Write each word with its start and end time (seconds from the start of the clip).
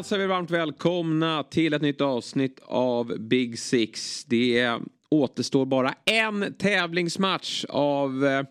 hälsar 0.00 0.18
vi 0.18 0.26
varmt 0.26 0.50
välkomna 0.50 1.42
till 1.42 1.72
ett 1.72 1.82
nytt 1.82 2.00
avsnitt 2.00 2.60
av 2.64 3.18
Big 3.18 3.58
Six. 3.58 4.24
Det 4.24 4.78
återstår 5.10 5.66
bara 5.66 5.94
en 6.04 6.54
tävlingsmatch 6.58 7.64
av 7.68 8.26
eh, 8.26 8.42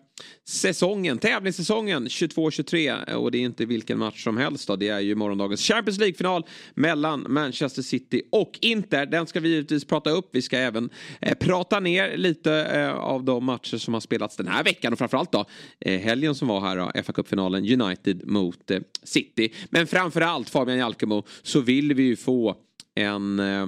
säsongen, 0.48 1.18
tävlingssäsongen 1.18 2.06
22-23 2.06 3.12
och 3.12 3.30
det 3.30 3.38
är 3.38 3.42
inte 3.42 3.66
vilken 3.66 3.98
match 3.98 4.24
som 4.24 4.36
helst 4.36 4.68
då. 4.68 4.76
Det 4.76 4.88
är 4.88 5.00
ju 5.00 5.14
morgondagens 5.14 5.60
Champions 5.62 5.98
League-final 5.98 6.46
mellan 6.74 7.26
Manchester 7.28 7.82
City 7.82 8.22
och 8.32 8.58
Inter. 8.60 9.06
Den 9.06 9.26
ska 9.26 9.40
vi 9.40 9.48
givetvis 9.48 9.84
prata 9.84 10.10
upp. 10.10 10.28
Vi 10.32 10.42
ska 10.42 10.58
även 10.58 10.90
eh, 11.20 11.34
prata 11.34 11.80
ner 11.80 12.16
lite 12.16 12.52
eh, 12.52 12.94
av 12.94 13.24
de 13.24 13.44
matcher 13.44 13.76
som 13.76 13.94
har 13.94 14.00
spelats 14.00 14.36
den 14.36 14.48
här 14.48 14.64
veckan 14.64 14.92
och 14.92 14.98
framförallt 14.98 15.32
då 15.32 15.44
eh, 15.80 16.00
helgen 16.00 16.34
som 16.34 16.48
var 16.48 16.60
här 16.60 16.76
då, 16.76 17.02
fa 17.02 17.12
Cup-finalen 17.12 17.80
United 17.82 18.26
mot 18.26 18.70
eh, 18.70 18.80
City. 19.02 19.52
Men 19.70 19.86
framförallt 19.86 20.50
Fabian 20.50 20.78
Jalkemo 20.78 21.24
så 21.42 21.60
vill 21.60 21.94
vi 21.94 22.02
ju 22.02 22.16
få 22.16 22.56
en 22.94 23.38
eh, 23.38 23.66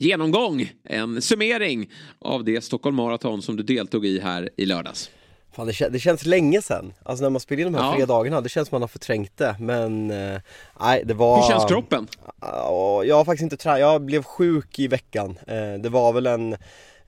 genomgång, 0.00 0.72
en 0.84 1.22
summering 1.22 1.90
av 2.18 2.44
det 2.44 2.64
Stockholm 2.64 2.96
Marathon 2.96 3.42
som 3.42 3.56
du 3.56 3.62
deltog 3.62 4.06
i 4.06 4.20
här 4.20 4.50
i 4.56 4.66
lördags. 4.66 5.10
Fan, 5.52 5.66
det, 5.66 5.72
kän 5.72 5.92
det 5.92 5.98
känns 5.98 6.26
länge 6.26 6.62
sen, 6.62 6.92
alltså 7.02 7.22
när 7.22 7.30
man 7.30 7.40
spelar 7.40 7.66
in 7.66 7.72
de 7.72 7.78
här 7.78 7.90
ja. 7.90 7.96
tre 7.96 8.04
dagarna, 8.04 8.40
det 8.40 8.48
känns 8.48 8.68
som 8.68 8.74
man 8.76 8.82
har 8.82 8.88
förträngt 8.88 9.36
det 9.36 9.56
men 9.58 10.10
eh, 10.10 10.40
Nej 10.80 11.02
det 11.04 11.14
var 11.14 11.42
Hur 11.42 11.48
känns 11.48 11.64
kroppen? 11.64 12.08
Uh, 12.42 13.08
jag 13.08 13.16
har 13.16 13.24
faktiskt 13.24 13.42
inte 13.42 13.56
tränat, 13.56 13.80
jag 13.80 14.02
blev 14.02 14.22
sjuk 14.22 14.78
i 14.78 14.88
veckan 14.88 15.30
uh, 15.30 15.82
Det 15.82 15.88
var 15.88 16.12
väl 16.12 16.26
en 16.26 16.56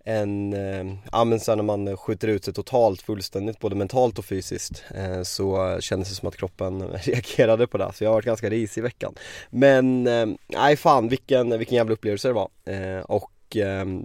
en, 0.05 0.53
eh, 0.53 0.95
ja 1.12 1.25
men 1.25 1.41
sen 1.41 1.58
när 1.58 1.64
man 1.64 1.97
skjuter 1.97 2.28
ut 2.28 2.45
sig 2.45 2.55
totalt 2.55 3.03
fullständigt 3.03 3.58
både 3.58 3.77
mentalt 3.77 4.19
och 4.19 4.25
fysiskt 4.25 4.84
eh, 4.94 5.22
så 5.22 5.77
kändes 5.81 6.09
det 6.09 6.14
som 6.14 6.28
att 6.28 6.36
kroppen 6.36 6.89
reagerade 6.89 7.67
på 7.67 7.78
det. 7.78 7.91
Så 7.94 8.05
jag 8.05 8.11
har 8.11 8.14
varit 8.14 8.25
ganska 8.25 8.50
risig 8.50 8.81
i 8.81 8.83
veckan. 8.83 9.14
Men, 9.50 10.06
eh, 10.06 10.27
nej 10.48 10.77
fan 10.77 11.09
vilken, 11.09 11.59
vilken 11.59 11.77
jävla 11.77 11.92
upplevelse 11.92 12.28
det 12.28 12.34
var. 12.34 12.48
Eh, 12.64 13.00
och 13.00 13.31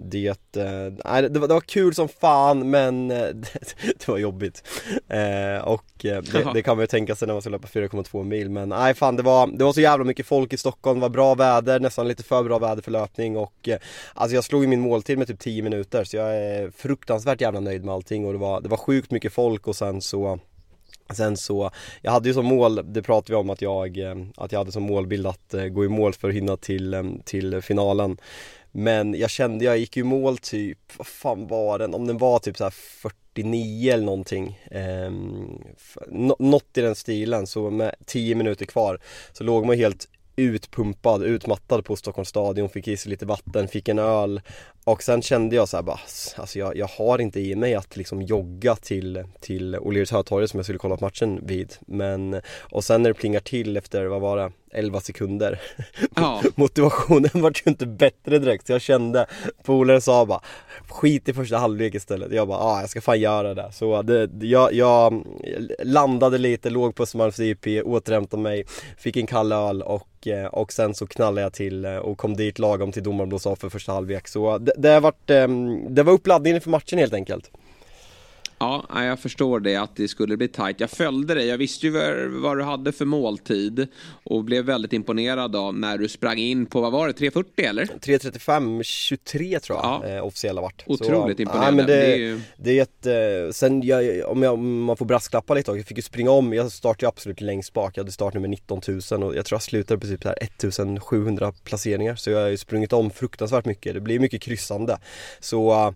det, 0.04 0.56
eh, 0.56 0.92
nej, 1.04 1.22
det, 1.30 1.38
var, 1.38 1.48
det 1.48 1.54
var 1.54 1.60
kul 1.60 1.94
som 1.94 2.08
fan 2.08 2.70
men 2.70 3.10
eh, 3.10 3.26
det, 3.26 3.74
det 3.98 4.08
var 4.08 4.18
jobbigt. 4.18 4.62
Eh, 5.08 5.64
Och 5.64 5.84
det, 6.02 6.52
det, 6.54 6.62
kan 6.62 6.76
man 6.76 6.82
ju 6.82 6.86
tänka 6.86 7.14
sig 7.16 7.26
när 7.26 7.34
man 7.34 7.42
ska 7.42 7.50
löpa 7.50 7.68
4,2 7.68 8.24
mil 8.24 8.50
men 8.50 8.68
nej 8.68 8.94
fan 8.94 9.16
det 9.16 9.22
var, 9.22 9.46
det 9.46 9.64
var 9.64 9.72
så 9.72 9.80
jävla 9.80 10.04
mycket 10.04 10.26
folk 10.26 10.52
i 10.52 10.56
Stockholm, 10.56 11.00
det 11.00 11.02
var 11.02 11.08
bra 11.08 11.34
väder, 11.34 11.80
nästan 11.80 12.08
lite 12.08 12.22
för 12.22 12.44
bra 12.44 12.58
väder 12.58 12.82
för 12.82 12.90
löpning 12.90 13.36
och 13.36 13.68
Alltså 14.14 14.34
jag 14.34 14.44
slog 14.44 14.62
ju 14.62 14.68
min 14.68 14.80
måltid 14.80 15.18
med 15.18 15.26
typ 15.26 15.40
10 15.40 15.62
minuter 15.62 16.04
så 16.04 16.16
jag 16.16 16.36
är 16.36 16.70
fruktansvärt 16.70 17.40
jävla 17.40 17.60
nöjd 17.60 17.84
med 17.84 17.94
allting 17.94 18.26
och 18.26 18.32
det 18.32 18.38
var, 18.38 18.60
det 18.60 18.68
var 18.68 18.76
sjukt 18.76 19.10
mycket 19.10 19.32
folk 19.32 19.68
och 19.68 19.76
sen 19.76 20.00
så 20.00 20.38
Sen 21.12 21.36
så, 21.36 21.70
jag 22.02 22.12
hade 22.12 22.28
ju 22.28 22.34
som 22.34 22.46
mål, 22.46 22.92
det 22.92 23.02
pratade 23.02 23.32
vi 23.32 23.36
om 23.36 23.50
att 23.50 23.62
jag, 23.62 23.98
att 24.36 24.52
jag 24.52 24.58
hade 24.58 24.72
som 24.72 24.82
målbild 24.82 25.26
att 25.26 25.54
gå 25.70 25.84
i 25.84 25.88
mål 25.88 26.12
för 26.12 26.28
att 26.28 26.34
hinna 26.34 26.56
till, 26.56 27.18
till 27.24 27.62
finalen 27.62 28.16
men 28.72 29.14
jag 29.14 29.30
kände, 29.30 29.64
jag 29.64 29.78
gick 29.78 29.96
ju 29.96 30.04
mål 30.04 30.38
typ, 30.38 30.78
vad 30.96 31.06
fan 31.06 31.46
var 31.46 31.78
den? 31.78 31.94
Om 31.94 32.06
den 32.06 32.18
var 32.18 32.38
typ 32.38 32.56
så 32.56 32.64
här 32.64 32.70
49 32.70 33.92
eller 33.92 34.04
någonting 34.04 34.60
eh, 34.70 35.12
Något 36.38 36.78
i 36.78 36.80
den 36.80 36.94
stilen, 36.94 37.46
så 37.46 37.70
med 37.70 37.94
10 38.06 38.34
minuter 38.34 38.66
kvar 38.66 39.00
så 39.32 39.44
låg 39.44 39.66
man 39.66 39.76
helt 39.76 40.08
utpumpad, 40.38 41.22
utmattad 41.22 41.84
på 41.84 41.96
Stockholms 41.96 42.28
stadion, 42.28 42.68
fick 42.68 42.88
i 42.88 42.96
sig 42.96 43.10
lite 43.10 43.26
vatten, 43.26 43.68
fick 43.68 43.88
en 43.88 43.98
öl. 43.98 44.40
Och 44.84 45.02
sen 45.02 45.22
kände 45.22 45.56
jag 45.56 45.68
så 45.68 45.76
här 45.76 45.82
bara, 45.82 46.00
alltså 46.36 46.58
jag, 46.58 46.76
jag 46.76 46.86
har 46.86 47.18
inte 47.20 47.40
i 47.40 47.56
mig 47.56 47.74
att 47.74 47.96
liksom 47.96 48.22
jogga 48.22 48.76
till, 48.76 49.24
till 49.40 49.76
O'Learys 49.76 50.12
Hötorget 50.12 50.50
som 50.50 50.58
jag 50.58 50.64
skulle 50.64 50.78
kolla 50.78 50.96
på 50.96 51.04
matchen 51.04 51.40
vid. 51.46 51.74
Men, 51.86 52.40
och 52.60 52.84
sen 52.84 53.02
när 53.02 53.10
det 53.10 53.14
plingar 53.14 53.40
till 53.40 53.76
efter, 53.76 54.04
vad 54.04 54.20
var 54.20 54.36
det, 54.36 54.52
11 54.72 55.00
sekunder 55.00 55.60
ja. 56.16 56.42
Motivationen 56.54 57.30
vart 57.42 57.66
ju 57.66 57.70
inte 57.70 57.86
bättre 57.86 58.38
direkt. 58.38 58.66
Så 58.66 58.72
jag 58.72 58.82
kände, 58.82 59.26
polaren 59.64 60.00
sa 60.00 60.26
bara 60.26 60.40
Skit 60.88 61.28
i 61.28 61.32
första 61.32 61.58
halvlek 61.58 61.94
istället, 61.94 62.32
jag 62.32 62.48
bara, 62.48 62.58
ah, 62.58 62.80
jag 62.80 62.90
ska 62.90 63.00
fan 63.00 63.20
göra 63.20 63.54
det. 63.54 63.72
Så 63.72 64.02
det, 64.02 64.30
jag, 64.40 64.72
jag 64.72 65.26
landade 65.84 66.38
lite, 66.38 66.70
låg 66.70 66.94
på 66.94 67.02
Östermalms 67.02 67.40
IP, 67.40 67.66
återhämtade 67.84 68.42
mig, 68.42 68.64
fick 68.98 69.16
en 69.16 69.26
kall 69.26 69.52
öl 69.52 69.82
och, 69.82 70.07
Eh, 70.26 70.44
och 70.44 70.72
sen 70.72 70.94
så 70.94 71.06
knallade 71.06 71.40
jag 71.40 71.52
till 71.52 71.84
eh, 71.84 71.96
och 71.96 72.18
kom 72.18 72.36
dit 72.36 72.58
lagom 72.58 72.92
till 72.92 73.02
domaren 73.02 73.28
blåste 73.28 73.48
av 73.48 73.56
för 73.56 73.68
första 73.68 73.92
halvlek. 73.92 74.28
Så 74.28 74.58
det, 74.58 74.72
det, 74.76 74.88
har 74.88 75.00
varit, 75.00 75.30
ehm, 75.30 75.94
det 75.94 76.02
var 76.02 76.12
uppladdningen 76.12 76.60
för 76.60 76.70
matchen 76.70 76.98
helt 76.98 77.14
enkelt. 77.14 77.50
Ja, 78.58 79.04
jag 79.04 79.18
förstår 79.18 79.60
det 79.60 79.76
att 79.76 79.96
det 79.96 80.08
skulle 80.08 80.36
bli 80.36 80.48
tajt. 80.48 80.80
Jag 80.80 80.90
följde 80.90 81.34
dig. 81.34 81.46
Jag 81.46 81.58
visste 81.58 81.86
ju 81.86 81.92
vad 82.28 82.58
du 82.58 82.62
hade 82.62 82.92
för 82.92 83.04
måltid 83.04 83.88
och 84.24 84.44
blev 84.44 84.64
väldigt 84.64 84.92
imponerad 84.92 85.56
av 85.56 85.74
när 85.74 85.98
du 85.98 86.08
sprang 86.08 86.38
in 86.38 86.66
på, 86.66 86.80
vad 86.80 86.92
var 86.92 87.06
det, 87.06 87.12
3.40 87.12 87.44
eller? 87.56 87.84
3.35, 87.84 88.82
23 88.82 89.60
tror 89.60 89.78
jag 89.78 90.00
ja. 90.04 90.16
eh, 90.16 90.26
officiella 90.26 90.60
vart. 90.60 90.84
Otroligt 90.86 91.36
Så, 91.36 91.42
imponerande. 91.42 91.66
Ja, 91.66 91.70
men 91.70 91.86
det, 91.86 91.96
det, 91.96 92.12
är 92.12 92.16
ju... 92.16 92.40
det 92.56 92.78
är 92.78 92.82
ett, 92.82 93.06
eh, 93.06 93.52
sen 93.52 93.82
jag, 93.82 94.30
om, 94.30 94.42
jag, 94.42 94.54
om 94.54 94.84
man 94.84 94.96
får 94.96 95.06
brasklappa 95.06 95.54
lite 95.54 95.70
jag 95.70 95.86
fick 95.86 95.96
ju 95.96 96.02
springa 96.02 96.30
om, 96.30 96.52
jag 96.52 96.72
startade 96.72 97.04
ju 97.04 97.08
absolut 97.08 97.40
längst 97.40 97.72
bak, 97.72 97.96
jag 97.96 98.02
hade 98.02 98.12
startnummer 98.12 98.48
19 98.48 98.80
000 99.10 99.22
och 99.22 99.36
jag 99.36 99.44
tror 99.44 99.56
jag 99.56 99.62
slutade 99.62 100.00
på 100.00 100.06
typ 100.06 100.22
så 100.22 100.28
här 100.28 100.38
1700 100.42 101.52
placeringar 101.64 102.16
så 102.16 102.30
jag 102.30 102.40
har 102.40 102.48
ju 102.48 102.56
sprungit 102.56 102.92
om 102.92 103.10
fruktansvärt 103.10 103.64
mycket, 103.64 103.94
det 103.94 104.00
blir 104.00 104.18
mycket 104.18 104.42
kryssande. 104.42 104.98
Så 105.40 105.72
mm. 105.72 105.94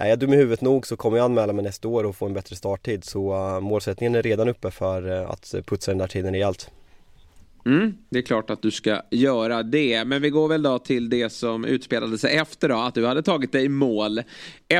Är 0.00 0.08
jag 0.08 0.18
dum 0.18 0.32
i 0.32 0.36
huvudet 0.36 0.60
nog 0.60 0.86
så 0.86 0.96
kommer 0.96 1.16
jag 1.16 1.24
anmäla 1.24 1.52
mig 1.52 1.64
nästa 1.64 1.88
år 1.88 2.04
och 2.04 2.16
få 2.16 2.26
en 2.26 2.34
bättre 2.34 2.56
starttid 2.56 3.04
så 3.04 3.34
uh, 3.34 3.60
målsättningen 3.60 4.14
är 4.14 4.22
redan 4.22 4.48
uppe 4.48 4.70
för 4.70 5.08
uh, 5.08 5.30
att 5.30 5.54
putsa 5.66 5.90
den 5.90 5.98
där 5.98 6.06
tiden 6.06 6.32
rejält. 6.32 6.70
Mm, 7.66 7.94
det 8.08 8.18
är 8.18 8.22
klart 8.22 8.50
att 8.50 8.62
du 8.62 8.70
ska 8.70 9.02
göra 9.10 9.62
det. 9.62 10.04
Men 10.04 10.22
vi 10.22 10.30
går 10.30 10.48
väl 10.48 10.62
då 10.62 10.78
till 10.78 11.10
det 11.10 11.30
som 11.30 11.64
utspelade 11.64 12.18
sig 12.18 12.36
efter 12.36 12.68
då. 12.68 12.76
Att 12.76 12.94
du 12.94 13.06
hade 13.06 13.22
tagit 13.22 13.52
dig 13.52 13.64
i 13.64 13.68
mål. 13.68 14.22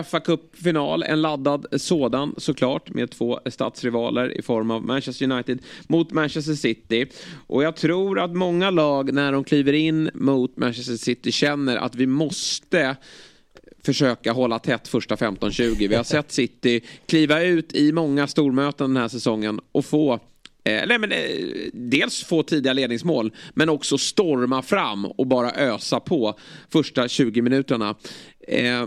fa 0.04 0.20
Cup-final, 0.20 1.02
en 1.02 1.22
laddad 1.22 1.66
sådan 1.72 2.34
såklart. 2.36 2.90
Med 2.90 3.10
två 3.10 3.40
stadsrivaler 3.46 4.38
i 4.38 4.42
form 4.42 4.70
av 4.70 4.84
Manchester 4.84 5.32
United 5.32 5.58
mot 5.88 6.10
Manchester 6.10 6.54
City. 6.54 7.06
Och 7.46 7.62
jag 7.62 7.76
tror 7.76 8.20
att 8.20 8.36
många 8.36 8.70
lag 8.70 9.12
när 9.12 9.32
de 9.32 9.44
kliver 9.44 9.72
in 9.72 10.10
mot 10.14 10.56
Manchester 10.56 10.96
City 10.96 11.32
känner 11.32 11.76
att 11.76 11.94
vi 11.94 12.06
måste 12.06 12.96
försöka 13.88 14.32
hålla 14.32 14.58
tätt 14.58 14.88
första 14.88 15.14
15-20. 15.14 15.88
Vi 15.88 15.94
har 15.94 16.04
sett 16.14 16.32
City 16.32 16.80
kliva 17.06 17.42
ut 17.42 17.72
i 17.72 17.92
många 17.92 18.26
stormöten 18.26 18.94
den 18.94 19.02
här 19.02 19.08
säsongen 19.08 19.60
och 19.72 19.84
få 19.84 20.12
eh, 20.64 20.82
nej 20.86 20.98
men, 20.98 21.12
eh, 21.12 21.18
dels 21.72 22.24
få 22.24 22.42
tidiga 22.42 22.72
ledningsmål 22.72 23.32
men 23.54 23.68
också 23.68 23.98
storma 23.98 24.62
fram 24.62 25.04
och 25.04 25.26
bara 25.26 25.52
ösa 25.52 26.00
på 26.00 26.38
första 26.72 27.08
20 27.08 27.42
minuterna. 27.42 27.94
Eh, 28.48 28.86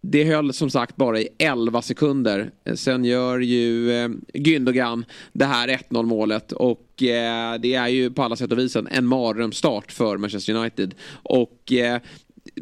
det 0.00 0.24
höll 0.24 0.52
som 0.52 0.70
sagt 0.70 0.96
bara 0.96 1.20
i 1.20 1.28
11 1.38 1.82
sekunder. 1.82 2.50
Sen 2.74 3.04
gör 3.04 3.38
ju 3.38 3.88
Gündogan 4.34 5.04
det 5.32 5.44
här 5.44 5.68
1-0 5.68 6.02
målet 6.02 6.52
och 6.52 6.86
det 6.96 7.74
är 7.74 7.88
ju 7.88 8.10
på 8.10 8.22
alla 8.22 8.36
sätt 8.36 8.52
och 8.52 8.58
vis 8.58 8.76
en 8.76 9.06
mardrömsstart 9.06 9.92
för 9.92 10.16
Manchester 10.16 10.54
United. 10.54 10.94
Och 11.12 11.72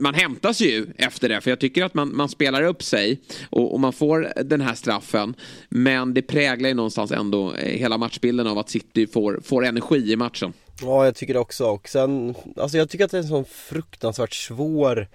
man 0.01 0.15
hämtas 0.15 0.61
ju 0.61 0.87
efter 0.97 1.29
det, 1.29 1.41
för 1.41 1.51
jag 1.51 1.61
tycker 1.61 1.85
att 1.85 1.95
man, 1.95 2.17
man 2.17 2.29
spelar 2.29 2.63
upp 2.63 2.83
sig 2.83 3.21
och, 3.51 3.73
och, 3.75 3.81
man 3.81 3.93
får 3.93 4.33
den 4.45 4.61
här 4.61 4.75
straffen. 4.75 5.35
Men 5.69 6.15
det 6.15 6.23
präglar 6.23 6.69
ju 6.69 6.75
någonstans 6.75 7.13
ändå 7.13 7.55
eh, 7.55 7.79
hela 7.79 7.99
matchbilden 7.99 8.47
av 8.47 8.59
att 8.59 8.71
City 8.71 9.07
får, 9.07 9.41
får 9.45 9.65
energi 9.65 10.13
i 10.13 10.17
matchen. 10.17 10.53
Ja, 10.83 11.05
jag 11.05 11.15
tycker 11.15 11.35
det 11.35 11.41
också. 11.41 11.67
Och 11.67 11.89
sen, 11.89 12.35
alltså 12.57 12.79
jag 12.79 12.91
tycker 12.91 13.05
att 13.05 13.11
det 13.11 13.17
är 13.17 13.23
en 13.23 13.29
sån 13.29 13.45
fruktansvärt 13.45 14.35
svår 14.35 15.09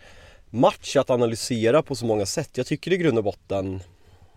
match 0.49 0.95
att 0.95 1.09
analysera 1.09 1.81
på 1.81 1.95
så 1.95 2.05
många 2.05 2.25
sätt. 2.25 2.49
Jag 2.53 2.65
tycker 2.65 2.93
i 2.93 2.97
grund 2.97 3.17
och 3.17 3.23
botten, 3.23 3.79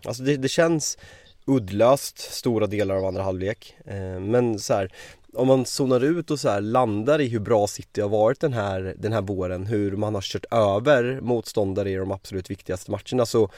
alltså 0.05 0.23
det, 0.23 0.37
det 0.37 0.49
känns 0.49 0.99
uddlöst 1.47 2.19
stora 2.19 2.67
delar 2.67 2.95
av 2.95 3.05
andra 3.05 3.23
halvlek. 3.23 3.75
Eh, 3.85 4.21
men 4.21 4.59
så 4.59 4.75
här, 4.75 4.93
om 5.35 5.49
man 5.49 5.67
zonar 5.67 6.05
ut 6.05 6.31
och 6.31 6.41
så 6.41 6.49
här 6.49 6.61
landar 6.61 7.21
i 7.21 7.29
hur 7.29 7.41
bra 7.41 7.67
City 7.67 8.01
har 8.01 8.09
varit 8.09 8.41
den 8.41 8.53
här, 8.53 8.95
den 8.99 9.13
här 9.13 9.23
våren, 9.23 9.67
hur 9.67 9.97
man 9.97 10.15
har 10.15 10.23
kört 10.23 10.45
över 10.51 11.21
motståndare 11.21 11.91
i 11.91 11.95
de 11.95 12.11
absolut 12.11 12.51
viktigaste 12.51 12.91
matcherna 12.91 13.27
så 13.27 13.51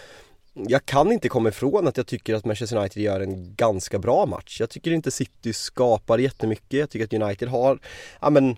jag 0.55 0.87
kan 0.87 1.13
inte 1.13 1.29
komma 1.29 1.49
ifrån 1.49 1.89
att 1.89 1.97
jag 1.97 2.07
tycker 2.07 2.35
att 2.35 2.45
Manchester 2.45 2.77
United 2.77 3.03
gör 3.03 3.21
en 3.21 3.55
ganska 3.55 3.99
bra 3.99 4.27
match. 4.27 4.61
Jag 4.61 4.71
tycker 4.71 4.91
inte 4.91 5.11
City 5.11 5.53
skapar 5.53 6.19
jättemycket. 6.19 6.79
Jag 6.79 6.91
tycker 6.91 7.05
att 7.17 7.23
United 7.23 7.49
har, 7.49 7.79
ja 8.21 8.31
men 8.31 8.57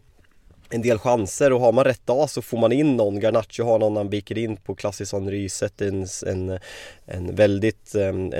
en 0.70 0.82
del 0.82 0.98
chanser 0.98 1.52
och 1.52 1.60
har 1.60 1.72
man 1.72 1.84
rätt 1.84 2.06
dag 2.06 2.30
så 2.30 2.42
får 2.42 2.58
man 2.58 2.72
in 2.72 2.96
någon. 2.96 3.20
Garnacho 3.20 3.64
har 3.64 3.78
någon 3.78 3.96
han 3.96 4.10
viker 4.10 4.38
in 4.38 4.56
på 4.56 4.74
klassiskt 4.74 5.14
ryset. 5.14 5.80
En, 5.80 6.06
en, 6.26 6.58
en 7.06 7.34
väldigt, 7.34 7.94
en, 7.94 8.32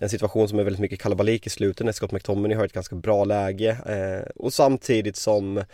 en 0.00 0.08
situation 0.08 0.48
som 0.48 0.58
är 0.58 0.64
väldigt 0.64 0.80
mycket 0.80 1.00
kalabalik 1.00 1.46
i 1.46 1.50
slutet 1.50 1.84
när 1.84 1.92
Scott 1.92 2.12
McTominay 2.12 2.56
har 2.56 2.64
ett 2.64 2.72
ganska 2.72 2.96
bra 2.96 3.24
läge. 3.24 3.70
Eh, 3.86 4.30
och 4.36 4.52
samtidigt 4.52 5.16
som 5.16 5.64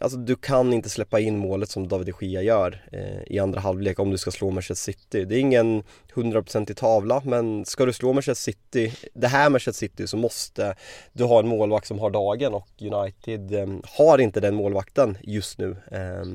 Alltså 0.00 0.18
du 0.18 0.36
kan 0.36 0.72
inte 0.72 0.88
släppa 0.88 1.20
in 1.20 1.38
målet 1.38 1.70
som 1.70 1.88
David 1.88 2.14
de 2.20 2.26
Gea 2.26 2.42
gör 2.42 2.84
eh, 2.92 3.34
i 3.34 3.38
andra 3.38 3.60
halvlek 3.60 3.98
om 3.98 4.10
du 4.10 4.18
ska 4.18 4.30
slå 4.30 4.50
Manchester 4.50 4.92
City. 4.92 5.24
Det 5.24 5.34
är 5.34 5.38
ingen 5.38 5.82
hundraprocentig 6.14 6.76
tavla 6.76 7.22
men 7.24 7.64
ska 7.64 7.86
du 7.86 7.92
slå 7.92 8.12
Manchester 8.12 8.52
City, 8.52 8.92
det 9.14 9.26
här 9.26 9.50
Manchester 9.50 9.86
City 9.86 10.06
så 10.06 10.16
måste 10.16 10.74
du 11.12 11.24
ha 11.24 11.40
en 11.40 11.48
målvakt 11.48 11.86
som 11.86 11.98
har 11.98 12.10
dagen 12.10 12.54
och 12.54 12.68
United 12.80 13.54
eh, 13.54 13.66
har 13.84 14.18
inte 14.18 14.40
den 14.40 14.54
målvakten 14.54 15.18
just 15.22 15.58
nu. 15.58 15.76
Eh, 15.92 16.26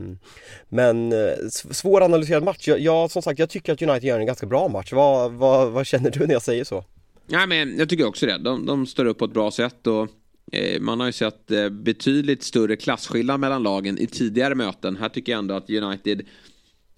men 0.70 1.12
eh, 1.12 1.48
svåranalyserad 1.50 2.44
match. 2.44 2.68
Jag, 2.68 2.80
jag, 2.80 3.12
som 3.12 3.22
sagt, 3.22 3.40
jag 3.40 3.50
tycker 3.50 3.74
att 3.74 3.82
United 3.82 4.04
gör 4.04 4.20
en 4.20 4.26
ganska 4.26 4.46
bra 4.46 4.68
match. 4.68 4.94
Vad, 4.94 5.32
vad, 5.32 5.72
vad 5.72 5.86
känner 5.86 6.12
du 6.12 6.28
när 6.28 6.34
jag 6.34 6.42
säger 6.42 6.64
så? 6.64 6.86
Nej, 7.28 7.48
men 7.48 7.78
jag 7.78 7.90
tycker 7.90 8.08
också 8.08 8.26
det. 8.26 8.38
De, 8.38 8.66
de 8.66 8.88
står 8.88 9.06
upp 9.06 9.18
på 9.18 9.26
ett 9.26 9.34
bra 9.34 9.52
sätt. 9.52 9.88
och 9.88 10.10
Eh, 10.52 10.82
man 10.82 11.00
har 11.00 11.08
ju 11.08 11.14
sett 11.14 11.52
eh, 11.52 11.70
betydligt 11.70 12.44
större 12.44 12.76
klasskillnad 12.76 13.40
mellan 13.40 13.64
lagen 13.64 13.98
i 13.98 14.08
tidigare 14.08 14.56
möten. 14.56 14.96
Här 14.96 15.10
tycker 15.10 15.32
jag 15.32 15.40
ändå 15.40 15.56
att 15.56 15.70
United 15.70 16.22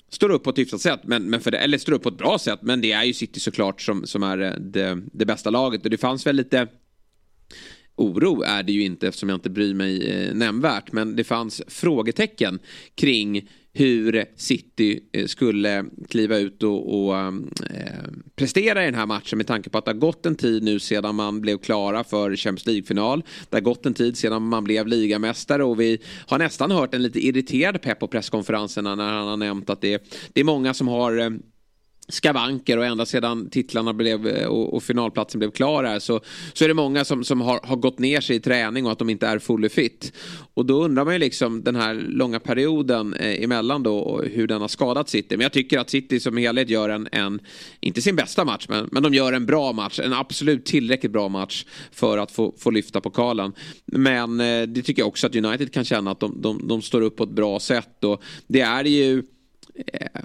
står 0.09 0.29
upp 0.29 0.43
på 0.43 0.49
ett 0.49 0.57
hyfsat 0.57 0.81
sätt, 0.81 0.99
men, 1.03 1.29
men 1.29 1.41
för 1.41 1.51
det, 1.51 1.57
eller 1.57 1.77
står 1.77 1.93
upp 1.93 2.03
på 2.03 2.09
ett 2.09 2.17
bra 2.17 2.39
sätt. 2.39 2.59
Men 2.61 2.81
det 2.81 2.91
är 2.91 3.03
ju 3.03 3.13
City 3.13 3.39
såklart 3.39 3.81
som, 3.81 4.05
som 4.07 4.23
är 4.23 4.41
eh, 4.41 4.53
det, 4.59 5.01
det 5.13 5.25
bästa 5.25 5.49
laget. 5.49 5.83
Och 5.83 5.89
det 5.89 5.97
fanns 5.97 6.27
väl 6.27 6.35
lite 6.35 6.67
oro 7.95 8.41
är 8.41 8.63
det 8.63 8.71
ju 8.71 8.83
inte 8.83 9.07
eftersom 9.07 9.29
jag 9.29 9.35
inte 9.35 9.49
bryr 9.49 9.73
mig 9.73 10.07
eh, 10.07 10.35
nämnvärt. 10.35 10.91
Men 10.91 11.15
det 11.15 11.23
fanns 11.23 11.61
frågetecken 11.67 12.59
kring 12.95 13.49
hur 13.77 14.25
City 14.35 14.99
eh, 15.11 15.25
skulle 15.25 15.85
kliva 16.09 16.37
ut 16.37 16.63
och, 16.63 17.05
och 17.05 17.17
ehm, 17.17 17.49
eh, 17.69 18.11
prestera 18.35 18.83
i 18.83 18.85
den 18.85 18.95
här 18.95 19.05
matchen 19.05 19.37
med 19.37 19.47
tanke 19.47 19.69
på 19.69 19.77
att 19.77 19.85
det 19.85 19.91
har 19.91 19.99
gått 19.99 20.25
en 20.25 20.35
tid 20.35 20.63
nu 20.63 20.79
sedan 20.79 21.15
man 21.15 21.41
blev 21.41 21.57
klara 21.57 22.03
för 22.03 22.35
Champions 22.35 22.65
League-final. 22.65 23.23
Det 23.49 23.55
har 23.55 23.61
gått 23.61 23.85
en 23.85 23.93
tid 23.93 24.17
sedan 24.17 24.47
man 24.47 24.63
blev 24.63 24.87
ligamästare 24.87 25.63
och 25.63 25.79
vi 25.79 25.97
har 26.27 26.39
nästan 26.39 26.71
hört 26.71 26.93
en 26.93 27.03
lite 27.03 27.19
irriterad 27.19 27.81
pepp 27.81 27.99
på 27.99 28.07
presskonferenserna 28.07 28.95
när 28.95 29.13
han 29.13 29.27
har 29.27 29.37
nämnt 29.37 29.69
att 29.69 29.81
det, 29.81 30.03
det 30.33 30.39
är 30.39 30.45
många 30.45 30.73
som 30.73 30.87
har 30.87 31.17
eh, 31.17 31.29
skavanker 32.07 32.77
och 32.77 32.85
ända 32.85 33.05
sedan 33.05 33.49
titlarna 33.49 33.93
blev 33.93 34.27
eh, 34.27 34.47
och, 34.47 34.73
och 34.73 34.83
finalplatsen 34.83 35.39
blev 35.39 35.51
klar 35.51 35.83
här 35.83 35.99
så, 35.99 36.21
så 36.53 36.63
är 36.63 36.67
det 36.67 36.73
många 36.73 37.05
som, 37.05 37.23
som 37.23 37.41
har, 37.41 37.59
har 37.63 37.75
gått 37.75 37.99
ner 37.99 38.21
sig 38.21 38.35
i 38.35 38.39
träning 38.39 38.85
och 38.85 38.91
att 38.91 38.99
de 38.99 39.09
inte 39.09 39.27
är 39.27 39.39
fully 39.39 39.69
fit. 39.69 40.13
Och 40.53 40.65
då 40.65 40.83
undrar 40.83 41.05
man 41.05 41.13
ju 41.13 41.19
liksom 41.19 41.63
den 41.63 41.75
här 41.75 41.93
långa 41.93 42.39
perioden 42.39 43.13
eh, 43.13 43.43
emellan 43.43 43.83
då 43.83 43.97
och 43.97 44.25
hur 44.25 44.47
den 44.47 44.61
har 44.61 44.67
skadat 44.67 45.09
City. 45.09 45.37
Men 45.37 45.43
jag 45.43 45.53
tycker 45.53 45.79
att 45.79 45.89
City 45.89 46.19
som 46.19 46.37
helhet 46.37 46.69
gör 46.69 46.89
en, 46.89 47.07
en 47.11 47.39
inte 47.79 48.01
sin 48.01 48.15
bästa 48.15 48.45
match, 48.45 48.65
men, 48.69 48.89
men 48.91 49.03
de 49.03 49.13
gör 49.13 49.33
en 49.33 49.45
bra 49.45 49.73
match. 49.73 49.99
En 49.99 50.13
absolut 50.13 50.65
tillräckligt 50.65 51.11
bra 51.11 51.29
match 51.29 51.65
för 51.91 52.17
att 52.17 52.31
få, 52.31 52.53
få 52.57 52.71
lyfta 52.71 53.01
pokalen. 53.01 53.53
Men 53.85 54.39
eh, 54.39 54.61
det 54.61 54.81
tycker 54.81 55.01
jag 55.01 55.07
också 55.07 55.27
att 55.27 55.35
United 55.35 55.73
kan 55.73 55.85
känna 55.85 56.11
att 56.11 56.19
de, 56.19 56.41
de, 56.41 56.67
de 56.67 56.81
står 56.81 57.01
upp 57.01 57.15
på 57.15 57.23
ett 57.23 57.29
bra 57.29 57.59
sätt 57.59 58.03
och 58.03 58.23
det 58.47 58.61
är 58.61 58.83
ju 58.83 59.23
eh, 59.93 60.21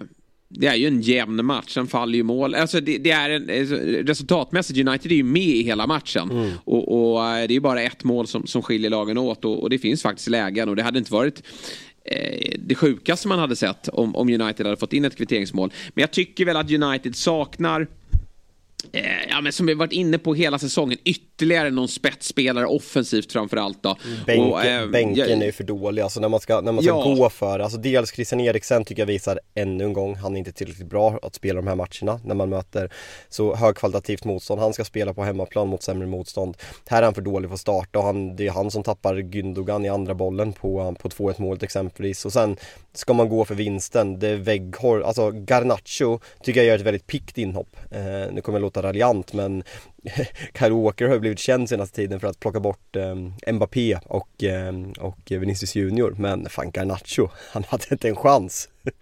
det 0.60 0.66
är 0.66 0.74
ju 0.74 0.86
en 0.86 1.00
jämn 1.00 1.46
match, 1.46 1.74
sen 1.74 1.86
faller 1.86 2.16
ju 2.16 2.22
mål. 2.22 2.54
Alltså 2.54 2.80
det, 2.80 2.98
det 2.98 3.10
är 3.10 3.30
en, 3.30 3.60
alltså, 3.60 3.74
resultatmässigt, 4.10 4.88
United 4.88 5.12
är 5.12 5.16
ju 5.16 5.22
med 5.22 5.42
i 5.42 5.62
hela 5.62 5.86
matchen. 5.86 6.30
Mm. 6.30 6.50
Och, 6.64 7.12
och, 7.12 7.26
eh, 7.26 7.34
det 7.34 7.52
är 7.52 7.54
ju 7.54 7.60
bara 7.60 7.82
ett 7.82 8.04
mål 8.04 8.26
som, 8.26 8.46
som 8.46 8.62
skiljer 8.62 8.90
lagen 8.90 9.18
åt 9.18 9.44
och, 9.44 9.62
och 9.62 9.70
det 9.70 9.78
finns 9.78 10.02
faktiskt 10.02 10.28
lägen 10.28 10.68
och 10.68 10.76
det 10.76 10.82
hade 10.82 10.98
inte 10.98 11.12
varit 11.12 11.42
eh, 12.04 12.52
det 12.58 12.74
sjukaste 12.74 13.28
man 13.28 13.38
hade 13.38 13.56
sett 13.56 13.88
om, 13.88 14.16
om 14.16 14.28
United 14.28 14.66
hade 14.66 14.76
fått 14.76 14.92
in 14.92 15.04
ett 15.04 15.16
kvitteringsmål. 15.16 15.72
Men 15.94 16.02
jag 16.02 16.10
tycker 16.10 16.44
väl 16.44 16.56
att 16.56 16.70
United 16.70 17.16
saknar 17.16 17.86
ja, 19.28 19.40
men 19.40 19.52
som 19.52 19.66
vi 19.66 19.74
varit 19.74 19.92
inne 19.92 20.18
på 20.18 20.34
hela 20.34 20.58
säsongen, 20.58 20.98
ytterligare 21.04 21.70
någon 21.70 21.88
spetsspelare 21.88 22.66
offensivt 22.66 23.32
framförallt 23.32 23.82
då. 23.82 23.96
Bänken, 24.26 24.52
och, 24.52 24.64
eh, 24.64 24.86
bänken 24.86 25.16
jag, 25.16 25.30
är 25.30 25.46
ju 25.46 25.52
för 25.52 25.64
dålig, 25.64 26.02
alltså 26.02 26.20
när 26.20 26.28
man 26.28 26.40
ska, 26.40 26.60
när 26.60 26.72
man 26.72 26.84
ska 26.84 26.92
ja. 26.92 27.14
gå 27.14 27.30
för, 27.30 27.58
alltså 27.58 27.78
dels 27.78 28.12
Christian 28.12 28.40
Eriksen 28.40 28.84
tycker 28.84 29.02
jag 29.02 29.06
visar 29.06 29.40
ännu 29.54 29.84
en 29.84 29.92
gång, 29.92 30.14
han 30.14 30.34
är 30.34 30.38
inte 30.38 30.52
tillräckligt 30.52 30.88
bra 30.88 31.18
att 31.22 31.34
spela 31.34 31.60
de 31.60 31.66
här 31.66 31.74
matcherna 31.74 32.20
när 32.24 32.34
man 32.34 32.48
möter 32.48 32.92
så 33.28 33.54
högkvalitativt 33.54 34.24
motstånd. 34.24 34.60
Han 34.60 34.72
ska 34.72 34.84
spela 34.84 35.14
på 35.14 35.24
hemmaplan 35.24 35.68
mot 35.68 35.82
sämre 35.82 36.06
motstånd. 36.06 36.56
Här 36.86 36.98
är 36.98 37.04
han 37.04 37.14
för 37.14 37.22
dålig 37.22 37.50
för 37.50 37.54
att 37.54 37.60
starta 37.60 37.98
och 37.98 38.04
han, 38.04 38.36
det 38.36 38.46
är 38.46 38.50
han 38.50 38.70
som 38.70 38.82
tappar 38.82 39.14
Gündogan 39.16 39.86
i 39.86 39.88
andra 39.88 40.14
bollen 40.14 40.52
på, 40.52 40.96
på 41.00 41.08
2-1 41.08 41.40
målet 41.42 41.62
exempelvis. 41.62 42.24
Och 42.24 42.32
sen 42.32 42.56
ska 42.92 43.12
man 43.12 43.28
gå 43.28 43.44
för 43.44 43.54
vinsten, 43.54 44.18
det 44.18 44.28
är 44.28 44.36
vägghåll, 44.36 45.02
alltså 45.02 45.30
Garnacho 45.30 46.18
tycker 46.42 46.60
jag 46.60 46.66
gör 46.66 46.76
ett 46.76 46.86
väldigt 46.86 47.06
pikt 47.06 47.38
inhopp. 47.38 47.76
Eh, 47.90 48.32
nu 48.32 48.40
kommer 48.40 48.58
jag 48.58 48.62
låta 48.70 48.88
raljant 48.88 49.32
men 49.32 49.62
Kyle 50.58 50.72
Walker 50.72 51.08
har 51.08 51.18
blivit 51.18 51.38
känd 51.38 51.68
senaste 51.68 51.96
tiden 51.96 52.20
för 52.20 52.28
att 52.28 52.40
plocka 52.40 52.60
bort 52.60 52.96
eh, 52.96 53.52
Mbappé 53.52 53.98
och, 54.06 54.44
eh, 54.44 54.74
och 54.98 55.18
Vinicius 55.26 55.74
Junior 55.74 56.14
men 56.18 56.48
fan 56.48 56.70
Garnacho, 56.70 57.28
han 57.52 57.64
hade 57.68 57.84
inte 57.90 58.08
en 58.08 58.16
chans. 58.16 58.68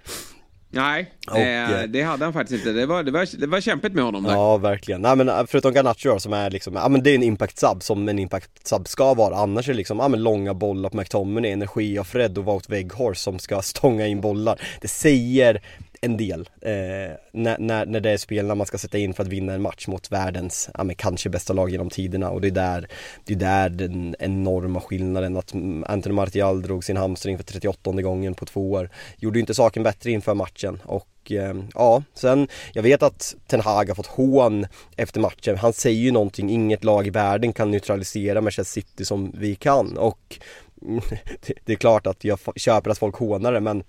Nej, 0.71 1.13
och, 1.31 1.39
eh, 1.39 1.83
det 1.83 2.03
hade 2.03 2.25
han 2.25 2.33
faktiskt 2.33 2.67
inte. 2.67 2.81
Det 2.81 2.87
var, 2.87 3.03
det 3.03 3.11
var, 3.11 3.39
det 3.41 3.47
var 3.47 3.61
kämpigt 3.61 3.93
med 3.93 4.05
honom 4.05 4.23
där. 4.23 4.33
Ja, 4.33 4.57
verkligen. 4.57 5.03
Nej 5.03 5.17
men 5.17 5.29
eh, 5.29 5.45
förutom 5.47 5.73
Garnacho 5.73 6.19
som 6.19 6.33
är 6.33 6.51
liksom, 6.51 6.75
ja 6.75 6.89
men 6.89 7.03
det 7.03 7.11
är 7.11 7.15
en 7.15 7.23
impact 7.23 7.59
sub 7.59 7.83
som 7.83 8.09
en 8.09 8.19
impact 8.19 8.67
sub 8.67 8.89
ska 8.89 9.15
vara. 9.15 9.37
Annars 9.37 9.69
är 9.69 9.73
det 9.73 9.77
liksom, 9.77 9.99
ja 9.99 10.09
men 10.09 10.23
långa 10.23 10.55
bollar 10.55 10.91
på 10.91 10.97
McTominay, 10.97 11.51
energi 11.51 11.99
av 11.99 12.05
Fred 12.05 12.39
och 12.39 12.45
Wout 12.45 12.71
Weghorst 12.71 13.23
som 13.23 13.39
ska 13.39 13.63
stånga 13.63 14.07
in 14.07 14.21
bollar. 14.21 14.61
Det 14.81 14.89
säger 14.89 15.63
en 16.01 16.17
del 16.17 16.41
eh, 16.61 17.17
när, 17.33 17.59
när, 17.59 17.87
när 17.87 18.01
det 18.01 18.11
är 18.11 18.17
spelarna 18.17 18.55
man 18.55 18.67
ska 18.67 18.79
sätta 18.79 18.99
in 18.99 19.15
för 19.15 19.23
att 19.23 19.29
vinna 19.29 19.53
en 19.53 19.63
match 19.63 19.87
mot 19.87 20.13
världens, 20.13 20.71
ja 20.75 20.85
men 20.85 20.97
kanske 20.97 21.31
bästa 21.31 21.53
lag 21.53 21.71
genom 21.71 21.91
tiderna 21.91 22.31
och 22.31 22.41
det 22.41 22.49
är 22.49 22.53
där, 22.53 22.89
det 23.25 23.35
är 23.35 23.39
där 23.39 23.69
den 23.69 24.17
enorma 24.19 24.81
skillnaden 24.81 25.37
att 25.37 25.55
Anthony 25.87 26.15
Martial 26.15 26.63
drog 26.63 26.85
sin 26.85 26.97
hamstring 26.97 27.37
för 27.37 27.45
38 27.45 27.93
gången 27.93 28.35
på 28.35 28.47
två 28.47 28.73
år. 28.73 28.91
Gjorde 29.17 29.39
ju 29.39 29.41
inte 29.41 29.55
saken 29.55 29.83
bättre 29.83 30.11
inför 30.11 30.35
matchen 30.35 30.81
och 30.85 31.33
eh, 31.33 31.55
ja, 31.75 32.03
sen 32.15 32.49
jag 32.73 32.83
vet 32.83 33.03
att 33.03 33.35
Ten 33.47 33.61
Hag 33.61 33.89
har 33.89 33.95
fått 33.95 34.07
hån 34.07 34.67
efter 34.97 35.21
matchen. 35.21 35.57
Han 35.57 35.73
säger 35.73 36.01
ju 36.01 36.11
någonting, 36.11 36.51
inget 36.51 36.85
lag 36.85 37.07
i 37.07 37.11
världen 37.11 37.53
kan 37.53 37.71
neutralisera 37.71 38.41
Manchester 38.41 38.81
City 38.81 39.05
som 39.05 39.33
vi 39.35 39.55
kan 39.55 39.97
och 39.97 40.39
det 41.65 41.73
är 41.73 41.77
klart 41.77 42.07
att 42.07 42.25
jag 42.25 42.39
köper 42.57 42.91
att 42.91 42.99
folk 42.99 43.17
hånar 43.17 43.53
det 43.53 43.61
men 43.61 43.85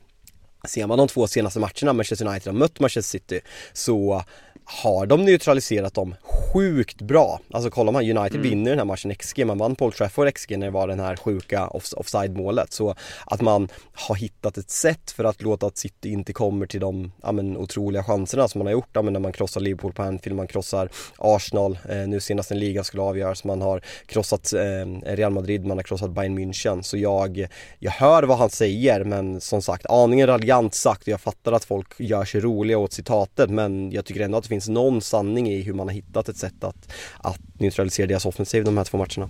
Ser 0.63 0.87
man 0.87 0.97
de 0.97 1.07
två 1.07 1.27
senaste 1.27 1.59
matcherna 1.59 1.93
Manchester 1.93 2.27
United 2.27 2.53
har 2.53 2.59
mött 2.59 2.79
Manchester 2.79 3.19
City 3.19 3.41
så 3.73 4.23
har 4.71 5.05
de 5.05 5.25
neutraliserat 5.25 5.93
dem 5.93 6.15
sjukt 6.53 7.01
bra. 7.01 7.39
Alltså 7.51 7.69
kollar 7.69 7.91
man, 7.91 8.01
United 8.03 8.39
mm. 8.39 8.49
vinner 8.49 8.69
den 8.69 8.79
här 8.79 8.85
matchen 8.85 9.15
XG, 9.15 9.45
man 9.45 9.57
vann 9.57 9.75
Paul 9.75 9.91
Trafford 9.91 10.33
XG 10.33 10.57
när 10.57 10.67
det 10.67 10.71
var 10.71 10.87
den 10.87 10.99
här 10.99 11.15
sjuka 11.15 11.67
off 11.67 11.93
offside 11.93 12.37
målet. 12.37 12.73
Så 12.73 12.95
att 13.25 13.41
man 13.41 13.69
har 13.93 14.15
hittat 14.15 14.57
ett 14.57 14.69
sätt 14.69 15.11
för 15.11 15.23
att 15.23 15.41
låta 15.41 15.65
att 15.65 15.77
City 15.77 16.09
inte 16.09 16.33
kommer 16.33 16.65
till 16.65 16.79
de 16.79 17.11
ja, 17.21 17.31
men, 17.31 17.57
otroliga 17.57 18.03
chanserna 18.03 18.47
som 18.47 18.59
man 18.59 18.65
har 18.65 18.71
gjort 18.71 18.89
ja, 18.93 19.01
men 19.01 19.13
när 19.13 19.19
man 19.19 19.31
krossar 19.31 19.61
Liverpool 19.61 19.93
på 19.93 20.03
Anfield, 20.03 20.35
man 20.35 20.47
krossar 20.47 20.89
Arsenal, 21.17 21.79
eh, 21.89 21.97
nu 21.97 22.19
senast 22.19 22.49
när 22.49 22.57
ligan 22.57 22.83
skulle 22.83 23.03
avgöras, 23.03 23.43
man 23.43 23.61
har 23.61 23.81
krossat 24.05 24.53
eh, 24.53 25.13
Real 25.15 25.31
Madrid, 25.31 25.65
man 25.65 25.77
har 25.77 25.83
krossat 25.83 26.11
Bayern 26.11 26.39
München. 26.39 26.81
Så 26.81 26.97
jag, 26.97 27.47
jag 27.79 27.91
hör 27.91 28.23
vad 28.23 28.37
han 28.37 28.49
säger 28.49 29.03
men 29.03 29.41
som 29.41 29.61
sagt, 29.61 29.85
aningen 29.85 30.27
raljant 30.27 30.75
sagt 30.75 31.01
och 31.01 31.07
jag 31.07 31.21
fattar 31.21 31.51
att 31.51 31.65
folk 31.65 31.99
gör 31.99 32.25
sig 32.25 32.41
roliga 32.41 32.77
åt 32.77 32.93
citatet 32.93 33.49
men 33.49 33.91
jag 33.91 34.05
tycker 34.05 34.21
ändå 34.21 34.37
att 34.37 34.43
det 34.43 34.49
finns 34.49 34.58
finns 34.59 34.69
någon 34.69 35.01
sanning 35.01 35.49
i 35.49 35.61
hur 35.61 35.73
man 35.73 35.87
har 35.87 35.93
hittat 35.93 36.29
ett 36.29 36.37
sätt 36.37 36.63
att, 36.63 36.91
att 37.17 37.39
neutralisera 37.59 38.07
deras 38.07 38.25
offensiv 38.25 38.63
de 38.63 38.77
här 38.77 38.83
två 38.83 38.97
matcherna. 38.97 39.29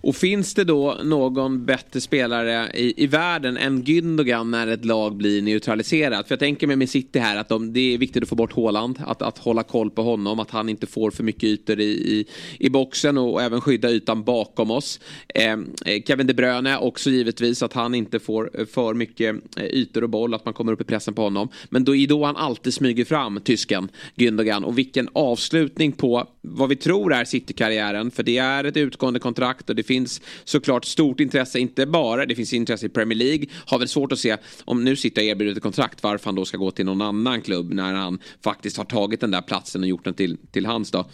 Och 0.00 0.16
finns 0.16 0.54
det 0.54 0.64
då 0.64 0.96
någon 1.04 1.64
bättre 1.64 2.00
spelare 2.00 2.70
i, 2.74 3.04
i 3.04 3.06
världen 3.06 3.56
än 3.56 3.84
Gündogan 3.84 4.50
när 4.50 4.66
ett 4.66 4.84
lag 4.84 5.16
blir 5.16 5.42
neutraliserat? 5.42 6.28
För 6.28 6.32
jag 6.32 6.40
tänker 6.40 6.66
mig 6.66 6.76
med 6.76 6.90
City 6.90 7.18
här 7.18 7.36
att 7.36 7.48
de, 7.48 7.72
det 7.72 7.94
är 7.94 7.98
viktigt 7.98 8.22
att 8.22 8.28
få 8.28 8.34
bort 8.34 8.52
Håland, 8.52 8.98
att, 9.06 9.22
att 9.22 9.38
hålla 9.38 9.62
koll 9.62 9.90
på 9.90 10.02
honom, 10.02 10.40
att 10.40 10.50
han 10.50 10.68
inte 10.68 10.86
får 10.86 11.10
för 11.10 11.24
mycket 11.24 11.44
ytor 11.44 11.80
i, 11.80 11.84
i, 11.84 12.26
i 12.58 12.70
boxen 12.70 13.18
och, 13.18 13.32
och 13.32 13.42
även 13.42 13.60
skydda 13.60 13.90
ytan 13.90 14.24
bakom 14.24 14.70
oss. 14.70 15.00
Ehm, 15.34 15.70
eh, 15.86 16.02
Kevin 16.02 16.26
De 16.26 16.34
Bruyne 16.34 16.78
också 16.78 17.10
givetvis 17.10 17.62
att 17.62 17.72
han 17.72 17.94
inte 17.94 18.18
får 18.18 18.50
eh, 18.54 18.66
för 18.66 18.94
mycket 18.94 19.36
eh, 19.56 19.64
ytor 19.64 20.02
och 20.02 20.10
boll, 20.10 20.34
att 20.34 20.44
man 20.44 20.54
kommer 20.54 20.72
upp 20.72 20.80
i 20.80 20.84
pressen 20.84 21.14
på 21.14 21.22
honom. 21.22 21.48
Men 21.70 21.84
då 21.84 21.96
är 21.96 22.06
då 22.06 22.24
han 22.24 22.36
alltid 22.36 22.74
smyger 22.74 23.04
fram, 23.04 23.40
tysken, 23.40 23.88
Gündogan. 24.16 24.64
Och 24.64 24.78
vilken 24.78 25.08
avslutning 25.12 25.92
på 25.92 26.28
vad 26.40 26.68
vi 26.68 26.76
tror 26.76 27.12
är 27.14 27.24
City-karriären, 27.24 28.10
för 28.10 28.22
det 28.22 28.38
är 28.38 28.64
ett 28.64 28.76
utgående 28.76 29.20
kontrakt 29.20 29.70
och 29.70 29.76
det 29.76 29.82
finns 29.88 30.20
såklart 30.44 30.84
stort 30.84 31.20
intresse, 31.20 31.58
inte 31.58 31.86
bara, 31.86 32.26
det 32.26 32.34
finns 32.34 32.52
intresse 32.52 32.86
i 32.86 32.88
Premier 32.88 33.18
League. 33.18 33.46
Har 33.66 33.78
väl 33.78 33.88
svårt 33.88 34.12
att 34.12 34.18
se, 34.18 34.36
om 34.64 34.84
nu 34.84 34.96
sitter 34.96 35.22
jag 35.22 35.28
erbjudet 35.28 35.56
ett 35.56 35.62
kontrakt, 35.62 36.02
varför 36.02 36.24
han 36.24 36.34
då 36.34 36.44
ska 36.44 36.56
gå 36.56 36.70
till 36.70 36.84
någon 36.84 37.02
annan 37.02 37.42
klubb 37.42 37.72
när 37.72 37.94
han 37.94 38.18
faktiskt 38.42 38.76
har 38.76 38.84
tagit 38.84 39.20
den 39.20 39.30
där 39.30 39.42
platsen 39.42 39.82
och 39.82 39.88
gjort 39.88 40.04
den 40.04 40.14
till, 40.14 40.36
till 40.52 40.66
hans 40.66 40.90
då 40.90 41.06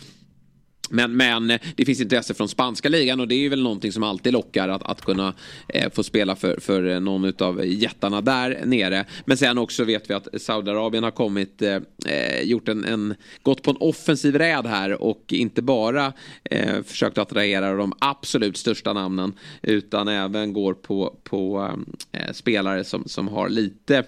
men, 0.90 1.16
men 1.16 1.58
det 1.76 1.84
finns 1.84 2.00
intresse 2.00 2.34
från 2.34 2.48
spanska 2.48 2.88
ligan 2.88 3.20
och 3.20 3.28
det 3.28 3.34
är 3.34 3.48
väl 3.48 3.62
någonting 3.62 3.92
som 3.92 4.02
alltid 4.02 4.32
lockar 4.32 4.68
att, 4.68 4.82
att 4.82 5.00
kunna 5.00 5.34
eh, 5.68 5.92
få 5.92 6.02
spela 6.02 6.36
för, 6.36 6.60
för 6.60 6.86
eh, 6.86 7.00
någon 7.00 7.32
av 7.38 7.66
jättarna 7.66 8.20
där 8.20 8.62
nere. 8.64 9.04
Men 9.24 9.36
sen 9.36 9.58
också 9.58 9.84
vet 9.84 10.10
vi 10.10 10.14
att 10.14 10.28
Saudiarabien 10.42 11.04
har 11.04 11.10
kommit, 11.10 11.62
eh, 11.62 11.78
eh, 12.06 12.42
gjort 12.42 12.68
en, 12.68 12.84
en, 12.84 13.14
gått 13.42 13.62
på 13.62 13.70
en 13.70 13.76
offensiv 13.76 14.38
räd 14.38 14.66
här 14.66 15.02
och 15.02 15.24
inte 15.28 15.62
bara 15.62 16.12
eh, 16.44 16.82
försökt 16.82 17.18
attrahera 17.18 17.74
de 17.74 17.92
absolut 17.98 18.56
största 18.56 18.92
namnen 18.92 19.32
utan 19.62 20.08
även 20.08 20.52
går 20.52 20.74
på, 20.74 21.16
på 21.24 21.70
eh, 22.12 22.32
spelare 22.32 22.84
som, 22.84 23.08
som 23.08 23.28
har 23.28 23.48
lite, 23.48 24.04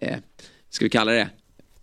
eh, 0.00 0.18
ska 0.70 0.84
vi 0.84 0.90
kalla 0.90 1.12
det, 1.12 1.28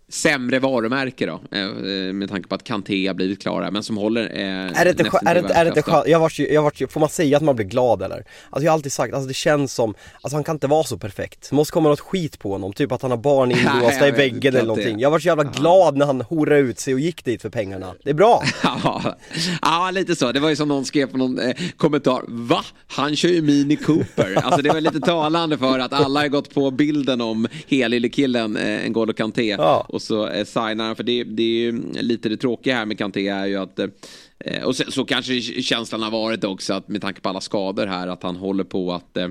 sämre 0.08 0.58
varumärke 0.58 1.26
då. 1.26 1.56
Eh, 1.58 1.68
med 2.12 2.28
tanke 2.28 2.48
på 2.48 2.54
att 2.54 2.64
Kanté 2.64 3.06
har 3.06 3.14
blivit 3.14 3.42
klara 3.42 3.70
men 3.70 3.82
som 3.82 3.96
håller 3.96 4.22
eh, 4.22 4.80
Är 4.80 4.84
det 4.84 4.90
inte, 4.90 5.10
är 5.26 5.34
det, 5.34 5.54
är 5.54 5.64
det 5.64 5.68
inte 5.68 5.82
skönt? 5.82 6.08
Jag 6.08 6.20
vart, 6.20 6.38
jag 6.38 6.62
vart, 6.62 6.92
får 6.92 7.00
man 7.00 7.08
säga 7.08 7.36
att 7.36 7.42
man 7.42 7.56
blir 7.56 7.66
glad 7.66 8.02
eller? 8.02 8.24
Alltså 8.50 8.64
jag 8.64 8.72
har 8.72 8.74
alltid 8.74 8.92
sagt, 8.92 9.14
alltså 9.14 9.28
det 9.28 9.34
känns 9.34 9.74
som, 9.74 9.94
alltså 10.20 10.36
han 10.36 10.44
kan 10.44 10.56
inte 10.56 10.66
vara 10.66 10.84
så 10.84 10.98
perfekt. 10.98 11.50
Det 11.50 11.56
måste 11.56 11.72
komma 11.72 11.88
något 11.88 12.00
skit 12.00 12.38
på 12.38 12.52
honom, 12.52 12.72
typ 12.72 12.92
att 12.92 13.02
han 13.02 13.10
har 13.10 13.18
barn 13.18 13.50
inlåsta 13.82 14.08
i 14.08 14.10
väggen 14.10 14.54
eller 14.54 14.66
någonting. 14.66 15.00
Jag 15.00 15.10
var 15.10 15.18
så 15.18 15.26
jävla 15.26 15.44
glad 15.44 15.96
när 15.96 16.06
han 16.06 16.20
horade 16.20 16.60
ut 16.60 16.78
sig 16.78 16.94
och 16.94 17.00
gick 17.00 17.24
dit 17.24 17.42
för 17.42 17.50
pengarna. 17.50 17.94
Det 18.04 18.10
är 18.10 18.14
bra! 18.14 18.42
ja, 18.62 19.16
ja, 19.62 19.90
lite 19.90 20.16
så. 20.16 20.32
Det 20.32 20.40
var 20.40 20.48
ju 20.48 20.56
som 20.56 20.68
någon 20.68 20.84
skrev 20.84 21.06
på 21.06 21.16
någon 21.16 21.38
eh, 21.38 21.56
kommentar. 21.76 22.22
Va? 22.28 22.64
Han 22.86 23.16
kör 23.16 23.28
ju 23.28 23.42
Mini 23.42 23.76
Cooper. 23.76 24.34
alltså 24.44 24.62
det 24.62 24.68
var 24.68 24.80
lite 24.80 25.00
talande 25.00 25.58
för 25.58 25.78
att 25.78 25.92
alla 25.92 26.20
har 26.20 26.28
gått 26.28 26.54
på 26.54 26.70
bilden 26.70 27.20
om 27.20 27.48
helylle-killen 27.68 28.56
eh, 28.56 28.62
N'Golo 28.62 29.12
Kanté. 29.12 29.56
Ja 29.58 29.86
och 29.98 30.02
så 30.02 30.28
eh, 30.28 30.44
signar 30.44 30.86
han. 30.86 30.96
För 30.96 31.02
det, 31.02 31.24
det 31.24 31.42
är 31.42 31.72
ju 31.72 31.92
lite 31.92 32.28
det 32.28 32.36
tråkiga 32.36 32.74
här 32.74 32.86
med 32.86 32.98
Kanté 32.98 33.28
är 33.28 33.46
ju 33.46 33.56
att 33.56 33.78
eh, 33.78 34.62
och 34.64 34.76
så, 34.76 34.90
så, 34.90 35.04
kanske 35.04 35.40
känslan 35.40 36.02
har 36.02 36.10
varit 36.10 36.44
också 36.44 36.74
att 36.74 36.88
med 36.88 37.02
tanke 37.02 37.20
på 37.20 37.28
alla 37.28 37.40
skador 37.40 37.86
här 37.86 38.08
att 38.08 38.22
han 38.22 38.36
håller 38.36 38.64
på 38.64 38.92
att 38.92 39.16
eh, 39.16 39.28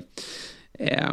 eh 0.78 1.10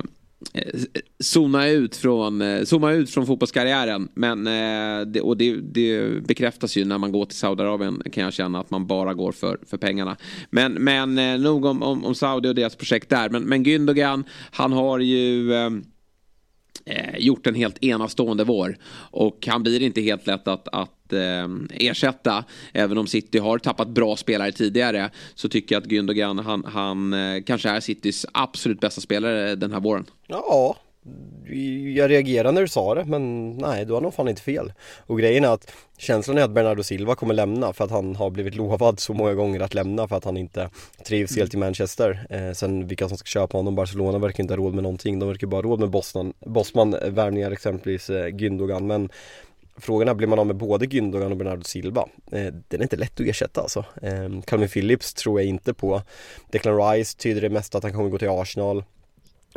zona 1.24 1.68
ut 1.68 1.96
från, 1.96 2.42
eh, 2.42 2.64
zooma 2.64 2.92
ut 2.92 3.10
från 3.10 3.28
fotbollskarriären. 3.28 4.08
Men, 4.14 4.48
eh, 4.48 5.06
det, 5.08 5.22
och 5.22 5.38
det, 5.38 5.56
det, 5.56 6.10
bekräftas 6.28 6.78
ju 6.78 6.86
när 6.86 6.98
man 6.98 7.12
går 7.12 7.26
till 7.26 7.38
Saudiarabien 7.38 8.02
kan 8.12 8.24
jag 8.24 8.34
känna 8.34 8.60
att 8.60 8.70
man 8.70 8.88
bara 8.88 9.14
går 9.14 9.32
för, 9.32 9.60
för 9.68 9.78
pengarna. 9.78 10.18
Men, 10.50 10.74
men 10.74 11.42
nog 11.42 11.66
om, 11.66 11.84
om, 11.84 12.06
om 12.06 12.16
Saudi 12.16 12.50
och 12.50 12.56
deras 12.56 12.76
projekt 12.76 13.10
där. 13.10 13.30
Men, 13.30 13.44
men 13.44 13.66
Gündogan, 13.66 14.24
han 14.52 14.74
har 14.74 15.00
ju 15.00 15.52
eh, 16.86 17.18
gjort 17.18 17.48
en 17.48 17.56
helt 17.56 17.84
enastående 17.84 18.44
vår. 18.44 18.78
Och 19.12 19.48
han 19.48 19.64
blir 19.64 19.82
inte 19.82 20.02
helt 20.02 20.28
lätt 20.28 20.48
att, 20.48 20.68
att 20.68 21.14
eh, 21.14 21.48
ersätta. 21.70 22.44
Även 22.74 22.98
om 22.98 23.08
City 23.08 23.38
har 23.38 23.58
tappat 23.58 23.88
bra 23.88 24.16
spelare 24.16 24.52
tidigare 24.52 25.10
så 25.36 25.50
tycker 25.50 25.76
jag 25.76 25.84
att 25.84 25.90
Gündogan 25.90 26.40
han, 26.40 26.66
han 26.66 27.14
eh, 27.14 27.44
kanske 27.44 27.70
är 27.70 27.80
Citys 27.80 28.26
absolut 28.32 28.80
bästa 28.80 29.02
spelare 29.02 29.56
den 29.56 29.72
här 29.72 29.80
våren. 29.80 30.06
Ja, 30.28 30.78
jag 31.96 32.10
reagerade 32.10 32.52
när 32.52 32.62
du 32.62 32.68
sa 32.68 32.96
det 32.96 33.06
men 33.06 33.52
nej, 33.52 33.86
du 33.86 33.94
har 33.94 34.02
nog 34.02 34.14
fan 34.14 34.28
inte 34.28 34.42
fel. 34.42 34.74
Och 34.98 35.20
grejen 35.20 35.44
är 35.44 35.50
att 35.50 35.72
känslan 35.98 36.38
är 36.38 36.42
att 36.42 36.52
Bernardo 36.52 36.84
Silva 36.84 37.16
kommer 37.16 37.34
lämna 37.34 37.74
för 37.74 37.84
att 37.84 37.92
han 37.92 38.16
har 38.16 38.30
blivit 38.30 38.56
lovad 38.56 39.00
så 39.00 39.14
många 39.14 39.34
gånger 39.34 39.60
att 39.60 39.74
lämna 39.74 40.08
för 40.08 40.16
att 40.16 40.24
han 40.24 40.38
inte 40.38 40.70
trivs 41.06 41.38
helt 41.38 41.54
i 41.54 41.58
Manchester. 41.58 42.28
Eh, 42.30 42.52
sen 42.52 42.88
vilka 42.88 43.08
som 43.10 43.18
ska 43.18 43.26
köpa 43.26 43.58
honom, 43.58 43.76
Barcelona 43.76 44.18
verkar 44.18 44.44
inte 44.44 44.54
ha 44.54 44.58
råd 44.58 44.74
med 44.74 44.84
någonting. 44.84 45.20
De 45.20 45.30
verkar 45.30 45.48
bara 45.48 45.58
ha 45.58 45.62
råd 45.62 45.80
med 45.80 45.90
Bosman, 45.90 46.34
Bosman 46.40 46.92
värvningar 46.92 47.52
exempelvis 47.52 48.10
eh, 48.10 48.28
Gündogan. 48.28 48.88
Men 48.88 49.10
Frågan 49.78 50.08
är, 50.08 50.14
blir 50.14 50.28
man 50.28 50.40
av 50.40 50.48
med 50.48 50.56
både 50.56 50.86
Gündogan 50.86 51.32
och 51.32 51.38
Bernardo 51.38 51.64
Silva? 51.64 52.08
Eh, 52.32 52.54
den 52.68 52.80
är 52.80 52.84
inte 52.84 52.96
lätt 52.96 53.20
att 53.20 53.28
ersätta 53.28 53.62
alltså. 53.62 53.86
Eh, 54.02 54.42
Calvin 54.46 54.70
Phillips 54.70 55.14
tror 55.14 55.40
jag 55.40 55.50
inte 55.50 55.74
på. 55.74 56.02
Declan 56.52 56.78
Rice 56.78 57.18
tyder 57.18 57.42
det 57.42 57.50
mest 57.50 57.76
att 57.76 57.84
han 57.84 57.94
kommer 57.94 58.10
gå 58.10 58.18
till 58.18 58.30
Arsenal. 58.30 58.84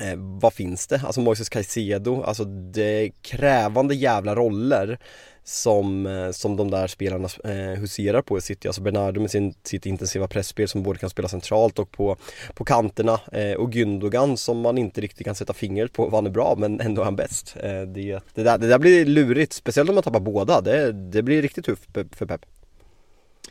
Eh, 0.03 0.15
vad 0.17 0.53
finns 0.53 0.87
det? 0.87 1.01
Alltså 1.05 1.21
Moises 1.21 1.49
Caicedo, 1.49 2.23
alltså 2.23 2.45
det 2.45 2.83
är 3.05 3.13
krävande 3.23 3.95
jävla 3.95 4.35
roller 4.35 4.99
som, 5.45 6.07
eh, 6.07 6.31
som 6.31 6.57
de 6.57 6.71
där 6.71 6.87
spelarna 6.87 7.29
eh, 7.45 7.81
huserar 7.81 8.23
på 8.23 8.39
i 8.39 8.41
City. 8.41 8.69
Alltså 8.69 8.83
Bernardo 8.83 9.21
med 9.21 9.31
sin, 9.31 9.55
sitt 9.63 9.87
intensiva 9.87 10.29
pressspel 10.29 10.69
som 10.69 10.83
både 10.83 10.99
kan 10.99 11.11
spela 11.11 11.29
centralt 11.29 11.79
och 11.79 11.91
på, 11.91 12.17
på 12.55 12.65
kanterna. 12.65 13.21
Eh, 13.33 13.53
och 13.53 13.71
Gündogan 13.71 14.37
som 14.37 14.61
man 14.61 14.79
inte 14.79 15.01
riktigt 15.01 15.27
kan 15.27 15.35
sätta 15.35 15.53
fingret 15.53 15.93
på 15.93 16.03
vad 16.03 16.15
han 16.15 16.27
är 16.27 16.31
bra 16.31 16.55
men 16.59 16.81
ändå 16.81 17.03
är 17.03 17.05
han 17.05 17.17
bäst. 17.17 17.57
Eh, 17.57 17.83
det, 17.83 18.21
det, 18.35 18.43
där, 18.43 18.59
det 18.59 18.69
där 18.69 18.79
blir 18.79 19.05
lurigt, 19.05 19.53
speciellt 19.53 19.89
om 19.89 19.95
man 19.95 20.05
tappar 20.05 20.21
båda. 20.21 20.61
Det, 20.61 20.93
det 20.93 21.23
blir 21.23 21.43
riktigt 21.43 21.65
tufft 21.65 21.89
för 21.93 22.27
Pep. 22.27 22.47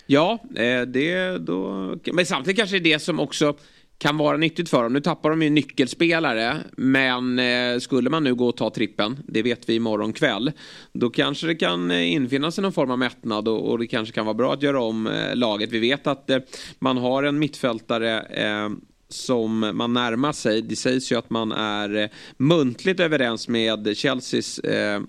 Ja, 0.06 0.40
eh, 0.56 0.82
det 0.82 1.38
då... 1.38 1.94
Men 2.14 2.26
samtidigt 2.26 2.58
kanske 2.58 2.80
det 2.80 2.90
är 2.90 2.94
det 2.94 3.00
som 3.00 3.20
också 3.20 3.56
kan 3.98 4.18
vara 4.18 4.38
nyttigt 4.38 4.70
för 4.70 4.84
dem. 4.84 4.94
Nu 4.94 5.02
tappar 5.02 5.30
de 5.30 5.42
ju 5.42 5.50
nyckelspelare, 5.50 6.58
men 6.78 7.40
eh, 7.40 7.80
skulle 7.80 8.10
man 8.10 8.24
nu 8.24 8.36
gå 8.36 8.48
och 8.48 8.58
ta 8.58 8.70
trippen, 8.70 9.18
det 9.28 9.42
vet 9.42 9.70
vi 9.70 9.76
imorgon 9.76 10.14
kväll, 10.14 10.52
då 10.94 11.10
kanske 11.10 11.48
det 11.48 11.56
kan 11.56 11.92
eh, 11.92 12.12
infinna 12.14 12.52
sig 12.52 12.62
någon 12.62 12.74
form 12.74 12.92
av 12.92 13.00
mättnad 13.00 13.48
och, 13.48 13.72
och 13.72 13.80
det 13.80 13.88
kanske 13.88 14.14
kan 14.14 14.26
vara 14.26 14.34
bra 14.34 14.54
att 14.54 14.64
göra 14.64 14.82
om 14.82 15.08
eh, 15.08 15.36
laget. 15.36 15.72
Vi 15.72 15.80
vet 15.80 16.08
att 16.08 16.30
eh, 16.30 16.40
man 16.80 16.98
har 16.98 17.24
en 17.24 17.40
mittfältare 17.40 18.20
eh, 18.20 18.70
som 19.10 19.72
man 19.74 19.94
närmar 19.94 20.32
sig. 20.32 20.62
Det 20.62 20.76
sägs 20.76 21.12
ju 21.12 21.16
att 21.16 21.30
man 21.30 21.52
är 21.52 21.96
eh, 21.96 22.10
muntligt 22.38 23.00
överens 23.00 23.48
med 23.48 23.98
Chelseas 23.98 24.60
eh, 24.60 25.02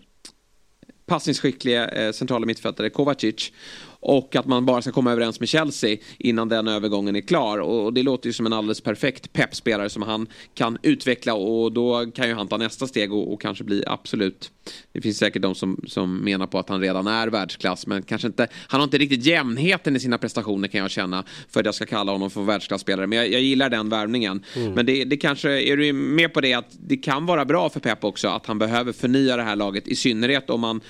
passningsskickliga 1.06 1.88
eh, 1.88 2.12
centrala 2.12 2.46
mittfältare 2.46 2.90
Kovacic 2.90 3.52
och 4.00 4.36
att 4.36 4.46
man 4.46 4.66
bara 4.66 4.82
ska 4.82 4.92
komma 4.92 5.12
överens 5.12 5.40
med 5.40 5.48
Chelsea 5.48 5.96
innan 6.18 6.48
den 6.48 6.68
övergången 6.68 7.16
är 7.16 7.20
klar. 7.20 7.58
Och 7.58 7.92
det 7.92 8.02
låter 8.02 8.26
ju 8.26 8.32
som 8.32 8.46
en 8.46 8.52
alldeles 8.52 8.80
perfekt 8.80 9.32
peppspelare 9.32 9.90
som 9.90 10.02
han 10.02 10.26
kan 10.54 10.78
utveckla 10.82 11.34
och 11.34 11.72
då 11.72 12.06
kan 12.14 12.28
ju 12.28 12.34
han 12.34 12.48
ta 12.48 12.56
nästa 12.56 12.86
steg 12.86 13.12
och, 13.12 13.32
och, 13.32 13.40
kanske 13.40 13.64
bli 13.64 13.84
absolut. 13.86 14.50
Det 14.92 15.00
finns 15.00 15.18
säkert 15.18 15.42
de 15.42 15.54
som, 15.54 15.80
som 15.86 16.16
menar 16.16 16.46
på 16.46 16.58
att 16.58 16.68
han 16.68 16.80
redan 16.80 17.06
är 17.06 17.28
världsklass 17.28 17.86
men 17.86 18.02
kanske 18.02 18.26
inte. 18.26 18.48
Han 18.68 18.80
har 18.80 18.84
inte 18.84 18.98
riktigt 18.98 19.26
jämnheten 19.26 19.96
i 19.96 20.00
sina 20.00 20.18
prestationer 20.18 20.68
kan 20.68 20.80
jag 20.80 20.90
känna 20.90 21.24
för 21.48 21.60
att 21.60 21.66
jag 21.66 21.74
ska 21.74 21.86
kalla 21.86 22.12
honom 22.12 22.30
för 22.30 22.42
världsklasspelare. 22.42 23.06
Men 23.06 23.18
jag, 23.18 23.32
jag 23.32 23.40
gillar 23.40 23.70
den 23.70 23.88
värvningen. 23.88 24.44
Mm. 24.56 24.72
Men 24.72 24.86
det, 24.86 25.04
det 25.04 25.16
kanske, 25.16 25.62
är 25.62 25.76
du 25.76 25.92
med 25.92 26.34
på 26.34 26.40
det 26.40 26.54
att 26.54 26.76
det 26.80 26.96
kan 26.96 27.26
vara 27.26 27.44
bra 27.44 27.70
för 27.70 27.80
Pep 27.80 28.04
också 28.04 28.28
att 28.28 28.46
han 28.46 28.58
behöver 28.58 28.92
förnya 28.92 29.36
det 29.36 29.42
här 29.42 29.56
laget 29.56 29.88
i 29.88 29.96
synnerhet 29.96 30.50
om 30.50 30.60
man 30.60 30.80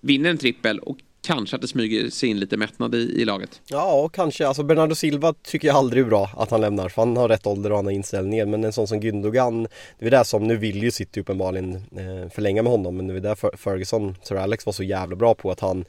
vinner 0.00 0.30
en 0.30 0.38
trippel 0.38 0.78
och 0.78 0.98
kanske 1.26 1.56
att 1.56 1.62
det 1.62 1.68
smyger 1.68 2.10
sig 2.10 2.28
in 2.28 2.40
lite 2.40 2.56
mättnad 2.56 2.94
i, 2.94 2.98
i 2.98 3.24
laget. 3.24 3.60
Ja, 3.66 4.08
kanske. 4.12 4.46
Alltså 4.46 4.62
Bernardo 4.62 4.94
Silva 4.94 5.34
tycker 5.42 5.68
jag 5.68 5.76
aldrig 5.76 6.04
är 6.04 6.08
bra 6.08 6.30
att 6.36 6.50
han 6.50 6.60
lämnar 6.60 6.88
för 6.88 7.02
han 7.02 7.16
har 7.16 7.28
rätt 7.28 7.46
ålder 7.46 7.70
och 7.70 7.76
han 7.76 7.86
har. 7.86 8.46
Men 8.46 8.64
en 8.64 8.72
sån 8.72 8.88
som 8.88 9.00
Gündogan, 9.00 9.68
det 9.98 10.06
är 10.06 10.10
det 10.10 10.24
som, 10.24 10.46
nu 10.46 10.56
vill 10.56 10.82
ju 10.82 10.90
City 10.90 11.20
uppenbarligen 11.20 11.74
eh, 11.74 12.30
förlänga 12.34 12.62
med 12.62 12.72
honom 12.72 12.96
men 12.96 13.06
det 13.06 13.14
är 13.14 13.20
där 13.20 13.56
Ferguson, 13.56 14.16
Sir 14.22 14.36
Alex 14.36 14.66
var 14.66 14.72
så 14.72 14.82
jävla 14.82 15.16
bra 15.16 15.34
på 15.34 15.50
att 15.50 15.60
han 15.60 15.84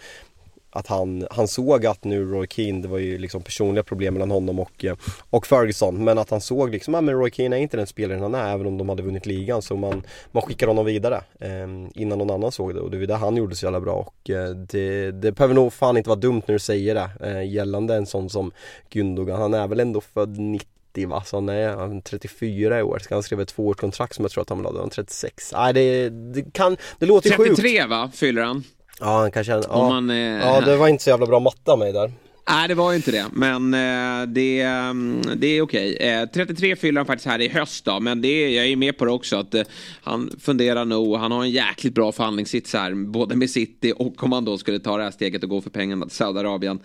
att 0.78 0.88
han, 0.88 1.28
han 1.32 1.48
såg 1.48 1.86
att 1.86 2.04
nu 2.04 2.26
Roy 2.26 2.48
Keane, 2.48 2.82
det 2.82 2.88
var 2.88 2.98
ju 2.98 3.18
liksom 3.18 3.42
personliga 3.42 3.84
problem 3.84 4.14
mellan 4.14 4.32
honom 4.32 4.60
och, 4.60 4.86
eh, 4.86 4.96
och 5.30 5.48
Ferguson. 5.48 6.04
Men 6.04 6.18
att 6.18 6.30
han 6.30 6.42
såg 6.42 6.70
liksom, 6.70 6.94
ja 6.94 7.02
men 7.02 7.16
Roy 7.16 7.32
Keane 7.32 7.58
är 7.58 7.60
inte 7.60 7.78
den 7.78 7.88
spelaren 7.88 8.22
han 8.22 8.36
är 8.36 8.54
även 8.54 8.68
om 8.68 8.78
de 8.78 8.90
hade 8.90 9.04
vunnit 9.04 9.26
ligan. 9.26 9.62
Så 9.62 9.76
man, 9.76 10.04
man 10.32 10.44
skickar 10.44 10.68
honom 10.68 10.86
vidare 10.86 11.24
eh, 11.40 11.68
innan 11.96 12.18
någon 12.18 12.30
annan 12.30 12.52
såg 12.52 12.76
det. 12.76 12.80
Och 12.80 12.92
det 12.92 12.98
var 12.98 13.06
det 13.06 13.16
han 13.16 13.38
gjorde 13.38 13.56
så 13.56 13.66
jävla 13.66 13.82
bra. 13.82 13.96
Och 13.96 14.30
eh, 14.30 14.50
det, 14.50 15.12
det 15.12 15.32
behöver 15.32 15.56
nog 15.56 15.74
fan 15.74 15.98
inte 15.98 16.10
vara 16.10 16.20
dumt 16.20 16.42
när 16.46 16.54
du 16.54 16.60
säger 16.60 16.96
det 16.96 17.10
eh, 17.22 17.54
Gällande 17.54 17.96
en 17.96 18.06
sån 18.06 18.30
som 18.30 18.52
Gundogan, 18.90 19.42
han 19.42 19.54
är 19.54 19.68
väl 19.68 19.80
ändå 19.80 20.02
född 20.02 20.38
90 20.38 20.68
va? 21.08 21.24
Så 21.26 21.36
han 21.36 21.50
är 21.50 22.02
34 22.02 22.80
i 22.80 22.84
år, 22.84 23.00
ska 23.00 23.16
han 23.16 23.24
skriva 23.24 23.42
ett 23.42 23.48
tvåårskontrakt 23.48 24.16
som 24.16 24.26
jag 24.26 24.32
tror 24.32 24.42
att 24.42 24.50
han 24.50 24.58
vill 24.58 24.68
ha, 24.68 24.80
han 24.80 24.90
36 24.90 25.52
Nej 25.54 25.74
det, 25.74 26.10
det 26.10 26.54
kan, 26.54 26.78
det 27.00 27.06
låter 27.06 27.30
33 27.30 27.46
sjukt. 27.46 27.62
33 27.62 27.86
va, 27.86 28.12
fyller 28.14 28.42
han? 28.42 28.64
Ja, 29.00 29.20
han 29.20 29.32
kanske, 29.32 29.54
ja, 29.54 29.90
man, 29.90 30.10
eh, 30.10 30.18
ja 30.18 30.62
det 30.62 30.78
var 30.78 30.88
inte 30.88 31.04
så 31.04 31.10
jävla 31.10 31.26
bra 31.26 31.40
matta 31.40 31.72
av 31.72 31.80
mig 31.80 31.94
där. 31.94 32.12
Nej, 32.50 32.68
det 32.68 32.76
var 32.76 32.94
inte 32.94 33.12
det. 33.12 33.26
Men 33.32 33.74
eh, 33.74 34.28
det, 34.28 34.62
mm, 34.62 35.22
det 35.36 35.48
är 35.48 35.62
okej. 35.62 35.96
Eh, 35.96 36.26
33 36.26 36.76
fyller 36.76 37.00
han 37.00 37.06
faktiskt 37.06 37.28
här 37.28 37.42
i 37.42 37.48
höst 37.48 37.86
då. 37.86 38.00
Men 38.00 38.22
det 38.22 38.50
jag 38.50 38.66
är 38.66 38.76
med 38.76 38.98
på 38.98 39.06
det 39.06 39.12
också. 39.12 39.38
Att 39.38 39.54
eh, 39.54 39.64
han 40.04 40.32
funderar 40.40 40.86
nog. 40.86 41.18
Han 41.18 41.32
har 41.32 41.44
en 41.44 41.50
jäkligt 41.50 41.94
bra 41.94 42.12
förhandlingssits 42.12 42.74
här. 42.74 42.94
Både 42.94 43.36
med 43.36 43.50
City 43.50 43.94
och 43.96 44.24
om 44.24 44.32
han 44.32 44.46
då 44.46 44.58
skulle 44.58 44.80
ta 44.80 44.98
det 44.98 45.04
här 45.04 45.12
steget 45.12 45.44
och 45.44 45.50
gå 45.50 45.62
för 45.62 45.70
pengarna 45.70 46.06
till 46.06 46.16
Saudiarabien 46.16 46.80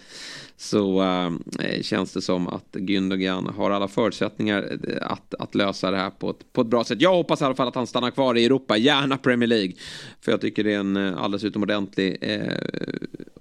så 0.56 1.02
eh, 1.02 1.32
eh, 1.66 1.82
känns 1.82 2.12
det 2.12 2.22
som 2.22 2.48
att 2.48 2.76
Gündogan 2.76 3.54
har 3.56 3.70
alla 3.70 3.88
förutsättningar 3.88 4.78
eh, 4.88 4.96
att, 5.00 5.34
att 5.34 5.54
lösa 5.54 5.90
det 5.90 5.96
här 5.96 6.10
på 6.10 6.30
ett, 6.30 6.52
på 6.52 6.60
ett 6.60 6.66
bra 6.66 6.84
sätt. 6.84 7.00
Jag 7.00 7.14
hoppas 7.14 7.40
i 7.40 7.44
alla 7.44 7.54
fall 7.54 7.68
att 7.68 7.74
han 7.74 7.86
stannar 7.86 8.10
kvar 8.10 8.34
i 8.38 8.44
Europa, 8.44 8.76
gärna 8.76 9.16
Premier 9.16 9.48
League. 9.48 9.72
För 10.20 10.32
jag 10.32 10.40
tycker 10.40 10.64
det 10.64 10.72
är 10.72 10.78
en 10.78 10.96
eh, 10.96 11.22
alldeles 11.22 11.44
utomordentlig 11.44 12.18
eh, 12.20 12.40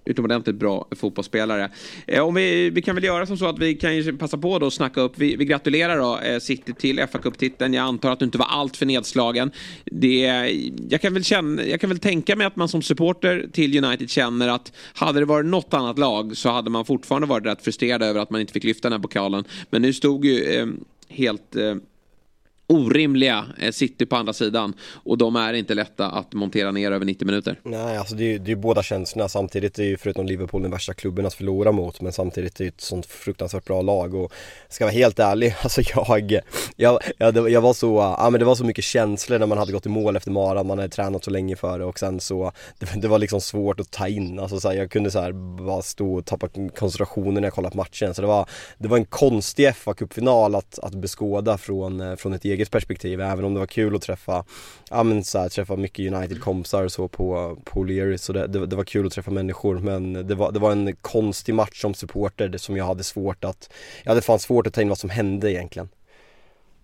utomordentligt 0.05 0.55
bra 0.55 0.87
fotbollsspelare. 0.95 1.69
Eh, 2.07 2.23
om 2.23 2.33
vi, 2.33 2.69
vi 2.69 2.81
kan 2.81 2.95
väl 2.95 3.03
göra 3.03 3.25
som 3.25 3.37
så 3.37 3.45
att 3.45 3.59
vi 3.59 3.75
kan 3.75 4.17
passa 4.17 4.37
på 4.37 4.59
då 4.59 4.67
att 4.67 4.73
snacka 4.73 5.01
upp. 5.01 5.13
Vi, 5.15 5.35
vi 5.35 5.45
gratulerar 5.45 5.97
då 5.97 6.19
eh, 6.19 6.39
City 6.39 6.73
till 6.73 7.07
fa 7.11 7.19
Cup-titeln. 7.19 7.73
Jag 7.73 7.83
antar 7.83 8.11
att 8.11 8.19
du 8.19 8.25
inte 8.25 8.37
var 8.37 8.45
allt 8.45 8.77
för 8.77 8.85
nedslagen. 8.85 9.51
Det, 9.85 10.19
jag, 10.89 11.01
kan 11.01 11.13
väl 11.13 11.23
känna, 11.23 11.63
jag 11.63 11.81
kan 11.81 11.89
väl 11.89 11.99
tänka 11.99 12.35
mig 12.35 12.47
att 12.47 12.55
man 12.55 12.67
som 12.67 12.81
supporter 12.81 13.49
till 13.53 13.83
United 13.85 14.09
känner 14.09 14.47
att 14.47 14.71
hade 14.93 15.19
det 15.19 15.25
varit 15.25 15.45
något 15.45 15.73
annat 15.73 15.99
lag 15.99 16.37
så 16.37 16.49
hade 16.49 16.69
man 16.69 16.85
fortfarande 16.85 17.00
fortfarande 17.01 17.27
varit 17.27 17.46
rätt 17.46 17.62
frustrerad 17.62 18.03
över 18.03 18.20
att 18.20 18.29
man 18.29 18.41
inte 18.41 18.53
fick 18.53 18.63
lyfta 18.63 18.89
den 18.89 18.93
här 18.93 19.01
pokalen. 19.01 19.43
Men 19.70 19.81
nu 19.81 19.93
stod 19.93 20.25
ju 20.25 20.43
eh, 20.43 20.67
helt 21.10 21.55
eh, 21.55 21.75
orimliga 22.71 23.45
eh, 23.57 23.71
City 23.71 24.05
på 24.05 24.15
andra 24.15 24.33
sidan. 24.33 24.73
Och 25.03 25.17
de 25.17 25.35
är 25.35 25.53
inte 25.53 25.73
lätta 25.73 26.07
att 26.07 26.33
montera 26.33 26.71
ner 26.71 26.91
över 26.91 27.05
90 27.05 27.25
minuter. 27.25 27.59
Nej, 27.63 27.97
alltså 27.97 28.15
det 28.15 28.23
är 28.23 28.31
ju 28.31 28.37
det 28.37 28.51
är 28.51 28.55
båda 28.55 28.83
känslorna. 28.83 29.29
Samtidigt 29.29 29.79
är 29.79 29.83
ju 29.83 29.97
förutom 29.97 30.25
Liverpool 30.25 30.61
den 30.61 30.71
värsta 30.71 30.93
klubben 30.93 31.25
att 31.25 31.33
förlora 31.33 31.71
mot. 31.71 32.01
Men 32.01 32.13
samtidigt 32.13 32.59
är 32.59 32.63
det 32.63 32.69
ett 32.69 32.81
sånt 32.81 33.05
fruktansvärt 33.05 33.65
bra 33.65 33.81
lag. 33.81 34.15
Och 34.15 34.33
ska 34.69 34.85
vara 34.85 34.93
helt 34.93 35.19
ärlig, 35.19 35.55
alltså 35.61 35.81
jag, 35.95 36.41
jag, 36.75 36.99
jag, 37.17 37.49
jag 37.49 37.61
var 37.61 37.73
så, 37.73 38.15
ja 38.17 38.29
men 38.29 38.39
det 38.39 38.45
var 38.45 38.55
så 38.55 38.65
mycket 38.65 38.83
känslor 38.83 39.39
när 39.39 39.47
man 39.47 39.57
hade 39.57 39.71
gått 39.71 39.85
i 39.85 39.89
mål 39.89 40.15
efter 40.15 40.31
Mara. 40.31 40.63
Man 40.63 40.77
hade 40.77 40.89
tränat 40.89 41.23
så 41.23 41.31
länge 41.31 41.55
för 41.55 41.79
det 41.79 41.85
och 41.85 41.99
sen 41.99 42.19
så, 42.19 42.51
det, 42.79 43.01
det 43.01 43.07
var 43.07 43.19
liksom 43.19 43.41
svårt 43.41 43.79
att 43.79 43.91
ta 43.91 44.07
in. 44.07 44.39
Alltså 44.39 44.59
så 44.59 44.69
här, 44.69 44.75
jag 44.75 44.91
kunde 44.91 45.11
så 45.11 45.19
här 45.19 45.31
bara 45.65 45.81
stå 45.81 46.13
och 46.13 46.25
tappa 46.25 46.47
koncentrationen 46.47 47.33
när 47.33 47.43
jag 47.43 47.53
kollade 47.53 47.71
på 47.71 47.77
matchen. 47.77 48.13
Så 48.13 48.21
det 48.21 48.27
var, 48.27 48.49
det 48.77 48.87
var 48.87 48.97
en 48.97 49.05
konstig 49.05 49.67
FA-cupfinal 49.67 50.57
att, 50.57 50.79
att 50.79 50.93
beskåda 50.93 51.57
från, 51.57 52.01
eh, 52.01 52.15
från 52.15 52.33
ett 52.33 52.45
eget 52.45 52.60
perspektiv 52.69 53.21
även 53.21 53.45
om 53.45 53.53
det 53.53 53.59
var 53.59 53.67
kul 53.67 53.95
att 53.95 54.01
träffa 54.01 54.45
Ja 54.89 55.03
men 55.03 55.23
så 55.23 55.39
här, 55.39 55.49
träffa 55.49 55.75
mycket 55.75 56.13
United-kompisar 56.13 56.83
och 56.83 56.91
så 56.91 57.07
på, 57.07 57.57
på 57.63 57.83
O'Leary 57.83 58.17
så 58.17 58.33
det, 58.33 58.47
det, 58.47 58.65
det, 58.65 58.75
var 58.75 58.83
kul 58.83 59.07
att 59.07 59.13
träffa 59.13 59.31
människor 59.31 59.79
men 59.79 60.27
det 60.27 60.35
var, 60.35 60.51
det 60.51 60.59
var 60.59 60.71
en 60.71 60.95
konstig 60.95 61.55
match 61.55 61.81
som 61.81 61.93
supporter 61.93 62.57
som 62.57 62.77
jag 62.77 62.85
hade 62.85 63.03
svårt 63.03 63.43
att 63.43 63.73
Jag 64.03 64.11
hade 64.11 64.21
fan 64.21 64.39
svårt 64.39 64.67
att 64.67 64.73
ta 64.73 64.81
in 64.81 64.89
vad 64.89 64.97
som 64.97 65.09
hände 65.09 65.51
egentligen 65.51 65.89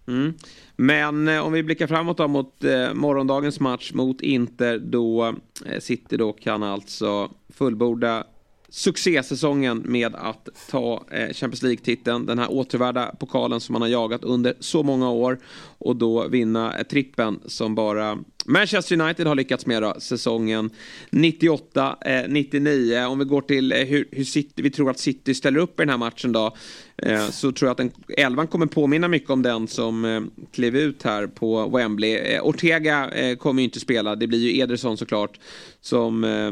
Mm. 0.07 0.33
Men 0.75 1.27
eh, 1.27 1.45
om 1.45 1.53
vi 1.53 1.63
blickar 1.63 1.87
framåt 1.87 2.17
då 2.17 2.27
mot 2.27 2.63
eh, 2.63 2.93
morgondagens 2.93 3.59
match 3.59 3.93
mot 3.93 4.21
Inter 4.21 4.79
då 4.79 5.35
eh, 5.65 5.79
City 5.79 6.17
då 6.17 6.33
kan 6.33 6.63
alltså 6.63 7.31
fullborda 7.49 8.23
succésäsongen 8.69 9.83
med 9.85 10.15
att 10.15 10.49
ta 10.69 11.05
eh, 11.11 11.33
Champions 11.33 11.61
League-titeln. 11.61 12.25
Den 12.25 12.39
här 12.39 12.51
återvärda 12.51 13.15
pokalen 13.19 13.59
som 13.59 13.73
man 13.73 13.81
har 13.81 13.89
jagat 13.89 14.23
under 14.23 14.53
så 14.59 14.83
många 14.83 15.09
år. 15.09 15.39
Och 15.77 15.95
då 15.95 16.27
vinna 16.27 16.77
eh, 16.77 16.83
trippen 16.83 17.39
som 17.45 17.75
bara 17.75 18.17
Manchester 18.49 19.01
United 19.01 19.27
har 19.27 19.35
lyckats 19.35 19.65
med 19.65 19.83
då, 19.83 19.95
säsongen 19.99 20.69
98-99. 21.11 22.97
Eh, 23.01 23.11
Om 23.11 23.19
vi 23.19 23.25
går 23.25 23.41
till 23.41 23.71
eh, 23.71 23.77
hur, 23.77 24.07
hur 24.11 24.23
City, 24.23 24.61
vi 24.61 24.69
tror 24.69 24.89
att 24.89 24.99
City 24.99 25.33
ställer 25.33 25.59
upp 25.59 25.79
i 25.79 25.81
den 25.81 25.89
här 25.89 25.97
matchen 25.97 26.31
då. 26.31 26.55
Eh, 26.97 27.29
så 27.29 27.51
tror 27.51 27.67
jag 27.67 27.71
att 27.71 27.77
den, 27.77 27.91
elvan 28.17 28.47
kommer 28.47 28.65
påminna 28.65 29.07
mycket 29.07 29.29
om 29.29 29.41
den 29.41 29.67
som 29.67 30.05
eh, 30.05 30.21
klev 30.51 30.75
ut 30.75 31.03
här 31.03 31.27
på 31.27 31.69
Wembley. 31.69 32.15
Eh, 32.15 32.41
Ortega 32.43 33.09
eh, 33.09 33.35
kommer 33.37 33.61
ju 33.61 33.65
inte 33.65 33.79
spela, 33.79 34.15
det 34.15 34.27
blir 34.27 34.39
ju 34.39 34.59
Ederson 34.59 34.97
såklart 34.97 35.39
som 35.81 36.23
eh, 36.23 36.51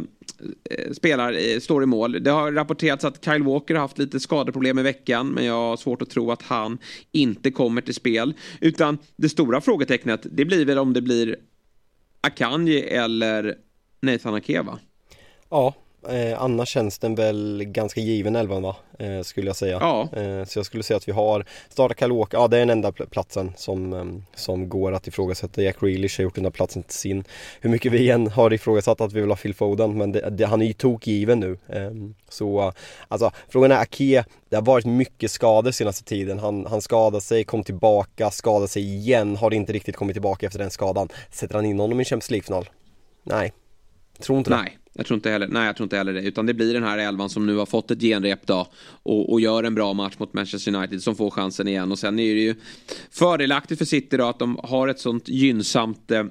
Eh, 0.69 0.91
spelar, 0.91 1.59
står 1.59 1.83
i 1.83 1.85
mål. 1.85 2.23
Det 2.23 2.31
har 2.31 2.51
rapporterats 2.51 3.05
att 3.05 3.25
Kyle 3.25 3.43
Walker 3.43 3.73
har 3.73 3.81
haft 3.81 3.97
lite 3.97 4.19
skadeproblem 4.19 4.79
i 4.79 4.83
veckan 4.83 5.27
men 5.27 5.45
jag 5.45 5.53
har 5.53 5.77
svårt 5.77 6.01
att 6.01 6.09
tro 6.09 6.31
att 6.31 6.41
han 6.41 6.77
inte 7.11 7.51
kommer 7.51 7.81
till 7.81 7.93
spel. 7.93 8.33
Utan 8.61 8.97
det 9.15 9.29
stora 9.29 9.61
frågetecknet 9.61 10.25
det 10.31 10.45
blir 10.45 10.65
väl 10.65 10.77
om 10.77 10.93
det 10.93 11.01
blir 11.01 11.35
Akanji 12.21 12.81
eller 12.81 13.55
Nathan 14.01 14.33
Akeva? 14.33 14.79
Ja, 15.49 15.73
eh, 16.09 16.41
annars 16.41 16.69
känns 16.69 16.99
den 16.99 17.15
väl 17.15 17.63
ganska 17.65 18.01
given 18.01 18.35
elvan 18.35 18.63
va? 18.63 18.75
Eh, 18.99 19.21
skulle 19.21 19.47
jag 19.47 19.55
säga. 19.55 19.77
Ja. 19.81 20.01
Eh, 20.01 20.45
så 20.45 20.59
jag 20.59 20.65
skulle 20.65 20.83
säga 20.83 20.97
att 20.97 21.07
vi 21.07 21.11
har 21.11 21.45
Starta 21.69 21.93
Kalåka, 21.93 22.37
ja 22.37 22.47
det 22.47 22.57
är 22.57 22.59
den 22.59 22.69
enda 22.69 22.91
platsen 22.91 23.53
som, 23.57 23.93
eh, 23.93 24.05
som 24.35 24.69
går 24.69 24.91
att 24.91 25.07
ifrågasätta. 25.07 25.61
Jack 25.61 25.79
Grealish 25.79 26.19
har 26.19 26.23
gjort 26.23 26.35
den 26.35 26.43
där 26.43 26.51
platsen 26.51 26.83
till 26.83 26.97
sin. 26.97 27.23
Hur 27.61 27.69
mycket 27.69 27.91
vi 27.91 28.09
än 28.09 28.27
har 28.27 28.53
ifrågasatt 28.53 29.01
att 29.01 29.13
vi 29.13 29.21
vill 29.21 29.29
ha 29.29 29.35
Phil 29.35 29.55
Foden 29.55 29.97
men 29.97 30.11
det, 30.11 30.29
det, 30.29 30.45
han 30.45 30.61
är 30.61 30.65
ju 30.65 30.73
tokgiven 30.73 31.39
nu. 31.39 31.57
Ehm, 31.69 32.15
så 32.29 32.73
alltså 33.07 33.31
frågan 33.49 33.71
är 33.71 33.81
Ake, 33.81 34.25
det 34.49 34.55
har 34.55 34.63
varit 34.63 34.85
mycket 34.85 35.31
skador 35.31 35.71
senaste 35.71 36.03
tiden. 36.03 36.39
Han, 36.39 36.65
han 36.65 36.81
skadade 36.81 37.21
sig, 37.21 37.43
kom 37.43 37.63
tillbaka, 37.63 38.31
skadade 38.31 38.67
sig 38.67 38.95
igen, 38.95 39.35
har 39.35 39.53
inte 39.53 39.73
riktigt 39.73 39.95
kommit 39.95 40.15
tillbaka 40.15 40.45
efter 40.45 40.59
den 40.59 40.71
skadan. 40.71 41.09
Sätter 41.31 41.55
han 41.55 41.65
in 41.65 41.79
honom 41.79 42.01
i 42.01 42.05
Champions 42.05 42.31
League-final? 42.31 42.69
Nej, 43.23 43.53
tror 44.19 44.37
inte 44.37 44.49
det. 44.49 44.84
Jag 44.97 45.05
tror 45.05 45.15
inte 45.15 45.29
heller, 45.29 45.47
nej, 45.47 45.65
jag 45.65 45.75
tror 45.75 45.85
inte 45.85 45.97
heller 45.97 46.13
det. 46.13 46.21
Utan 46.21 46.45
det 46.45 46.53
blir 46.53 46.73
den 46.73 46.83
här 46.83 46.97
elvan 46.97 47.29
som 47.29 47.45
nu 47.45 47.55
har 47.55 47.65
fått 47.65 47.91
ett 47.91 48.01
genrep 48.01 48.47
då. 48.47 48.67
Och, 49.03 49.31
och 49.31 49.41
gör 49.41 49.63
en 49.63 49.75
bra 49.75 49.93
match 49.93 50.15
mot 50.17 50.33
Manchester 50.33 50.75
United 50.75 51.03
som 51.03 51.15
får 51.15 51.29
chansen 51.29 51.67
igen. 51.67 51.91
Och 51.91 51.99
sen 51.99 52.19
är 52.19 52.35
det 52.35 52.41
ju 52.41 52.55
fördelaktigt 53.11 53.77
för 53.77 53.85
City 53.85 54.17
då 54.17 54.25
att 54.25 54.39
de 54.39 54.59
har 54.63 54.87
ett 54.87 54.99
sånt 54.99 55.29
gynnsamt 55.29 56.11
eh, 56.11 56.23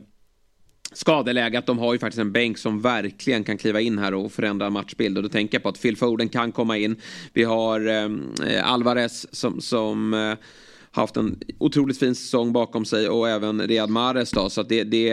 skadeläge 0.93 1.59
att 1.59 1.67
de 1.67 1.79
har 1.79 1.93
ju 1.93 1.99
faktiskt 1.99 2.21
en 2.21 2.33
bänk 2.33 2.59
som 2.59 2.81
verkligen 2.81 3.45
kan 3.45 3.59
kliva 3.59 3.81
in 3.81 3.99
här 3.99 4.15
och 4.15 4.33
förändra 4.33 4.71
matchbild. 4.71 5.17
Och 5.17 5.23
då 5.23 5.29
tänker 5.29 5.55
jag 5.55 5.63
på 5.63 5.69
att 5.69 5.83
Phil 5.83 5.97
Foden 5.97 6.29
kan 6.29 6.53
komma 6.53 6.79
in. 6.79 6.97
Vi 7.33 7.45
har 7.45 7.89
eh, 7.89 8.73
Alvarez 8.73 9.35
som, 9.35 9.61
som 9.61 10.15
eh, 10.15 10.35
haft 10.95 11.17
en 11.17 11.39
otroligt 11.59 11.99
fin 11.99 12.15
säsong 12.15 12.53
bakom 12.53 12.85
sig 12.85 13.09
och 13.09 13.29
även 13.29 13.69
Riyad 13.69 13.91
Mahrez 13.91 14.31
då. 14.31 14.51
Så 14.51 14.63
det, 14.63 14.85
det, 14.85 15.11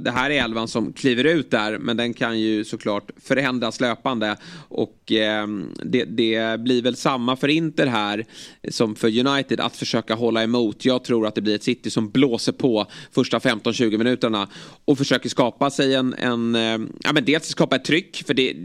det 0.00 0.10
här 0.10 0.30
är 0.30 0.44
elvan 0.44 0.68
som 0.68 0.92
kliver 0.92 1.24
ut 1.24 1.50
där 1.50 1.78
men 1.78 1.96
den 1.96 2.14
kan 2.14 2.40
ju 2.40 2.64
såklart 2.64 3.10
förändras 3.22 3.80
löpande. 3.80 4.36
Och 4.68 5.12
eh, 5.12 5.46
det, 5.84 6.04
det, 6.04 6.60
blir 6.60 6.82
väl 6.82 6.96
samma 6.96 7.36
för 7.36 7.48
Inter 7.48 7.86
här 7.86 8.24
som 8.68 8.94
för 8.94 9.26
United 9.26 9.60
att 9.60 9.76
försöka 9.76 10.14
hålla 10.14 10.42
emot. 10.42 10.84
Jag 10.84 11.04
tror 11.04 11.26
att 11.26 11.34
det 11.34 11.40
blir 11.40 11.54
ett 11.54 11.62
City 11.62 11.90
som 11.90 12.10
blåser 12.10 12.52
på 12.52 12.86
första 13.12 13.38
15-20 13.38 13.98
minuterna 13.98 14.48
och 14.84 14.98
försöker 14.98 15.28
skapa 15.28 15.70
sig 15.70 15.94
en, 15.94 16.14
en 16.14 16.54
eh, 16.54 16.78
ja 17.00 17.12
men 17.12 17.24
dels 17.24 17.46
skapa 17.46 17.76
ett 17.76 17.84
tryck 17.84 18.22
för 18.26 18.34
det 18.34 18.56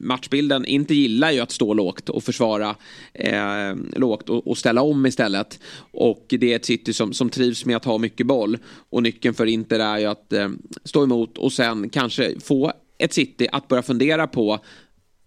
matchbilden 0.00 0.64
inte 0.64 0.94
gillar 0.94 1.30
ju 1.30 1.40
att 1.40 1.50
stå 1.50 1.74
lågt 1.74 2.08
och 2.08 2.24
försvara 2.24 2.76
eh, 3.14 3.74
lågt 3.96 4.30
och, 4.30 4.46
och, 4.46 4.58
ställa 4.58 4.82
om 4.82 5.06
istället. 5.06 5.60
Och 5.90 6.26
det 6.28 6.52
är 6.52 6.56
ett 6.56 6.64
City 6.64 6.92
som, 6.92 7.12
som 7.12 7.30
trivs 7.30 7.64
med 7.64 7.76
att 7.76 7.84
ha 7.84 7.98
mycket 7.98 8.26
boll. 8.26 8.58
Och 8.90 9.02
nyckeln 9.02 9.34
för 9.34 9.46
Inter 9.46 9.78
är 9.78 9.98
ju 9.98 10.06
att 10.06 10.32
eh, 10.32 10.48
stå 10.84 11.02
emot 11.02 11.38
och 11.38 11.52
sen 11.52 11.88
kanske 11.90 12.40
få 12.40 12.72
ett 12.98 13.12
City 13.12 13.48
att 13.52 13.68
börja 13.68 13.82
fundera 13.82 14.26
på 14.26 14.58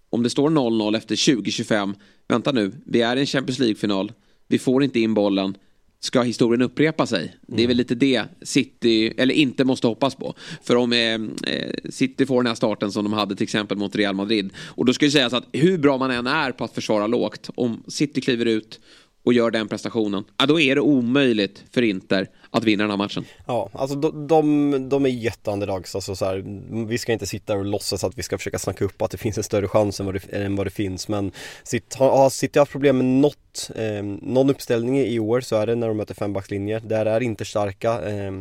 om 0.09 0.23
det 0.23 0.29
står 0.29 0.49
0-0 0.49 0.97
efter 0.97 1.15
20-25. 1.15 1.93
Vänta 2.27 2.51
nu, 2.51 2.71
vi 2.86 3.01
är 3.01 3.15
i 3.15 3.19
en 3.19 3.25
Champions 3.25 3.59
League-final. 3.59 4.12
Vi 4.47 4.59
får 4.59 4.83
inte 4.83 4.99
in 4.99 5.13
bollen 5.13 5.57
ska 6.05 6.21
historien 6.21 6.61
upprepa 6.61 7.05
sig? 7.05 7.21
Mm. 7.21 7.35
Det 7.45 7.63
är 7.63 7.67
väl 7.67 7.77
lite 7.77 7.95
det 7.95 8.23
City, 8.41 9.13
eller 9.17 9.33
inte 9.33 9.63
måste 9.63 9.87
hoppas 9.87 10.15
på. 10.15 10.33
För 10.63 10.75
om 10.75 10.93
eh, 10.93 11.13
eh, 11.53 11.73
City 11.89 12.25
får 12.25 12.43
den 12.43 12.47
här 12.47 12.55
starten 12.55 12.91
som 12.91 13.03
de 13.03 13.13
hade 13.13 13.35
till 13.35 13.43
exempel 13.43 13.77
mot 13.77 13.95
Real 13.95 14.15
Madrid. 14.15 14.49
Och 14.57 14.85
då 14.85 14.93
ska 14.93 15.05
det 15.05 15.11
sägas 15.11 15.33
att 15.33 15.45
hur 15.51 15.77
bra 15.77 15.97
man 15.97 16.11
än 16.11 16.27
är 16.27 16.51
på 16.51 16.63
att 16.63 16.73
försvara 16.73 17.07
lågt, 17.07 17.49
om 17.55 17.83
City 17.87 18.21
kliver 18.21 18.45
ut 18.45 18.79
och 19.25 19.33
gör 19.33 19.51
den 19.51 19.67
prestationen, 19.67 20.23
ja, 20.37 20.45
då 20.45 20.59
är 20.59 20.75
det 20.75 20.81
omöjligt 20.81 21.63
för 21.71 21.81
Inter 21.81 22.27
att 22.49 22.63
vinna 22.63 22.83
den 22.83 22.89
här 22.89 22.97
matchen. 22.97 23.25
Ja, 23.47 23.69
alltså 23.73 23.95
de, 23.95 24.27
de, 24.27 24.89
de 24.89 25.05
är 25.05 25.09
jätteunderdogs. 25.09 25.95
Alltså 25.95 26.15
så 26.15 26.25
här, 26.25 26.43
vi 26.87 26.97
ska 26.97 27.13
inte 27.13 27.25
sitta 27.25 27.57
och 27.57 27.65
låtsas 27.65 28.03
att 28.03 28.17
vi 28.17 28.23
ska 28.23 28.37
försöka 28.37 28.59
snacka 28.59 28.85
upp 28.85 29.01
att 29.01 29.11
det 29.11 29.17
finns 29.17 29.37
en 29.37 29.43
större 29.43 29.67
chans 29.67 29.99
än 29.99 30.05
vad 30.05 30.15
det, 30.15 30.33
än 30.33 30.55
vad 30.55 30.65
det 30.67 30.71
finns. 30.71 31.07
Men 31.07 31.31
City 31.63 31.97
har 31.99 32.29
City 32.29 32.59
haft 32.59 32.71
problem 32.71 32.97
med 32.97 33.05
något, 33.05 33.37
eh, 33.75 34.03
någon 34.21 34.49
uppställning 34.49 34.99
i 34.99 35.19
år 35.19 35.41
så 35.41 35.55
är 35.55 35.67
det 35.67 35.75
när 35.75 35.87
de 35.87 35.97
möter 35.97 36.13
fembackslinjer. 36.13 36.81
Där 36.85 37.05
är 37.05 37.21
inte 37.23 37.45
starka. 37.45 38.01
Eh, 38.09 38.31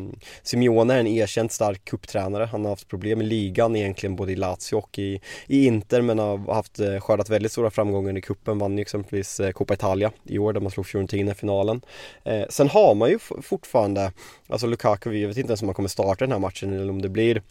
Simeone 0.43 0.95
är 0.95 0.99
en 0.99 1.07
erkänt 1.07 1.53
stark 1.53 1.85
kupptränare. 1.85 2.45
Han 2.45 2.65
har 2.65 2.71
haft 2.71 2.89
problem 2.89 3.21
i 3.21 3.25
ligan 3.25 3.77
egentligen 3.77 4.17
både 4.17 4.33
i 4.33 4.37
Lazio 4.37 4.77
och 4.77 4.99
i, 4.99 5.21
i 5.47 5.67
Inter 5.67 6.03
men 6.03 6.19
har 6.19 6.55
haft 6.55 6.81
eh, 6.81 7.01
skördat 7.01 7.31
väldigt 7.31 7.53
stora 7.53 7.71
framgångar 7.71 8.19
i 8.19 8.21
kuppen. 8.21 8.59
Vann 8.59 8.79
ju 8.79 8.83
exempelvis 8.83 9.41
eh, 9.41 9.51
Coppa 9.51 9.75
Italia 9.75 10.13
i 10.25 10.39
år 10.39 10.53
där 10.53 10.61
man 10.61 10.71
slog 10.71 10.87
Fiorentina 10.87 11.33
i 11.33 11.35
finalen. 11.35 11.81
Eh, 12.25 12.45
sen 12.49 12.69
har 12.69 12.95
man 12.95 13.11
ju 13.11 13.19
fortfarande 13.43 14.13
Alltså 14.53 14.67
Lukaku, 14.67 15.11
vi 15.11 15.27
vet 15.27 15.37
inte 15.37 15.51
ens 15.51 15.63
om 15.63 15.69
han 15.69 15.75
kommer 15.75 15.89
starta 15.89 16.25
den 16.25 16.33
här 16.33 16.39
matchen 16.39 16.73
eller 16.73 16.91
om 16.91 17.03
det 17.03 17.09
blir 17.09 17.43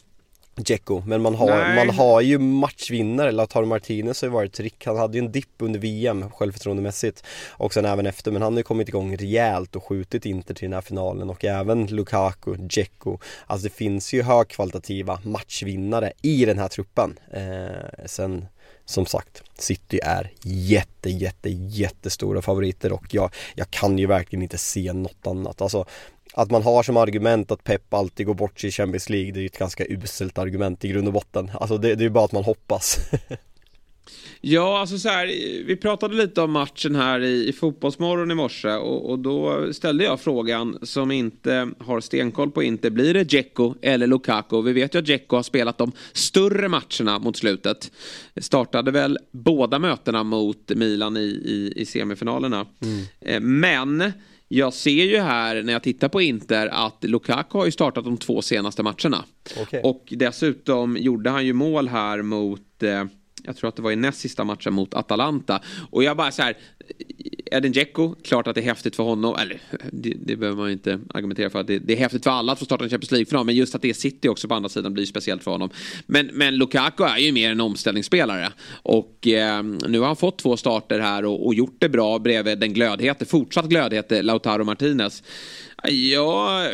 Dzeko, 0.56 1.02
men 1.06 1.22
man 1.22 1.34
har, 1.34 1.74
man 1.76 1.90
har 1.90 2.20
ju 2.20 2.38
matchvinnare, 2.38 3.32
Lautaro 3.32 3.66
Martinez 3.66 4.22
har 4.22 4.28
ju 4.28 4.32
varit 4.32 4.52
trick, 4.52 4.86
han 4.86 4.96
hade 4.96 5.18
ju 5.18 5.24
en 5.24 5.32
dipp 5.32 5.54
under 5.58 5.80
VM 5.80 6.30
självförtroendemässigt 6.30 7.24
och 7.50 7.74
sen 7.74 7.84
även 7.84 8.06
efter, 8.06 8.30
men 8.30 8.42
han 8.42 8.52
har 8.52 8.58
ju 8.58 8.62
kommit 8.62 8.88
igång 8.88 9.16
rejält 9.16 9.76
och 9.76 9.84
skjutit 9.84 10.26
Inter 10.26 10.54
till 10.54 10.66
den 10.66 10.72
här 10.72 10.80
finalen 10.80 11.30
och 11.30 11.44
även 11.44 11.86
Lukaku, 11.86 12.54
Dzeko, 12.56 13.18
alltså 13.46 13.68
det 13.68 13.74
finns 13.74 14.12
ju 14.12 14.22
högkvalitativa 14.22 15.20
matchvinnare 15.24 16.12
i 16.22 16.44
den 16.44 16.58
här 16.58 16.68
truppen. 16.68 17.18
Eh, 17.32 18.06
sen 18.06 18.46
som 18.84 19.06
sagt, 19.06 19.42
City 19.58 20.00
är 20.02 20.32
jätte, 20.42 21.10
jätte, 21.10 21.50
jättestora 21.50 22.42
favoriter 22.42 22.92
och 22.92 23.14
jag, 23.14 23.30
jag 23.54 23.70
kan 23.70 23.98
ju 23.98 24.06
verkligen 24.06 24.42
inte 24.42 24.58
se 24.58 24.92
något 24.92 25.26
annat. 25.26 25.62
Alltså, 25.62 25.86
att 26.32 26.50
man 26.50 26.62
har 26.62 26.82
som 26.82 26.96
argument 26.96 27.50
att 27.50 27.64
Pep 27.64 27.94
alltid 27.94 28.26
går 28.26 28.34
bort 28.34 28.60
sig 28.60 28.68
i 28.68 28.72
Champions 28.72 29.10
League, 29.10 29.32
det 29.32 29.38
är 29.38 29.42
ju 29.42 29.46
ett 29.46 29.58
ganska 29.58 29.84
uselt 29.88 30.38
argument 30.38 30.84
i 30.84 30.88
grund 30.88 31.06
och 31.06 31.14
botten. 31.14 31.50
Alltså 31.54 31.78
det, 31.78 31.94
det 31.94 32.02
är 32.02 32.06
ju 32.06 32.10
bara 32.10 32.24
att 32.24 32.32
man 32.32 32.44
hoppas. 32.44 32.98
Ja, 34.44 34.80
alltså 34.80 34.98
så 34.98 35.08
här, 35.08 35.26
vi 35.66 35.76
pratade 35.76 36.14
lite 36.14 36.40
om 36.40 36.52
matchen 36.52 36.96
här 36.96 37.20
i, 37.20 37.48
i 37.48 37.52
Fotbollsmorgon 37.52 38.30
i 38.30 38.34
morse 38.34 38.68
och, 38.68 39.10
och, 39.10 39.18
då 39.18 39.72
ställde 39.72 40.04
jag 40.04 40.20
frågan 40.20 40.78
som 40.82 41.10
inte 41.10 41.70
har 41.78 42.00
stenkoll 42.00 42.50
på 42.50 42.62
inte. 42.62 42.90
Blir 42.90 43.14
det 43.14 43.24
Dzeko 43.24 43.74
eller 43.82 44.06
Lukaku? 44.06 44.62
Vi 44.62 44.72
vet 44.72 44.94
ju 44.94 44.98
att 44.98 45.04
Dzeko 45.04 45.36
har 45.36 45.42
spelat 45.42 45.78
de 45.78 45.92
större 46.12 46.68
matcherna 46.68 47.18
mot 47.18 47.36
slutet. 47.36 47.92
Startade 48.36 48.90
väl 48.90 49.18
båda 49.30 49.78
mötena 49.78 50.22
mot 50.22 50.68
Milan 50.68 51.16
i, 51.16 51.20
i, 51.20 51.72
i 51.76 51.86
semifinalerna. 51.86 52.66
Mm. 52.80 53.04
Eh, 53.20 53.40
men 53.40 54.12
jag 54.54 54.74
ser 54.74 55.04
ju 55.04 55.18
här 55.18 55.62
när 55.62 55.72
jag 55.72 55.82
tittar 55.82 56.08
på 56.08 56.22
Inter 56.22 56.66
att 56.66 57.04
Lukaku 57.04 57.58
har 57.58 57.64
ju 57.64 57.72
startat 57.72 58.04
de 58.04 58.16
två 58.16 58.42
senaste 58.42 58.82
matcherna. 58.82 59.24
Okay. 59.62 59.80
Och 59.82 60.04
dessutom 60.10 60.96
gjorde 60.96 61.30
han 61.30 61.46
ju 61.46 61.52
mål 61.52 61.88
här 61.88 62.22
mot 62.22 62.82
eh, 62.82 63.04
jag 63.44 63.56
tror 63.56 63.68
att 63.68 63.76
det 63.76 63.82
var 63.82 63.90
i 63.90 63.96
näst 63.96 64.20
sista 64.20 64.44
matchen 64.44 64.74
mot 64.74 64.94
Atalanta. 64.94 65.62
Och 65.90 66.04
jag 66.04 66.16
bara 66.16 66.30
så 66.30 66.42
här, 66.42 66.56
Edin 67.52 67.72
Dzeko, 67.72 68.14
klart 68.22 68.46
att 68.46 68.54
det 68.54 68.60
är 68.60 68.64
häftigt 68.64 68.96
för 68.96 69.02
honom. 69.02 69.36
Eller 69.38 69.60
det, 69.90 70.16
det 70.20 70.36
behöver 70.36 70.62
man 70.62 70.70
inte 70.70 71.00
argumentera 71.14 71.50
för. 71.50 71.60
att 71.60 71.66
det, 71.66 71.78
det, 71.78 71.92
är 71.92 71.96
häftigt 71.96 72.24
för 72.24 72.30
alla 72.30 72.52
att 72.52 72.58
få 72.58 72.64
starta 72.64 72.84
en 72.84 72.90
Champions 72.90 73.10
League-final. 73.10 73.46
Men 73.46 73.54
just 73.54 73.74
att 73.74 73.82
det 73.82 73.90
är 73.90 73.94
City 73.94 74.28
också 74.28 74.48
på 74.48 74.54
andra 74.54 74.68
sidan 74.68 74.94
blir 74.94 75.06
speciellt 75.06 75.44
för 75.44 75.50
honom. 75.50 75.70
Men, 76.06 76.26
men 76.32 76.56
Lukaku 76.56 77.04
är 77.04 77.18
ju 77.18 77.32
mer 77.32 77.50
en 77.50 77.60
omställningsspelare. 77.60 78.52
Och 78.82 79.26
eh, 79.26 79.62
nu 79.62 79.98
har 79.98 80.06
han 80.06 80.16
fått 80.16 80.38
två 80.38 80.56
starter 80.56 81.00
här 81.00 81.24
och, 81.24 81.46
och 81.46 81.54
gjort 81.54 81.76
det 81.78 81.88
bra 81.88 82.18
bredvid 82.18 82.58
den 82.58 82.72
glödhete, 82.72 83.24
fortsatt 83.24 83.66
glödhete 83.66 84.22
Lautaro 84.22 84.64
Martinez. 84.64 85.22
Ja, 85.88 86.68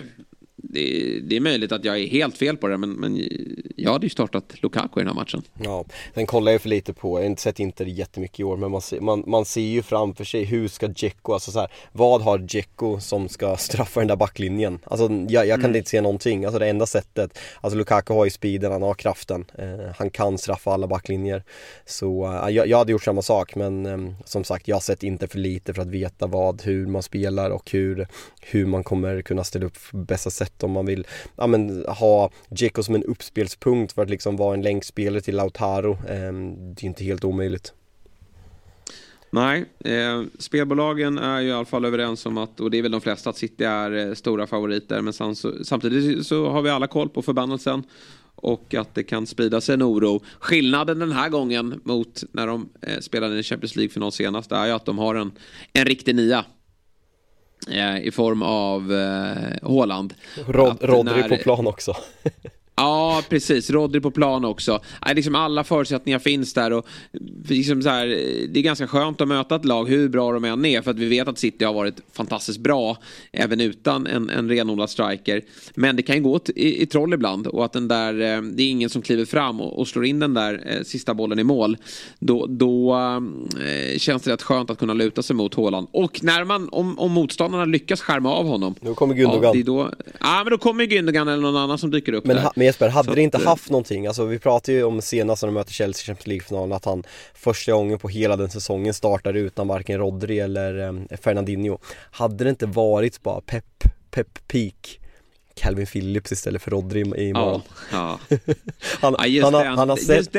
det, 0.70 1.20
det, 1.20 1.36
är 1.36 1.40
möjligt 1.40 1.72
att 1.72 1.84
jag 1.84 1.98
är 1.98 2.06
helt 2.06 2.38
fel 2.38 2.56
på 2.56 2.68
det 2.68 2.78
men, 2.78 2.90
men 2.90 3.28
jag 3.76 3.92
hade 3.92 4.06
ju 4.06 4.10
startat 4.10 4.54
Lukaku 4.62 5.00
i 5.00 5.04
den 5.04 5.06
här 5.06 5.14
matchen. 5.14 5.42
Ja, 5.64 5.84
den 6.14 6.26
kollar 6.26 6.52
jag 6.52 6.60
för 6.60 6.68
lite 6.68 6.92
på. 6.92 7.18
Jag 7.18 7.22
har 7.22 7.26
inte 7.26 7.42
sett 7.42 7.60
Inter 7.60 7.84
jättemycket 7.84 8.40
i 8.40 8.44
år 8.44 8.56
men 8.56 8.70
man 8.70 8.80
ser, 8.80 9.00
man, 9.00 9.24
man 9.26 9.44
ser 9.44 9.60
ju 9.60 9.82
framför 9.82 10.24
sig 10.24 10.44
hur 10.44 10.68
ska 10.68 10.88
Dzeko, 10.88 11.32
alltså 11.32 11.50
så 11.50 11.58
här, 11.58 11.68
vad 11.92 12.22
har 12.22 12.38
Dzeko 12.38 13.00
som 13.00 13.28
ska 13.28 13.56
straffa 13.56 14.00
den 14.00 14.08
där 14.08 14.16
backlinjen? 14.16 14.78
Alltså 14.84 15.08
jag, 15.28 15.46
jag 15.46 15.60
kan 15.60 15.64
mm. 15.64 15.76
inte 15.76 15.90
se 15.90 16.00
någonting, 16.00 16.44
alltså 16.44 16.58
det 16.58 16.66
enda 16.66 16.86
sättet, 16.86 17.38
alltså 17.60 17.78
Lukaku 17.78 18.14
har 18.14 18.24
ju 18.24 18.30
speeden, 18.30 18.72
han 18.72 18.82
har 18.82 18.94
kraften, 18.94 19.44
eh, 19.58 19.94
han 19.96 20.10
kan 20.10 20.38
straffa 20.38 20.72
alla 20.72 20.86
backlinjer. 20.86 21.42
Så 21.86 22.24
eh, 22.24 22.48
jag, 22.48 22.66
jag 22.66 22.78
hade 22.78 22.92
gjort 22.92 23.04
samma 23.04 23.22
sak 23.22 23.54
men 23.54 23.86
eh, 23.86 23.98
som 24.24 24.44
sagt 24.44 24.68
jag 24.68 24.76
har 24.76 24.80
sett 24.80 25.02
inte 25.02 25.28
för 25.28 25.38
lite 25.38 25.74
för 25.74 25.82
att 25.82 25.88
veta 25.88 26.26
vad, 26.26 26.62
hur 26.62 26.86
man 26.86 27.02
spelar 27.02 27.50
och 27.50 27.70
hur, 27.70 28.08
hur 28.40 28.66
man 28.66 28.84
kommer 28.84 29.22
kunna 29.22 29.44
ställa 29.44 29.66
upp 29.66 29.78
bästa 29.92 30.30
sätt 30.30 30.57
om 30.62 30.72
man 30.72 30.86
vill 30.86 31.06
ja, 31.36 31.46
men, 31.46 31.84
ha 31.88 32.30
Dzeko 32.50 32.82
som 32.82 32.94
en 32.94 33.04
uppspelspunkt 33.04 33.92
för 33.92 34.02
att 34.02 34.10
liksom 34.10 34.36
vara 34.36 34.54
en 34.54 34.62
länkspelare 34.62 35.20
till 35.20 35.36
Lautaro. 35.36 35.92
Eh, 35.92 36.32
det 36.58 36.82
är 36.82 36.86
inte 36.86 37.04
helt 37.04 37.24
omöjligt. 37.24 37.72
Nej, 39.30 39.64
eh, 39.84 40.22
spelbolagen 40.38 41.18
är 41.18 41.40
ju 41.40 41.48
i 41.48 41.52
alla 41.52 41.64
fall 41.64 41.84
överens 41.84 42.26
om 42.26 42.38
att, 42.38 42.60
och 42.60 42.70
det 42.70 42.78
är 42.78 42.82
väl 42.82 42.92
de 42.92 43.00
flesta, 43.00 43.30
att 43.30 43.36
City 43.36 43.64
är 43.64 44.08
eh, 44.08 44.14
stora 44.14 44.46
favoriter. 44.46 45.00
Men 45.00 45.12
så, 45.12 45.34
samtidigt 45.64 46.26
så 46.26 46.50
har 46.50 46.62
vi 46.62 46.70
alla 46.70 46.86
koll 46.86 47.08
på 47.08 47.22
förbannelsen 47.22 47.82
och 48.34 48.74
att 48.74 48.94
det 48.94 49.02
kan 49.02 49.26
sprida 49.26 49.60
sig 49.60 49.74
en 49.74 49.82
oro. 49.82 50.22
Skillnaden 50.38 50.98
den 50.98 51.12
här 51.12 51.28
gången 51.28 51.80
mot 51.84 52.24
när 52.32 52.46
de 52.46 52.68
eh, 52.82 52.98
spelade 52.98 53.38
i 53.38 53.42
Champions 53.42 53.76
League-final 53.76 54.12
senast 54.12 54.52
är 54.52 54.66
ju 54.66 54.72
att 54.72 54.84
de 54.84 54.98
har 54.98 55.14
en, 55.14 55.32
en 55.72 55.84
riktig 55.84 56.14
nia. 56.14 56.44
Eh, 57.70 57.98
i 57.98 58.10
form 58.10 58.42
av 58.42 58.92
eh, 58.92 59.68
Håland. 59.68 60.14
Rod 60.46 60.76
Rodri 60.80 61.20
när... 61.20 61.28
på 61.28 61.36
plan 61.36 61.66
också. 61.66 61.96
Ja, 62.78 63.22
precis. 63.28 63.70
Rodri 63.70 64.00
på 64.00 64.10
plan 64.10 64.44
också. 64.44 64.80
Liksom 65.14 65.34
alla 65.34 65.64
förutsättningar 65.64 66.18
finns 66.18 66.54
där. 66.54 66.72
Och 66.72 66.86
liksom 67.48 67.82
så 67.82 67.88
här, 67.88 68.06
det 68.48 68.60
är 68.60 68.62
ganska 68.62 68.86
skönt 68.86 69.20
att 69.20 69.28
möta 69.28 69.56
ett 69.56 69.64
lag 69.64 69.88
hur 69.88 70.08
bra 70.08 70.32
de 70.32 70.44
än 70.44 70.64
är. 70.64 70.82
För 70.82 70.90
att 70.90 70.98
vi 70.98 71.08
vet 71.08 71.28
att 71.28 71.38
City 71.38 71.64
har 71.64 71.74
varit 71.74 71.94
fantastiskt 72.12 72.58
bra 72.58 72.96
även 73.32 73.60
utan 73.60 74.06
en, 74.06 74.30
en 74.30 74.48
renodlad 74.48 74.90
striker. 74.90 75.42
Men 75.74 75.96
det 75.96 76.02
kan 76.02 76.16
ju 76.16 76.22
gå 76.22 76.40
i, 76.54 76.82
i 76.82 76.86
troll 76.86 77.14
ibland. 77.14 77.46
Och 77.46 77.64
att 77.64 77.72
den 77.72 77.88
där, 77.88 78.12
eh, 78.12 78.42
det 78.42 78.62
är 78.62 78.70
ingen 78.70 78.90
som 78.90 79.02
kliver 79.02 79.24
fram 79.24 79.60
och, 79.60 79.78
och 79.78 79.88
slår 79.88 80.04
in 80.04 80.18
den 80.18 80.34
där 80.34 80.62
eh, 80.66 80.82
sista 80.82 81.14
bollen 81.14 81.38
i 81.38 81.44
mål. 81.44 81.76
Då, 82.18 82.46
då 82.46 82.94
eh, 82.94 83.98
känns 83.98 84.22
det 84.22 84.32
rätt 84.32 84.42
skönt 84.42 84.70
att 84.70 84.78
kunna 84.78 84.94
luta 84.94 85.22
sig 85.22 85.36
mot 85.36 85.54
Håland. 85.54 85.88
Och 85.90 86.20
när 86.22 86.44
man, 86.44 86.68
om, 86.72 86.98
om 86.98 87.12
motståndarna 87.12 87.64
lyckas 87.64 88.00
skärma 88.00 88.32
av 88.32 88.46
honom. 88.46 88.74
Då 88.80 88.94
kommer 88.94 89.14
Gündogan. 89.14 89.56
Ja, 89.56 89.62
då, 89.64 89.90
ja, 90.20 90.40
men 90.44 90.50
då 90.50 90.58
kommer 90.58 90.84
Gündogan 90.84 91.28
eller 91.28 91.42
någon 91.42 91.56
annan 91.56 91.78
som 91.78 91.90
dyker 91.90 92.12
upp 92.12 92.24
men, 92.26 92.36
där. 92.36 92.50
Men 92.56 92.67
Jesper, 92.68 92.88
hade 92.88 93.14
det 93.14 93.22
inte 93.22 93.38
haft 93.38 93.70
någonting, 93.70 94.06
alltså 94.06 94.24
vi 94.24 94.38
pratade 94.38 94.78
ju 94.78 94.84
om 94.84 95.02
senast 95.02 95.42
när 95.42 95.46
de 95.46 95.54
möter 95.54 95.72
Chelsea 95.72 96.02
i 96.02 96.06
Champions 96.06 96.26
League-finalen 96.26 96.72
att 96.72 96.84
han 96.84 97.04
första 97.34 97.72
gången 97.72 97.98
på 97.98 98.08
hela 98.08 98.36
den 98.36 98.50
säsongen 98.50 98.94
startar 98.94 99.34
utan 99.34 99.68
varken 99.68 99.98
Rodri 99.98 100.40
eller 100.40 100.78
eh, 100.78 101.18
Fernandinho. 101.22 101.78
Hade 102.10 102.44
det 102.44 102.50
inte 102.50 102.66
varit 102.66 103.22
bara 103.22 103.40
Pep, 103.40 103.64
Pep 104.10 104.48
Peak 104.48 105.00
Calvin 105.54 105.86
Phillips 105.86 106.32
istället 106.32 106.62
för 106.62 106.70
Rodri 106.70 107.00
i 107.00 107.32
mål. 107.32 107.62
Ja, 107.92 108.18
ja. 108.28 108.38
han, 109.00 109.16
ja, 109.26 109.44
han, 109.44 109.54
har, 109.54 109.64
han, 109.64 109.88
har 109.88 109.96
sett, 109.96 110.34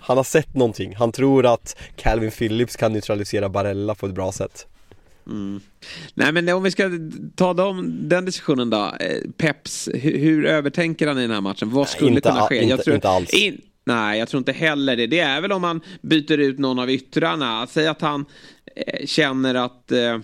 han 0.00 0.16
har 0.16 0.24
sett 0.24 0.54
någonting. 0.54 0.96
Han 0.96 1.12
tror 1.12 1.46
att 1.46 1.76
Calvin 1.96 2.30
Phillips 2.30 2.76
kan 2.76 2.92
neutralisera 2.92 3.48
Barella 3.48 3.94
på 3.94 4.06
ett 4.06 4.14
bra 4.14 4.32
sätt. 4.32 4.66
Mm. 5.26 5.60
Nej 6.14 6.32
men 6.32 6.48
om 6.48 6.62
vi 6.62 6.70
ska 6.70 6.90
ta 7.36 7.54
dem, 7.54 8.08
den 8.08 8.24
diskussionen 8.24 8.70
då. 8.70 8.92
Eh, 9.00 9.30
Peps, 9.36 9.88
hur, 9.94 10.18
hur 10.18 10.46
övertänker 10.46 11.06
han 11.06 11.18
i 11.18 11.22
den 11.22 11.30
här 11.30 11.40
matchen? 11.40 11.70
Vad 11.70 11.88
skulle 11.88 12.10
inte, 12.10 12.28
kunna 12.28 12.40
ske? 12.40 12.62
Inte, 12.62 12.76
tror, 12.76 12.94
inte 12.94 13.08
alls. 13.08 13.30
In, 13.30 13.60
nej, 13.84 14.18
jag 14.18 14.28
tror 14.28 14.38
inte 14.38 14.52
heller 14.52 14.96
det. 14.96 15.06
Det 15.06 15.20
är 15.20 15.40
väl 15.40 15.52
om 15.52 15.62
man 15.62 15.80
byter 16.02 16.38
ut 16.38 16.58
någon 16.58 16.78
av 16.78 16.90
yttrarna. 16.90 17.66
Säg 17.66 17.86
att 17.86 18.00
han 18.00 18.24
eh, 18.76 19.06
känner 19.06 19.54
att 19.54 19.92
eh, 19.92 20.18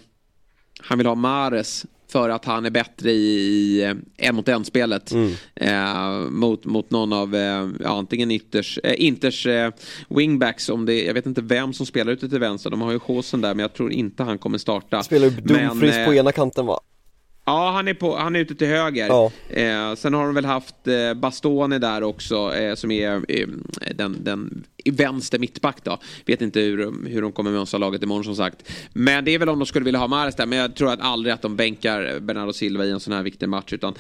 han 0.81 0.99
vill 0.99 1.07
ha 1.07 1.15
Mares 1.15 1.87
för 2.11 2.29
att 2.29 2.45
han 2.45 2.67
är 2.67 2.71
bättre 2.71 3.11
i 3.11 3.95
en 4.17 4.35
mot 4.35 4.49
en 4.49 4.65
spelet. 4.65 5.13
Mm. 5.13 5.33
Eh, 5.55 6.31
mot, 6.31 6.65
mot 6.65 6.91
någon 6.91 7.13
av 7.13 7.35
eh, 7.35 7.69
antingen 7.85 8.31
Inters, 8.31 8.79
eh, 8.85 8.95
Inters 9.05 9.47
eh, 9.47 9.73
wingbacks. 10.09 10.69
Om 10.69 10.87
det, 10.87 11.05
jag 11.05 11.15
vet 11.15 11.27
inte 11.27 11.43
vem 11.43 11.73
som 11.73 11.87
spelar 11.87 12.13
ute 12.13 12.29
till 12.29 12.39
vänster. 12.39 12.71
De 12.71 12.81
har 12.81 12.93
ju 12.93 12.99
Håsen 12.99 13.41
där 13.41 13.55
men 13.55 13.63
jag 13.63 13.75
tror 13.75 13.93
inte 13.93 14.23
han 14.23 14.39
kommer 14.39 14.59
starta. 14.59 15.03
Spelar 15.03 15.31
Dumfries 15.31 16.07
på 16.07 16.13
eh, 16.13 16.19
ena 16.19 16.33
kanten 16.33 16.67
va? 16.67 16.81
Ja, 17.45 17.71
han 17.71 17.89
är, 17.89 17.95
på, 17.95 18.17
han 18.17 18.37
är 18.37 18.41
ute 18.41 18.55
till 18.55 18.67
höger. 18.67 19.07
Ja. 19.07 19.31
Eh, 19.49 19.95
sen 19.95 20.15
har 20.15 20.25
de 20.25 20.35
väl 20.35 20.45
haft 20.45 20.87
eh, 20.87 21.15
Bastoni 21.15 21.79
där 21.79 22.03
också, 22.03 22.55
eh, 22.55 22.75
som 22.75 22.91
är 22.91 23.25
eh, 23.29 23.47
den, 23.95 24.25
den 24.25 24.65
vänster 24.85 25.39
mittback 25.39 25.85
då. 25.85 25.99
Vet 26.27 26.43
inte 26.43 26.61
hur, 26.61 27.09
hur 27.09 27.23
de 27.23 27.33
kommer 27.33 27.51
mönstra 27.51 27.79
laget 27.79 28.03
imorgon 28.03 28.25
som 28.25 28.37
sagt. 28.37 28.73
Men 28.93 29.25
det 29.25 29.35
är 29.35 29.39
väl 29.39 29.49
om 29.49 29.59
de 29.59 29.67
skulle 29.67 29.85
vilja 29.85 30.01
ha 30.01 30.07
Mares 30.07 30.35
där. 30.35 30.47
Men 30.47 30.59
jag 30.59 30.75
tror 30.75 30.93
att 30.93 31.01
aldrig 31.01 31.35
att 31.35 31.43
de 31.43 31.57
bänkar 31.57 32.21
Bernardo 32.21 32.53
Silva 32.53 32.85
i 32.85 32.91
en 32.91 33.01
sån 33.01 33.13
här 33.13 33.23
viktig 33.23 33.49
match. 33.49 33.73
Utan 33.73 33.95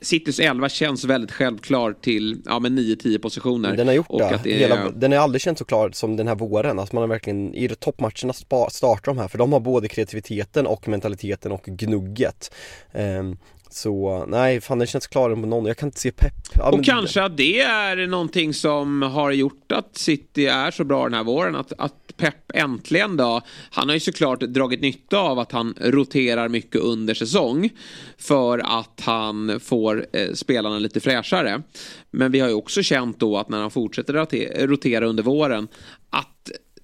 Citys 0.00 0.40
11 0.40 0.68
känns 0.68 1.04
väldigt 1.04 1.32
självklar 1.32 1.92
till 1.92 2.42
ja, 2.44 2.58
9-10 2.58 3.18
positioner. 3.18 3.76
Den 3.76 3.86
har 3.86 3.94
gjort 3.94 4.06
och 4.08 4.20
det. 4.20 4.40
det 4.44 4.54
är... 4.54 4.58
Hela, 4.58 4.90
den 4.90 5.12
har 5.12 5.18
aldrig 5.18 5.42
känts 5.42 5.58
så 5.58 5.64
klar 5.64 5.90
som 5.92 6.16
den 6.16 6.28
här 6.28 6.34
våren. 6.34 6.78
Alltså 6.78 6.96
man 6.96 7.02
har 7.02 7.08
verkligen 7.08 7.54
i 7.54 7.68
toppmatcherna 7.68 8.32
startar 8.70 9.12
de 9.14 9.18
här. 9.18 9.28
För 9.28 9.38
de 9.38 9.52
har 9.52 9.60
både 9.60 9.88
kreativiteten 9.88 10.66
och 10.66 10.88
mentaliteten 10.88 11.52
och 11.52 11.64
gnugget. 11.64 12.54
Um, 12.92 13.38
så 13.70 14.24
nej, 14.28 14.60
fan 14.60 14.78
den 14.78 14.86
känns 14.86 15.06
klar 15.06 15.30
på 15.30 15.36
någon. 15.36 15.66
Jag 15.66 15.76
kan 15.76 15.86
inte 15.86 16.00
se 16.00 16.10
pepp. 16.10 16.32
Ja, 16.54 16.68
och 16.68 16.74
men... 16.74 16.84
kanske 16.84 17.22
att 17.22 17.36
det 17.36 17.60
är 17.60 18.06
någonting 18.06 18.54
som 18.54 19.02
har 19.02 19.32
gjort 19.32 19.72
att 19.72 19.96
City 19.96 20.46
är 20.46 20.70
så 20.70 20.84
bra 20.84 21.04
den 21.04 21.14
här 21.14 21.24
våren. 21.24 21.56
Att, 21.56 21.72
att 21.78 21.94
Pep 22.16 22.34
äntligen 22.54 23.16
då, 23.16 23.40
han 23.70 23.88
har 23.88 23.94
ju 23.94 24.00
såklart 24.00 24.40
dragit 24.40 24.80
nytta 24.80 25.18
av 25.18 25.38
att 25.38 25.52
han 25.52 25.74
roterar 25.80 26.48
mycket 26.48 26.80
under 26.80 27.14
säsong. 27.14 27.70
För 28.18 28.58
att 28.58 29.00
han 29.04 29.60
får 29.60 30.06
eh, 30.12 30.32
spelarna 30.34 30.78
lite 30.78 31.00
fräschare. 31.00 31.62
Men 32.10 32.32
vi 32.32 32.40
har 32.40 32.48
ju 32.48 32.54
också 32.54 32.82
känt 32.82 33.20
då 33.20 33.36
att 33.36 33.48
när 33.48 33.60
han 33.60 33.70
fortsätter 33.70 34.66
rotera 34.66 35.06
under 35.06 35.22
våren 35.22 35.68
att 36.10 36.37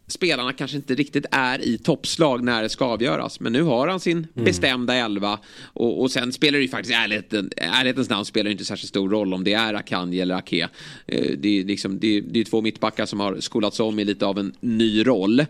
spelarna 0.07 0.53
kanske 0.53 0.77
inte 0.77 0.95
riktigt 0.95 1.27
är 1.31 1.65
i 1.65 1.79
toppslag 1.79 2.45
när 2.45 2.63
det 2.63 2.69
ska 2.69 2.85
avgöras. 2.85 3.41
Men 3.41 3.53
nu 3.53 3.63
har 3.63 3.89
han 3.89 4.01
sin 4.01 4.19
mm. 4.19 4.45
bestämda 4.45 4.95
elva. 4.95 5.39
Och, 5.63 6.01
och 6.01 6.11
sen 6.11 6.33
spelar 6.33 6.59
det 6.59 6.63
ju 6.63 6.69
faktiskt, 6.69 6.95
ärligheten, 6.95 7.51
ärlighetens 7.57 8.11
namn 8.11 8.25
spelar 8.25 8.51
inte 8.51 8.65
särskilt 8.65 8.89
stor 8.89 9.11
roll 9.11 9.35
om 9.35 9.45
det 9.45 9.53
är 9.53 9.75
Akanji 9.75 10.21
eller 10.21 10.35
Ake. 10.35 10.69
Eh, 11.07 11.31
det, 11.39 11.61
är 11.61 11.65
liksom, 11.65 11.99
det, 11.99 12.21
det 12.21 12.41
är 12.41 12.45
två 12.45 12.61
mittbackar 12.61 13.07
som 13.07 13.21
har 13.21 13.41
skolats 13.41 13.81
om 13.81 13.99
i 13.99 14.05
lite 14.05 14.27
av 14.27 14.39
en 14.39 14.53
ny 14.61 15.07
roll. 15.07 15.41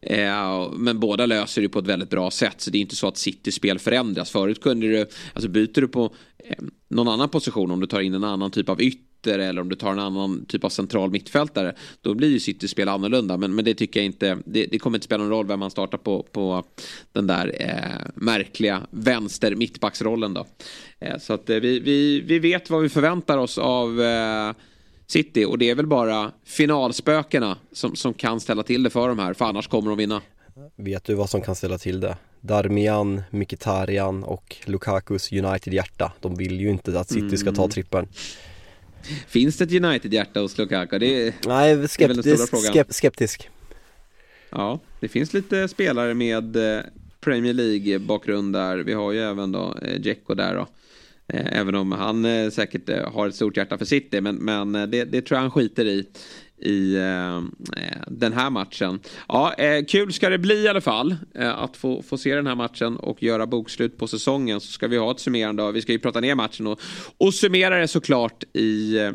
Eh, 0.00 0.72
men 0.72 1.00
båda 1.00 1.26
löser 1.26 1.62
det 1.62 1.68
på 1.68 1.78
ett 1.78 1.86
väldigt 1.86 2.10
bra 2.10 2.30
sätt. 2.30 2.60
Så 2.60 2.70
det 2.70 2.78
är 2.78 2.80
inte 2.80 2.96
så 2.96 3.08
att 3.08 3.16
Citys 3.16 3.54
spel 3.54 3.78
förändras. 3.78 4.30
Förut 4.30 4.62
kunde 4.62 4.86
du, 4.86 5.06
alltså 5.32 5.48
byter 5.48 5.80
du 5.80 5.88
på 5.88 6.14
eh, 6.38 6.64
någon 6.88 7.08
annan 7.08 7.28
position 7.28 7.70
om 7.70 7.80
du 7.80 7.86
tar 7.86 8.00
in 8.00 8.14
en 8.14 8.24
annan 8.24 8.50
typ 8.50 8.68
av 8.68 8.82
ytter 8.82 9.13
ytter 9.24 9.38
eller 9.38 9.62
om 9.62 9.68
du 9.68 9.76
tar 9.76 9.92
en 9.92 9.98
annan 9.98 10.46
typ 10.46 10.64
av 10.64 10.68
central 10.68 11.10
mittfältare. 11.10 11.74
Då 12.00 12.14
blir 12.14 12.28
ju 12.28 12.40
City 12.40 12.68
spel 12.68 12.88
annorlunda. 12.88 13.36
Men, 13.36 13.54
men 13.54 13.64
det 13.64 13.74
tycker 13.74 14.00
jag 14.00 14.04
inte. 14.04 14.38
Det, 14.44 14.66
det 14.66 14.78
kommer 14.78 14.96
inte 14.96 15.04
spela 15.04 15.22
någon 15.22 15.32
roll 15.32 15.46
vem 15.46 15.60
man 15.60 15.70
startar 15.70 15.98
på, 15.98 16.22
på 16.22 16.64
den 17.12 17.26
där 17.26 17.54
eh, 17.60 18.06
märkliga 18.14 18.86
vänster 18.90 19.54
mittbacksrollen 19.54 20.34
då. 20.34 20.46
Eh, 20.98 21.18
så 21.18 21.32
att 21.32 21.50
eh, 21.50 21.56
vi, 21.56 21.80
vi, 21.80 22.20
vi 22.20 22.38
vet 22.38 22.70
vad 22.70 22.82
vi 22.82 22.88
förväntar 22.88 23.38
oss 23.38 23.58
av 23.58 24.02
eh, 24.02 24.52
City. 25.06 25.44
Och 25.44 25.58
det 25.58 25.70
är 25.70 25.74
väl 25.74 25.86
bara 25.86 26.32
finalspökena 26.44 27.56
som, 27.72 27.96
som 27.96 28.14
kan 28.14 28.40
ställa 28.40 28.62
till 28.62 28.82
det 28.82 28.90
för 28.90 29.08
de 29.08 29.18
här. 29.18 29.34
För 29.34 29.44
annars 29.44 29.68
kommer 29.68 29.88
de 29.88 29.98
vinna. 29.98 30.22
Vet 30.76 31.04
du 31.04 31.14
vad 31.14 31.30
som 31.30 31.40
kan 31.40 31.54
ställa 31.54 31.78
till 31.78 32.00
det? 32.00 32.16
Darmian, 32.40 33.22
Mkhitaryan 33.30 34.24
och 34.24 34.56
Lukakus 34.64 35.32
United-hjärta. 35.32 36.12
De 36.20 36.34
vill 36.34 36.60
ju 36.60 36.70
inte 36.70 37.00
att 37.00 37.08
City 37.08 37.36
ska 37.36 37.52
ta 37.52 37.62
mm. 37.62 37.70
Finns 39.26 39.56
det 39.56 39.64
ett 39.64 39.84
United-hjärta 39.84 40.40
hos 40.40 40.58
Lukaku? 40.58 40.98
Det 40.98 41.28
är, 41.28 41.34
Nej, 41.46 41.88
skeptisk, 41.88 42.52
det 42.72 42.94
skeptisk. 42.94 43.50
Ja, 44.50 44.80
det 45.00 45.08
finns 45.08 45.32
lite 45.32 45.68
spelare 45.68 46.14
med 46.14 46.56
eh, 46.56 46.82
Premier 47.20 47.52
League-bakgrund 47.52 48.52
där. 48.52 48.76
Vi 48.76 48.92
har 48.92 49.12
ju 49.12 49.20
även 49.20 49.52
då 49.52 49.76
eh, 49.82 50.00
Dzeko 50.00 50.34
där 50.34 50.54
då. 50.54 50.66
Eh, 51.28 51.60
även 51.60 51.74
om 51.74 51.92
han 51.92 52.50
säkert 52.50 52.90
har 53.04 53.28
ett 53.28 53.34
stort 53.34 53.56
hjärta 53.56 53.78
för 53.78 53.84
City, 53.84 54.20
men, 54.20 54.36
men 54.36 54.72
det, 54.72 55.04
det 55.04 55.22
tror 55.22 55.36
jag 55.36 55.42
han 55.42 55.50
skiter 55.50 55.84
i 55.84 56.06
i 56.64 56.96
eh, 56.96 57.36
eh, 57.36 58.02
den 58.06 58.32
här 58.32 58.50
matchen. 58.50 59.00
Ja, 59.28 59.54
eh, 59.54 59.84
kul 59.84 60.12
ska 60.12 60.28
det 60.28 60.38
bli 60.38 60.54
i 60.54 60.68
alla 60.68 60.80
fall 60.80 61.16
eh, 61.34 61.58
att 61.58 61.76
få, 61.76 62.02
få 62.02 62.18
se 62.18 62.34
den 62.34 62.46
här 62.46 62.54
matchen 62.54 62.96
och 62.96 63.22
göra 63.22 63.46
bokslut 63.46 63.98
på 63.98 64.06
säsongen. 64.06 64.60
Så 64.60 64.72
ska 64.72 64.88
vi 64.88 64.96
ha 64.96 65.10
ett 65.10 65.20
summerande. 65.20 65.62
av, 65.62 65.72
Vi 65.72 65.82
ska 65.82 65.92
ju 65.92 65.98
prata 65.98 66.20
ner 66.20 66.34
matchen 66.34 66.66
och, 66.66 66.80
och 67.18 67.34
summera 67.34 67.78
det 67.78 67.88
såklart 67.88 68.44
i 68.52 68.98
eh, 68.98 69.06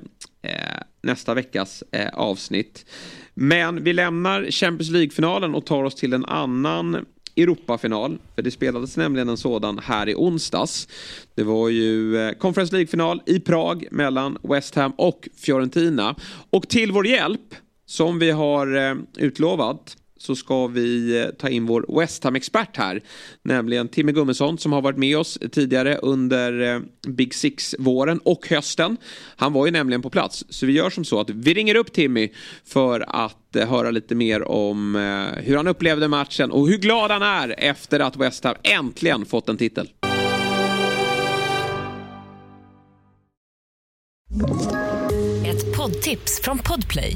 eh, 0.41 0.81
nästa 1.01 1.33
veckas 1.33 1.83
avsnitt. 2.13 2.85
Men 3.33 3.83
vi 3.83 3.93
lämnar 3.93 4.51
Champions 4.51 4.89
League-finalen 4.89 5.55
och 5.55 5.65
tar 5.65 5.83
oss 5.83 5.95
till 5.95 6.13
en 6.13 6.25
annan 6.25 7.05
Europafinal. 7.43 8.17
För 8.35 8.41
det 8.41 8.51
spelades 8.51 8.97
nämligen 8.97 9.29
en 9.29 9.37
sådan 9.37 9.79
här 9.79 10.09
i 10.09 10.15
onsdags. 10.15 10.87
Det 11.35 11.43
var 11.43 11.69
ju 11.69 12.17
eh, 12.17 12.31
Conference 12.31 12.75
League-final 12.75 13.21
i 13.25 13.39
Prag 13.39 13.87
mellan 13.91 14.37
West 14.43 14.75
Ham 14.75 14.91
och 14.97 15.29
Fiorentina. 15.35 16.15
Och 16.49 16.67
till 16.67 16.91
vår 16.91 17.07
hjälp, 17.07 17.55
som 17.85 18.19
vi 18.19 18.31
har 18.31 18.89
eh, 18.89 18.95
utlovat, 19.17 19.97
så 20.19 20.35
ska 20.35 20.67
vi 20.67 21.21
eh, 21.21 21.29
ta 21.29 21.49
in 21.49 21.65
vår 21.65 21.99
West 21.99 22.23
Ham-expert 22.23 22.77
här. 22.77 23.01
Nämligen 23.43 23.87
Timmy 23.87 24.11
Gummesson 24.11 24.57
som 24.57 24.73
har 24.73 24.81
varit 24.81 24.97
med 24.97 25.17
oss 25.17 25.39
tidigare 25.51 25.95
under 25.95 26.75
eh, 26.75 26.81
Big 27.07 27.33
Six-våren 27.33 28.19
och 28.19 28.47
hösten. 28.49 28.97
Han 29.35 29.53
var 29.53 29.65
ju 29.65 29.71
nämligen 29.71 30.01
på 30.01 30.09
plats. 30.09 30.45
Så 30.49 30.65
vi 30.65 30.73
gör 30.73 30.89
som 30.89 31.05
så 31.05 31.19
att 31.19 31.29
vi 31.29 31.53
ringer 31.53 31.75
upp 31.75 31.93
Timmy 31.93 32.29
för 32.65 33.05
att 33.07 33.55
eh, 33.55 33.69
höra 33.69 33.91
lite 33.91 34.15
mer 34.15 34.47
om 34.47 34.95
hur 35.43 35.57
han 35.57 35.67
upplevde 35.67 36.07
matchen 36.07 36.51
och 36.51 36.67
hur 36.67 36.77
glad 36.77 37.11
han 37.11 37.21
är 37.21 37.55
efter 37.57 37.99
att 37.99 38.17
West 38.17 38.43
Ham 38.43 38.55
äntligen 38.63 39.25
fått 39.25 39.49
en 39.49 39.57
titel. 39.57 39.89
Ett 45.45 45.77
poddtips 45.77 46.41
från 46.43 46.57
Podplay. 46.57 47.15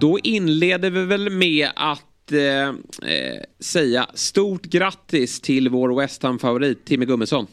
Då 0.00 0.18
inleder 0.18 0.90
vi 0.90 1.04
väl 1.04 1.30
med 1.30 1.68
att 1.76 2.32
eh, 2.32 2.68
eh, 3.10 3.42
säga 3.60 4.06
stort 4.14 4.62
grattis 4.62 5.40
till 5.40 5.68
vår 5.68 6.00
West 6.00 6.22
Ham-favorit 6.22 6.84
Timmy 6.84 7.06
Gummesson. 7.06 7.46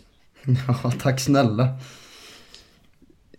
Ja, 0.68 0.92
tack 1.02 1.20
snälla. 1.20 1.68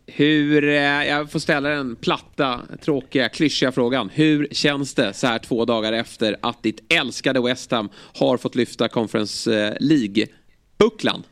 Hur, 0.06 0.64
eh, 0.64 0.74
jag 1.06 1.30
får 1.30 1.38
ställa 1.38 1.68
den 1.68 1.96
platta, 1.96 2.60
tråkiga, 2.84 3.28
klyschiga 3.28 3.72
frågan. 3.72 4.10
Hur 4.12 4.48
känns 4.52 4.94
det 4.94 5.12
så 5.12 5.26
här 5.26 5.38
två 5.38 5.64
dagar 5.64 5.92
efter 5.92 6.36
att 6.42 6.62
ditt 6.62 6.92
älskade 6.92 7.40
West 7.40 7.70
Ham 7.70 7.88
har 8.14 8.36
fått 8.36 8.54
lyfta 8.54 8.88
Conference 8.88 9.66
eh, 9.66 9.74
League-bucklan? 9.80 11.22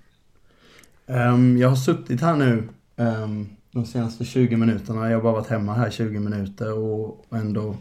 Um, 1.07 1.59
jag 1.59 1.69
har 1.69 1.77
suttit 1.77 2.21
här 2.21 2.37
nu 2.37 2.69
um, 2.97 3.49
de 3.77 3.85
senaste 3.85 4.25
20 4.25 4.57
minuterna. 4.57 5.11
Jag 5.11 5.17
har 5.17 5.23
bara 5.23 5.33
varit 5.33 5.47
hemma 5.47 5.75
här 5.75 5.91
20 5.91 6.19
minuter 6.19 6.79
och 6.79 7.27
ändå 7.31 7.77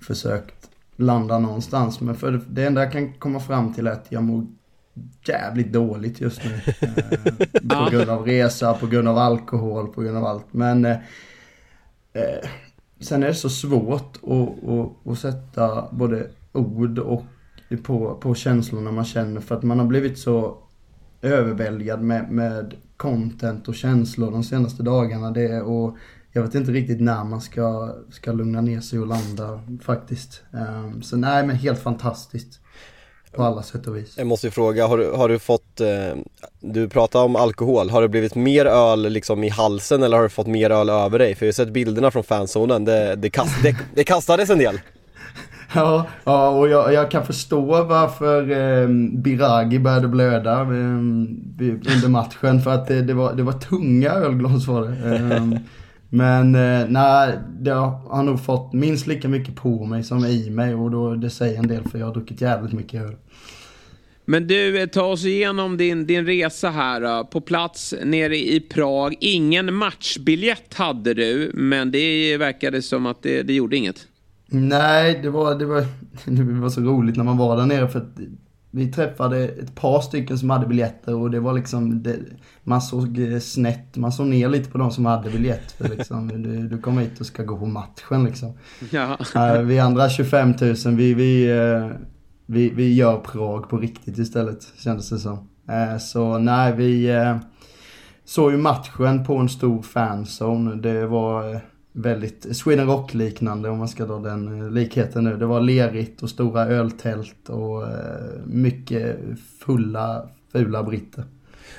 försökt 0.00 0.70
landa 0.96 1.38
någonstans. 1.38 2.00
Men 2.00 2.14
för 2.14 2.40
det 2.48 2.64
enda 2.64 2.82
jag 2.82 2.92
kan 2.92 3.12
komma 3.12 3.40
fram 3.40 3.74
till 3.74 3.86
är 3.86 3.90
att 3.90 4.06
jag 4.08 4.22
mår 4.22 4.46
jävligt 5.26 5.72
dåligt 5.72 6.20
just 6.20 6.40
nu. 6.44 6.60
Eh, 7.70 7.84
på 7.84 7.90
grund 7.90 8.10
av 8.10 8.26
resa, 8.26 8.74
på 8.74 8.86
grund 8.86 9.08
av 9.08 9.18
alkohol, 9.18 9.88
på 9.88 10.00
grund 10.00 10.16
av 10.16 10.24
allt. 10.24 10.46
Men 10.50 10.84
eh, 10.84 10.96
eh 12.12 12.48
sen 13.00 13.22
är 13.22 13.26
det 13.26 13.34
så 13.34 13.50
svårt 13.50 14.16
att, 14.22 14.68
att, 14.68 15.06
att 15.06 15.18
sätta 15.18 15.88
både 15.92 16.30
ord 16.52 16.98
och 16.98 17.24
på, 17.82 18.14
på 18.14 18.34
känslorna 18.34 18.92
man 18.92 19.04
känner 19.04 19.40
för 19.40 19.54
att 19.54 19.62
man 19.62 19.78
har 19.78 19.86
blivit 19.86 20.18
så 20.18 20.58
överväldigad 21.22 22.02
med, 22.02 22.30
med 22.30 22.74
content 23.00 23.68
och 23.68 23.74
känslor 23.74 24.30
de 24.30 24.44
senaste 24.44 24.82
dagarna. 24.82 25.30
Det, 25.30 25.60
och 25.60 25.96
jag 26.32 26.42
vet 26.42 26.54
inte 26.54 26.72
riktigt 26.72 27.00
när 27.00 27.24
man 27.24 27.40
ska, 27.40 27.94
ska 28.10 28.32
lugna 28.32 28.60
ner 28.60 28.80
sig 28.80 28.98
och 28.98 29.06
landa 29.06 29.60
faktiskt. 29.82 30.42
Um, 30.50 31.02
så 31.02 31.16
nej 31.16 31.46
men 31.46 31.56
helt 31.56 31.82
fantastiskt. 31.82 32.60
På 33.32 33.42
alla 33.42 33.62
sätt 33.62 33.86
och 33.86 33.96
vis. 33.96 34.14
Jag 34.18 34.26
måste 34.26 34.46
ju 34.46 34.50
fråga, 34.50 34.86
har 34.86 34.98
du, 34.98 35.10
har 35.10 35.28
du 35.28 35.38
fått, 35.38 35.80
eh, 35.80 35.88
du 36.60 36.88
pratar 36.88 37.24
om 37.24 37.36
alkohol, 37.36 37.90
har 37.90 38.02
det 38.02 38.08
blivit 38.08 38.34
mer 38.34 38.66
öl 38.66 39.12
liksom 39.12 39.44
i 39.44 39.48
halsen 39.48 40.02
eller 40.02 40.16
har 40.16 40.22
du 40.22 40.28
fått 40.28 40.46
mer 40.46 40.70
öl 40.70 40.90
över 40.90 41.18
dig? 41.18 41.34
För 41.34 41.46
jag 41.46 41.48
har 41.48 41.52
sett 41.52 41.72
bilderna 41.72 42.10
från 42.10 42.24
fanzonen, 42.24 42.84
det, 42.84 43.16
det, 43.16 43.30
kast, 43.30 43.62
det, 43.62 43.76
det 43.94 44.04
kastades 44.04 44.50
en 44.50 44.58
del. 44.58 44.80
Ja, 45.74 46.06
ja 46.24 46.48
och 46.48 46.68
jag, 46.68 46.92
jag, 46.92 47.10
kan 47.10 47.26
förstå 47.26 47.84
varför 47.84 48.50
eh, 48.50 48.88
Biragi 49.12 49.78
började 49.78 50.08
blöda 50.08 50.60
eh, 50.60 50.66
under 50.66 52.08
matchen. 52.08 52.60
För 52.60 52.70
att 52.70 52.86
det, 52.86 53.02
det, 53.02 53.14
var, 53.14 53.34
det 53.34 53.42
var 53.42 53.52
tunga 53.52 54.10
ölglas 54.10 54.66
var 54.66 54.82
det. 54.82 55.16
Eh, 55.16 55.46
men 56.08 56.54
eh, 56.54 56.88
nej, 56.88 57.38
det 57.60 57.70
har 57.70 58.22
nog 58.22 58.44
fått 58.44 58.72
minst 58.72 59.06
lika 59.06 59.28
mycket 59.28 59.56
på 59.56 59.84
mig 59.84 60.04
som 60.04 60.24
i 60.24 60.50
mig. 60.50 60.74
Och 60.74 60.90
då, 60.90 61.14
det 61.14 61.30
säger 61.30 61.58
en 61.58 61.68
del 61.68 61.84
för 61.84 61.98
jag 61.98 62.06
har 62.06 62.14
druckit 62.14 62.40
jävligt 62.40 62.72
mycket 62.72 63.02
öl. 63.02 63.16
Men 64.24 64.46
du, 64.46 64.80
eh, 64.80 64.86
ta 64.86 65.02
oss 65.02 65.24
igenom 65.24 65.76
din, 65.76 66.06
din 66.06 66.26
resa 66.26 66.70
här. 66.70 67.24
På 67.24 67.40
plats 67.40 67.94
nere 68.04 68.36
i 68.36 68.60
Prag. 68.60 69.16
Ingen 69.20 69.74
matchbiljett 69.74 70.74
hade 70.74 71.14
du, 71.14 71.50
men 71.54 71.90
det 71.90 72.36
verkade 72.36 72.82
som 72.82 73.06
att 73.06 73.22
det, 73.22 73.42
det 73.42 73.52
gjorde 73.52 73.76
inget. 73.76 74.06
Nej, 74.50 75.20
det 75.22 75.30
var, 75.30 75.54
det, 75.54 75.66
var, 75.66 75.84
det 76.24 76.42
var 76.42 76.68
så 76.68 76.80
roligt 76.80 77.16
när 77.16 77.24
man 77.24 77.36
var 77.36 77.56
där 77.56 77.66
nere 77.66 77.88
för 77.88 77.98
att 77.98 78.18
vi 78.70 78.92
träffade 78.92 79.38
ett 79.38 79.74
par 79.74 80.00
stycken 80.00 80.38
som 80.38 80.50
hade 80.50 80.66
biljetter 80.66 81.14
och 81.14 81.30
det 81.30 81.40
var 81.40 81.52
liksom, 81.52 82.02
det, 82.02 82.18
man 82.62 82.82
såg 82.82 83.20
snett, 83.42 83.96
man 83.96 84.12
såg 84.12 84.26
ner 84.26 84.48
lite 84.48 84.70
på 84.70 84.78
de 84.78 84.90
som 84.90 85.06
hade 85.06 85.30
biljett. 85.30 85.72
För 85.72 85.88
liksom, 85.88 86.28
du, 86.42 86.68
du 86.68 86.78
kommer 86.78 87.02
hit 87.02 87.20
och 87.20 87.26
ska 87.26 87.42
gå 87.42 87.56
på 87.56 87.66
matchen 87.66 88.24
liksom. 88.24 88.52
Ja. 88.90 89.18
Uh, 89.36 89.62
vi 89.62 89.78
andra 89.78 90.08
25 90.08 90.54
000, 90.60 90.74
vi, 90.96 91.14
vi, 91.14 91.52
uh, 91.52 91.90
vi, 92.46 92.70
vi 92.70 92.94
gör 92.94 93.16
Prag 93.16 93.68
på 93.68 93.78
riktigt 93.78 94.18
istället, 94.18 94.72
kändes 94.76 95.10
det 95.10 95.18
som. 95.18 95.38
Uh, 95.70 95.98
så 95.98 96.38
nej, 96.38 96.74
vi 96.76 97.10
såg 98.24 98.52
ju 98.52 98.58
matchen 98.58 99.24
på 99.24 99.36
en 99.36 99.48
stor 99.48 99.82
fanzone. 99.82 100.74
Det 100.74 101.06
var 101.06 101.60
väldigt 101.92 102.56
Sweden 102.56 102.86
Rock-liknande 102.86 103.68
om 103.68 103.78
man 103.78 103.88
ska 103.88 104.06
dra 104.06 104.18
den 104.18 104.60
eh, 104.60 104.70
likheten 104.70 105.24
nu. 105.24 105.36
Det 105.36 105.46
var 105.46 105.60
lerigt 105.60 106.22
och 106.22 106.30
stora 106.30 106.66
öltält 106.66 107.48
och 107.48 107.82
eh, 107.82 107.90
mycket 108.44 109.18
fulla, 109.58 110.28
fula 110.52 110.82
britter. 110.82 111.24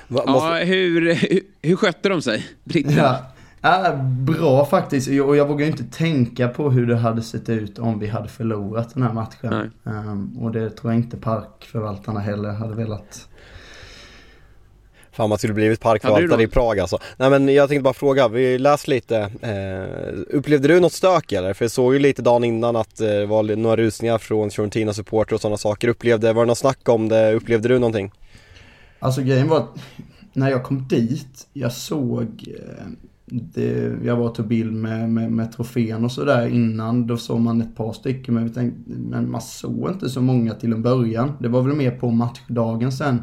Va, 0.08 0.24
måste... 0.26 0.48
Ja, 0.48 0.64
hur, 0.64 1.14
hur, 1.14 1.40
hur 1.62 1.76
skötte 1.76 2.08
de 2.08 2.22
sig, 2.22 2.46
britterna? 2.64 3.16
Ja, 3.60 3.88
äh, 3.88 4.04
bra 4.04 4.64
faktiskt. 4.64 5.08
Och 5.08 5.36
jag 5.36 5.48
vågar 5.48 5.66
inte 5.66 5.84
tänka 5.84 6.48
på 6.48 6.70
hur 6.70 6.86
det 6.86 6.96
hade 6.96 7.22
sett 7.22 7.48
ut 7.48 7.78
om 7.78 7.98
vi 7.98 8.06
hade 8.06 8.28
förlorat 8.28 8.94
den 8.94 9.02
här 9.02 9.12
matchen. 9.12 9.70
Um, 9.84 10.38
och 10.38 10.52
det 10.52 10.70
tror 10.70 10.92
jag 10.92 11.02
inte 11.02 11.16
parkförvaltarna 11.16 12.20
heller 12.20 12.52
hade 12.52 12.74
velat 12.74 13.28
Fan 15.12 15.28
man 15.28 15.38
skulle 15.38 15.54
blivit 15.54 15.80
parkförvaltare 15.80 16.42
i 16.42 16.46
Prag 16.46 16.78
alltså. 16.78 16.98
Nej 17.16 17.30
men 17.30 17.48
jag 17.48 17.68
tänkte 17.68 17.82
bara 17.82 17.94
fråga, 17.94 18.28
vi 18.28 18.58
läste 18.58 18.90
lite. 18.90 19.18
Eh, 19.40 20.36
upplevde 20.36 20.68
du 20.68 20.80
något 20.80 20.92
stök 20.92 21.32
eller? 21.32 21.54
För 21.54 21.64
jag 21.64 21.72
såg 21.72 21.94
ju 21.94 21.98
lite 21.98 22.22
dagen 22.22 22.44
innan 22.44 22.76
att 22.76 23.00
eh, 23.00 23.06
det 23.06 23.26
var 23.26 23.56
några 23.56 23.76
rusningar 23.76 24.18
från 24.18 24.50
Fiorentina 24.50 24.92
supporter 24.92 25.34
och 25.34 25.40
sådana 25.40 25.56
saker. 25.56 25.88
Upplevde, 25.88 26.32
var 26.32 26.42
det 26.42 26.48
något 26.48 26.58
snack 26.58 26.88
om 26.88 27.08
det? 27.08 27.32
Upplevde 27.32 27.68
du 27.68 27.78
någonting? 27.78 28.12
Alltså 28.98 29.22
grejen 29.22 29.48
var 29.48 29.58
att 29.58 29.78
när 30.32 30.50
jag 30.50 30.64
kom 30.64 30.88
dit, 30.88 31.48
jag 31.52 31.72
såg, 31.72 32.44
eh, 32.46 32.86
det, 33.26 33.92
jag 34.04 34.16
var 34.16 34.28
och 34.28 34.34
tog 34.34 34.46
bild 34.46 34.72
med, 34.72 35.10
med, 35.10 35.32
med 35.32 35.52
trofén 35.52 36.04
och 36.04 36.12
sådär 36.12 36.46
innan. 36.46 37.06
Då 37.06 37.16
såg 37.16 37.40
man 37.40 37.60
ett 37.60 37.76
par 37.76 37.92
stycken 37.92 38.34
men, 38.34 38.44
vi 38.44 38.54
tänkte, 38.54 38.80
men 38.86 39.30
man 39.30 39.42
såg 39.42 39.90
inte 39.90 40.08
så 40.08 40.20
många 40.20 40.54
till 40.54 40.72
en 40.72 40.82
början. 40.82 41.32
Det 41.40 41.48
var 41.48 41.62
väl 41.62 41.76
mer 41.76 41.90
på 41.90 42.10
matchdagen 42.10 42.92
sen 42.92 43.22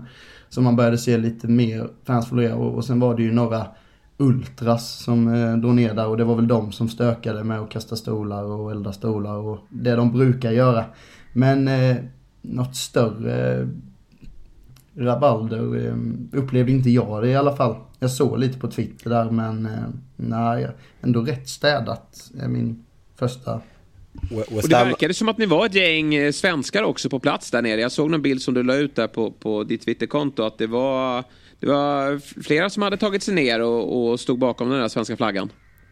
som 0.49 0.63
man 0.63 0.75
började 0.75 0.97
se 0.97 1.17
lite 1.17 1.47
mer 1.47 1.89
fans 2.03 2.29
florera 2.29 2.55
och, 2.55 2.75
och 2.75 2.85
sen 2.85 2.99
var 2.99 3.15
det 3.15 3.23
ju 3.23 3.31
några 3.31 3.67
Ultras 4.21 5.03
som 5.03 5.33
eh, 5.33 5.57
drog 5.57 5.75
ner 5.75 5.93
där 5.93 6.07
och 6.07 6.17
det 6.17 6.23
var 6.23 6.35
väl 6.35 6.47
de 6.47 6.71
som 6.71 6.89
stökade 6.89 7.43
med 7.43 7.59
att 7.59 7.69
kasta 7.69 7.95
stolar 7.95 8.43
och 8.43 8.71
elda 8.71 8.93
stolar 8.93 9.35
och 9.35 9.59
det 9.69 9.95
de 9.95 10.11
brukar 10.11 10.51
göra. 10.51 10.85
Men 11.33 11.67
eh, 11.67 11.97
något 12.41 12.75
större 12.75 13.61
eh, 13.61 13.67
rabalder 14.95 15.87
eh, 15.87 15.95
upplevde 16.39 16.71
inte 16.71 16.89
jag 16.89 17.23
det 17.23 17.29
i 17.29 17.35
alla 17.35 17.55
fall. 17.55 17.75
Jag 17.99 18.11
såg 18.11 18.39
lite 18.39 18.59
på 18.59 18.67
Twitter 18.67 19.09
där 19.09 19.29
men 19.29 19.65
eh, 19.65 19.89
nej, 20.15 20.67
ändå 21.01 21.21
rätt 21.21 21.49
städat 21.49 22.31
är 22.41 22.47
min 22.47 22.85
första 23.15 23.61
och 24.31 24.61
det 24.61 24.69
verkade 24.69 25.13
som 25.13 25.29
att 25.29 25.37
ni 25.37 25.45
var 25.45 25.65
ett 25.65 25.75
gäng 25.75 26.15
eh, 26.15 26.31
svenskar 26.31 26.83
också 26.83 27.09
på 27.09 27.19
plats 27.19 27.51
där 27.51 27.61
nere. 27.61 27.81
Jag 27.81 27.91
såg 27.91 28.09
någon 28.09 28.21
bild 28.21 28.41
som 28.41 28.53
du 28.53 28.63
la 28.63 28.75
ut 28.75 28.95
där 28.95 29.07
på, 29.07 29.31
på 29.31 29.63
ditt 29.63 29.85
Twitterkonto 29.85 30.43
att 30.43 30.57
det 30.57 30.67
var, 30.67 31.23
det 31.59 31.67
var 31.67 32.19
flera 32.43 32.69
som 32.69 32.83
hade 32.83 32.97
tagit 32.97 33.23
sig 33.23 33.33
ner 33.33 33.61
och, 33.61 34.11
och 34.11 34.19
stod 34.19 34.39
bakom 34.39 34.69
den 34.69 34.79
där 34.79 34.87
svenska 34.87 35.17
flaggan. 35.17 35.49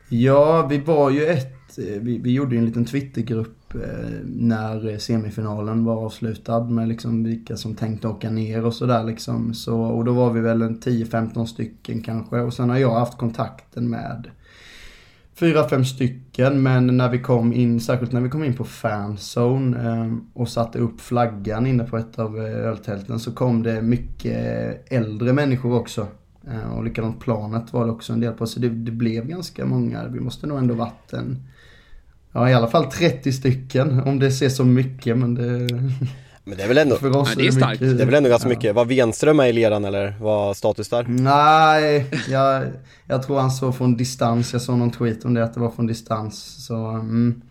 Ja, 0.09 0.67
vi 0.67 0.77
var 0.77 1.09
ju 1.09 1.25
ett, 1.25 1.77
vi, 1.77 2.17
vi 2.17 2.31
gjorde 2.31 2.57
en 2.57 2.65
liten 2.65 2.85
Twittergrupp 2.85 3.75
eh, 3.75 3.79
när 4.25 4.97
semifinalen 4.97 5.85
var 5.85 6.05
avslutad 6.05 6.63
med 6.63 6.87
liksom 6.87 7.23
vilka 7.23 7.57
som 7.57 7.75
tänkte 7.75 8.07
åka 8.07 8.29
ner 8.29 8.65
och 8.65 8.73
sådär 8.73 9.03
liksom. 9.03 9.53
Så, 9.53 9.79
och 9.79 10.05
då 10.05 10.13
var 10.13 10.33
vi 10.33 10.41
väl 10.41 10.61
en 10.61 10.79
10-15 10.79 11.45
stycken 11.45 12.01
kanske 12.01 12.39
och 12.39 12.53
sen 12.53 12.69
har 12.69 12.77
jag 12.77 12.93
haft 12.93 13.17
kontakten 13.17 13.89
med 13.89 14.27
fyra, 15.39 15.69
fem 15.69 15.85
stycken. 15.85 16.63
Men 16.63 16.97
när 16.97 17.09
vi 17.09 17.19
kom 17.19 17.53
in, 17.53 17.79
särskilt 17.79 18.11
när 18.11 18.21
vi 18.21 18.29
kom 18.29 18.43
in 18.43 18.53
på 18.53 18.63
fanzone 18.63 19.91
eh, 19.91 20.13
och 20.33 20.49
satte 20.49 20.79
upp 20.79 21.01
flaggan 21.01 21.67
inne 21.67 21.83
på 21.83 21.97
ett 21.97 22.19
av 22.19 22.37
eh, 22.37 22.67
öltälten 22.67 23.19
så 23.19 23.31
kom 23.31 23.63
det 23.63 23.81
mycket 23.81 24.91
äldre 24.91 25.33
människor 25.33 25.75
också. 25.75 26.07
Eh, 26.47 26.77
och 26.77 26.83
likadant 26.83 27.19
planet 27.19 27.73
var 27.73 27.85
det 27.85 27.91
också 27.91 28.13
en 28.13 28.19
del 28.19 28.33
på. 28.33 28.47
Så 28.47 28.59
det, 28.59 28.69
det 28.69 28.91
blev 28.91 29.27
ganska 29.27 29.65
många. 29.65 30.07
Vi 30.07 30.19
måste 30.19 30.47
nog 30.47 30.57
ändå 30.57 30.73
varit 30.73 31.13
en, 31.13 31.43
ja 32.31 32.49
i 32.49 32.53
alla 32.53 32.67
fall 32.67 32.91
30 32.91 33.31
stycken. 33.31 33.99
Om 33.99 34.19
det 34.19 34.31
ser 34.31 34.49
så 34.49 34.65
mycket 34.65 35.17
men 35.17 35.35
det... 35.35 35.67
Men 36.47 36.57
det 36.57 36.63
är 36.63 36.67
väl 36.67 36.77
ändå, 36.77 36.95
för 36.95 37.17
oss 37.17 37.29
ja, 37.29 37.41
det 37.41 37.47
är 37.47 37.51
starkt. 37.51 37.79
Det 37.79 38.01
är 38.01 38.05
väl 38.05 38.13
ändå 38.13 38.29
ganska 38.29 38.49
ja. 38.49 38.55
mycket. 38.55 38.75
Var 38.75 38.85
Wenström 38.85 39.37
med 39.37 39.49
i 39.49 39.53
leran 39.53 39.85
eller 39.85 40.15
var 40.19 40.53
status 40.53 40.89
där? 40.89 41.05
Nej, 41.07 42.05
jag, 42.29 42.63
jag 43.07 43.23
tror 43.23 43.39
han 43.39 43.51
såg 43.51 43.77
från 43.77 43.97
distans. 43.97 44.53
Jag 44.53 44.61
såg 44.61 44.77
någon 44.77 44.91
tweet 44.91 45.25
om 45.25 45.33
det, 45.33 45.43
att 45.43 45.53
det 45.53 45.59
var 45.59 45.69
från 45.69 45.87
distans. 45.87 46.65
Så, 46.65 46.75
mm. 46.75 47.41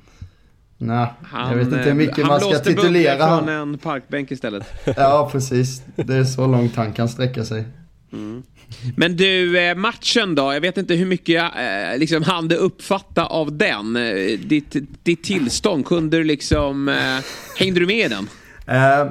Nej, 0.79 1.07
han, 1.23 1.51
jag 1.51 1.59
vet 1.59 1.67
inte 1.67 1.79
hur 1.79 1.95
mycket 1.95 2.19
eh, 2.19 2.27
man 2.27 2.41
ska 2.41 2.59
titulera 2.59 3.27
Han 3.27 3.39
från 3.39 3.49
en 3.49 3.79
parkbänk 3.79 4.31
istället. 4.31 4.67
ja, 4.97 5.29
precis. 5.33 5.83
Det 5.97 6.15
är 6.15 6.25
så 6.25 6.47
långt 6.47 6.77
han 6.77 6.93
kan 6.93 7.09
sträcka 7.09 7.45
sig. 7.45 7.65
Mm. 8.13 8.43
Men 8.97 9.17
du, 9.17 9.59
eh, 9.59 9.77
matchen 9.77 10.35
då? 10.35 10.53
Jag 10.53 10.61
vet 10.61 10.77
inte 10.77 10.95
hur 10.95 11.07
mycket 11.07 11.35
jag 11.35 11.45
eh, 11.93 11.99
liksom 11.99 12.23
hann 12.23 12.49
du 12.49 12.57
uppfatta 12.57 13.27
av 13.27 13.57
den. 13.57 13.95
Ditt, 14.45 14.77
ditt 15.03 15.25
tillstånd, 15.25 15.87
kunde 15.87 16.17
du 16.17 16.25
liksom... 16.25 16.97
Hängde 17.59 17.81
du 17.81 17.87
med 17.87 18.07
i 18.07 18.09
den? 18.09 18.29
Eh, 18.67 19.07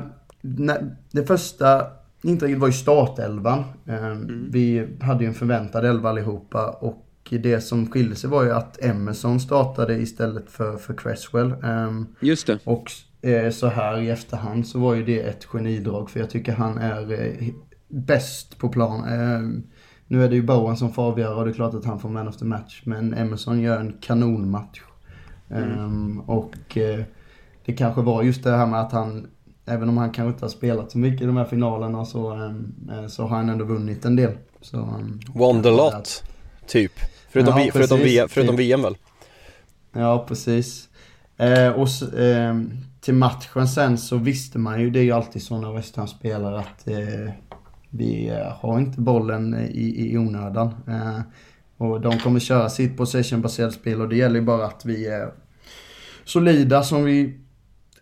det 1.12 1.26
första 1.28 1.88
intrycket 2.22 2.60
var 2.60 2.68
ju 2.68 2.74
startelvan. 2.74 3.63
Eh, 3.86 4.06
mm. 4.06 4.52
Vi 4.52 4.88
hade 5.02 5.24
ju 5.24 5.28
en 5.28 5.34
förväntad 5.34 5.86
elva 5.86 6.10
allihopa 6.10 6.70
och 6.70 7.02
det 7.30 7.62
som 7.62 7.91
skilde 7.91 8.15
sig 8.15 8.30
var 8.30 8.44
ju 8.44 8.52
att 8.52 8.84
Emerson 8.84 9.39
startade 9.39 9.96
istället 9.96 10.52
för, 10.52 10.78
för 10.78 10.94
Cresswell. 10.94 11.52
Eh, 11.52 12.02
Just 12.20 12.48
det. 12.48 12.60
Och 12.63 12.91
eh, 13.22 13.52
så 13.52 13.68
här 13.68 14.02
i 14.02 14.10
efterhand 14.10 14.68
så 14.68 14.80
var 14.80 14.94
ju 14.94 15.06
det 15.06 15.20
ett 15.20 15.46
genidrag 15.46 16.10
för 16.10 16.20
jag 16.20 16.30
tycker 16.30 16.54
han 16.54 16.78
är 16.78 17.30
bäst 17.88 18.58
på 18.58 18.70
plan. 18.70 19.00
Eh, 19.00 19.63
nu 20.08 20.24
är 20.24 20.30
det 20.30 20.36
ju 20.36 20.44
Bowen 20.44 20.78
som 20.78 20.94
får 20.94 21.04
avgöra 21.04 21.36
och 21.36 21.46
det 21.46 21.52
är 21.52 21.54
klart 21.54 21.74
att 21.74 21.86
han 21.86 22.00
får 22.00 22.10
man 22.10 22.28
of 22.28 22.38
the 22.38 22.46
match. 22.46 22.82
Men 22.86 23.13
Emerson 23.13 23.62
gör 23.62 23.80
en 23.80 23.98
kanonmatch. 24.02 24.82
Mm. 25.50 26.20
och 26.20 26.78
det 27.65 27.74
kanske 27.74 28.02
var 28.02 28.24
just 28.24 28.44
det 28.44 28.52
här 28.52 28.65
med 28.65 28.82
att 28.82 28.91
han 28.91 29.28
även 29.65 29.89
om 29.89 29.97
han 29.97 30.12
kanske 30.12 30.30
inte 30.30 30.45
har 30.45 30.49
spelat 30.49 30.91
så 30.91 30.97
mycket 30.97 31.21
i 31.21 31.25
de 31.25 31.38
här 31.38 31.45
finalerna 31.45 32.06
så, 32.06 32.34
äh, 32.34 33.08
så 33.08 33.23
har 33.23 33.38
han 33.38 33.49
ändå 33.49 33.65
vunnit 33.65 34.06
en 34.06 34.15
del. 34.15 34.32
Så, 34.62 34.78
ähm, 34.78 35.19
Wonderlot, 35.28 36.23
typ. 36.67 36.91
Förutom, 37.30 37.60
ja, 37.60 37.69
förutom, 37.73 37.99
VM, 37.99 38.30
förutom 38.30 38.56
VM 38.56 38.82
väl? 38.82 38.97
Ja, 39.93 40.25
precis. 40.28 40.89
Eh, 41.38 41.69
och 41.69 42.19
eh, 42.19 42.56
till 43.01 43.13
matchen 43.13 43.67
sen 43.67 43.97
så 43.97 44.17
visste 44.17 44.60
man 44.60 44.82
ju, 44.82 44.89
det 44.89 44.99
är 44.99 45.04
ju 45.04 45.12
alltid 45.12 45.43
så 45.43 45.58
när 45.58 45.73
West 45.73 45.95
Ham 45.95 46.08
spelar 46.08 46.54
att 46.54 46.88
eh, 46.88 47.32
vi 47.89 48.28
eh, 48.28 48.54
har 48.60 48.80
inte 48.80 49.01
bollen 49.01 49.56
i, 49.71 50.12
i 50.12 50.17
onödan. 50.17 50.75
Eh, 50.88 51.19
och 51.78 52.01
de 52.01 52.19
kommer 52.19 52.39
köra 52.39 52.69
sitt 52.69 52.97
possession-baserat 52.97 53.73
spel 53.73 54.01
och 54.01 54.10
det 54.10 54.15
gäller 54.15 54.39
ju 54.39 54.45
bara 54.45 54.65
att 54.65 54.86
vi 54.86 55.08
är 55.08 55.32
solida 56.23 56.84
som 56.84 57.04
vi 57.04 57.39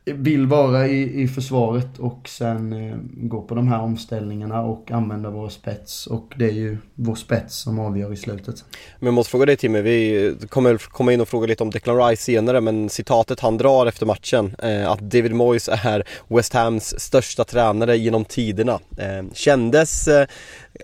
vill 0.06 0.48
vara 0.48 0.88
i, 0.88 1.22
i 1.22 1.28
försvaret 1.28 2.00
och 2.00 2.30
sen 2.30 2.74
eh, 2.74 2.98
gå 3.14 3.42
på 3.42 3.56
de 3.56 3.68
här 3.68 3.82
omställningarna 3.82 4.62
och 4.62 4.92
använda 4.92 5.30
vår 5.30 5.50
spets. 5.50 6.08
Och 6.08 6.34
det 6.38 6.46
är 6.46 6.52
ju 6.52 6.78
vår 6.96 7.16
spets 7.16 7.56
som 7.56 7.80
avgör 7.80 8.14
i 8.14 8.18
slutet. 8.18 8.66
Men 9.00 9.06
jag 9.08 9.14
måste 9.14 9.32
fråga 9.32 9.46
dig 9.46 9.58
Timmy, 9.58 9.82
vi 9.82 10.36
kommer 10.50 10.78
komma 10.78 11.14
in 11.14 11.22
och 11.22 11.28
fråga 11.28 11.48
lite 11.48 11.64
om 11.64 11.70
Declan 11.70 12.10
Rice 12.10 12.24
senare 12.24 12.62
men 12.62 12.90
citatet 12.90 13.40
han 13.40 13.58
drar 13.58 13.86
efter 13.86 14.06
matchen 14.06 14.56
eh, 14.64 14.92
att 14.92 15.00
David 15.00 15.34
Moyes 15.34 15.70
är 15.72 16.04
West 16.28 16.54
Hams 16.54 17.00
största 17.00 17.44
tränare 17.44 17.98
genom 17.98 18.26
tiderna. 18.26 18.80
Eh, 18.98 19.34
kändes 19.34 20.08
eh, 20.08 20.28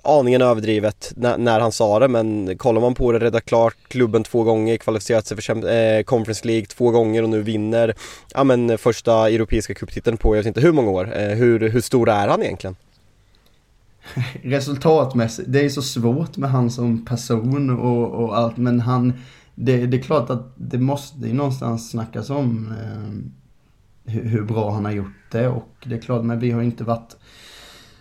aningen 0.04 0.42
överdrivet 0.42 1.14
när, 1.16 1.38
när, 1.38 1.60
han 1.60 1.72
sa 1.72 2.00
det 2.00 2.08
men 2.08 2.58
kollar 2.58 2.82
man 2.82 2.96
på 2.96 3.12
det, 3.12 3.20
räddat 3.20 3.46
klart 3.46 3.76
klubben 3.88 4.24
två 4.24 4.44
gånger, 4.44 4.78
kvalificerat 4.78 5.28
sig 5.28 5.42
för 5.42 5.54
eh, 5.54 6.04
Conference 6.04 6.48
League 6.48 6.66
två 6.66 6.92
gånger 6.92 7.24
och 7.24 7.30
nu 7.30 7.42
vinner 7.42 7.96
ja, 8.34 8.44
men, 8.44 8.78
första 8.78 9.30
europeiska 9.30 9.74
cuptiteln 9.74 10.18
på 10.18 10.36
jag 10.36 10.40
vet 10.40 10.48
inte 10.48 10.62
hur 10.62 10.72
många 10.72 10.92
år. 10.92 11.18
Eh, 11.18 11.28
hur, 11.28 11.70
hur 11.70 11.82
stor 11.82 12.10
är 12.10 12.28
han 12.28 12.44
egentligen? 12.44 12.76
Resultatmässigt, 14.44 15.52
det 15.52 15.66
är 15.66 15.70
så 15.70 15.82
svårt 15.82 16.38
med 16.38 16.50
han 16.50 16.72
som 16.72 17.06
person 17.06 17.80
och, 17.80 18.24
och 18.24 18.38
allt 18.38 18.58
men 18.58 18.80
han 18.80 19.14
det, 19.62 19.86
det, 19.86 19.98
är 19.98 20.02
klart 20.02 20.30
att 20.30 20.54
det 20.56 20.78
måste 20.78 21.28
ju 21.28 21.34
någonstans 21.34 21.90
snackas 21.90 22.30
om 22.30 22.74
eh, 22.82 24.14
hur, 24.14 24.24
hur 24.24 24.42
bra 24.42 24.72
han 24.72 24.86
har 24.86 24.92
gjort 24.92 25.32
det 25.32 25.48
och 25.48 25.70
det 25.86 25.96
är 25.96 26.02
klart 26.02 26.26
men 26.26 26.40
vi 26.40 26.52
har 26.52 26.62
inte 26.62 26.84
varit 26.84 27.16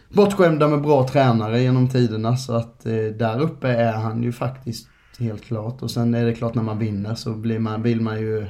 bortskämda 0.08 0.68
med 0.68 0.82
bra 0.82 1.08
tränare 1.08 1.60
genom 1.60 1.88
tiderna 1.88 2.36
så 2.36 2.52
att 2.52 2.86
eh, 2.86 2.92
där 2.94 3.40
uppe 3.40 3.68
är 3.68 3.92
han 3.92 4.22
ju 4.22 4.32
faktiskt 4.32 4.88
helt 5.18 5.44
klart. 5.44 5.82
Och 5.82 5.90
sen 5.90 6.14
är 6.14 6.24
det 6.24 6.34
klart 6.34 6.54
när 6.54 6.62
man 6.62 6.78
vinner 6.78 7.14
så 7.14 7.32
blir 7.32 7.58
man, 7.58 7.82
vill 7.82 8.00
man 8.00 8.20
ju 8.20 8.46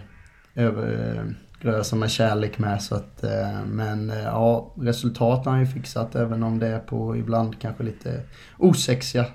övergrösa 0.54 1.96
med 1.96 2.10
kärlek 2.10 2.58
med 2.58 2.82
så 2.82 2.94
att 2.94 3.24
eh, 3.24 3.64
men 3.66 4.10
eh, 4.10 4.24
ja, 4.24 4.74
resultat 4.76 5.44
har 5.44 5.52
han 5.52 5.60
ju 5.60 5.66
fixat 5.66 6.14
även 6.14 6.42
om 6.42 6.58
det 6.58 6.66
är 6.66 6.78
på 6.78 7.16
ibland 7.16 7.60
kanske 7.60 7.82
lite 7.82 8.22
osexiga 8.58 9.26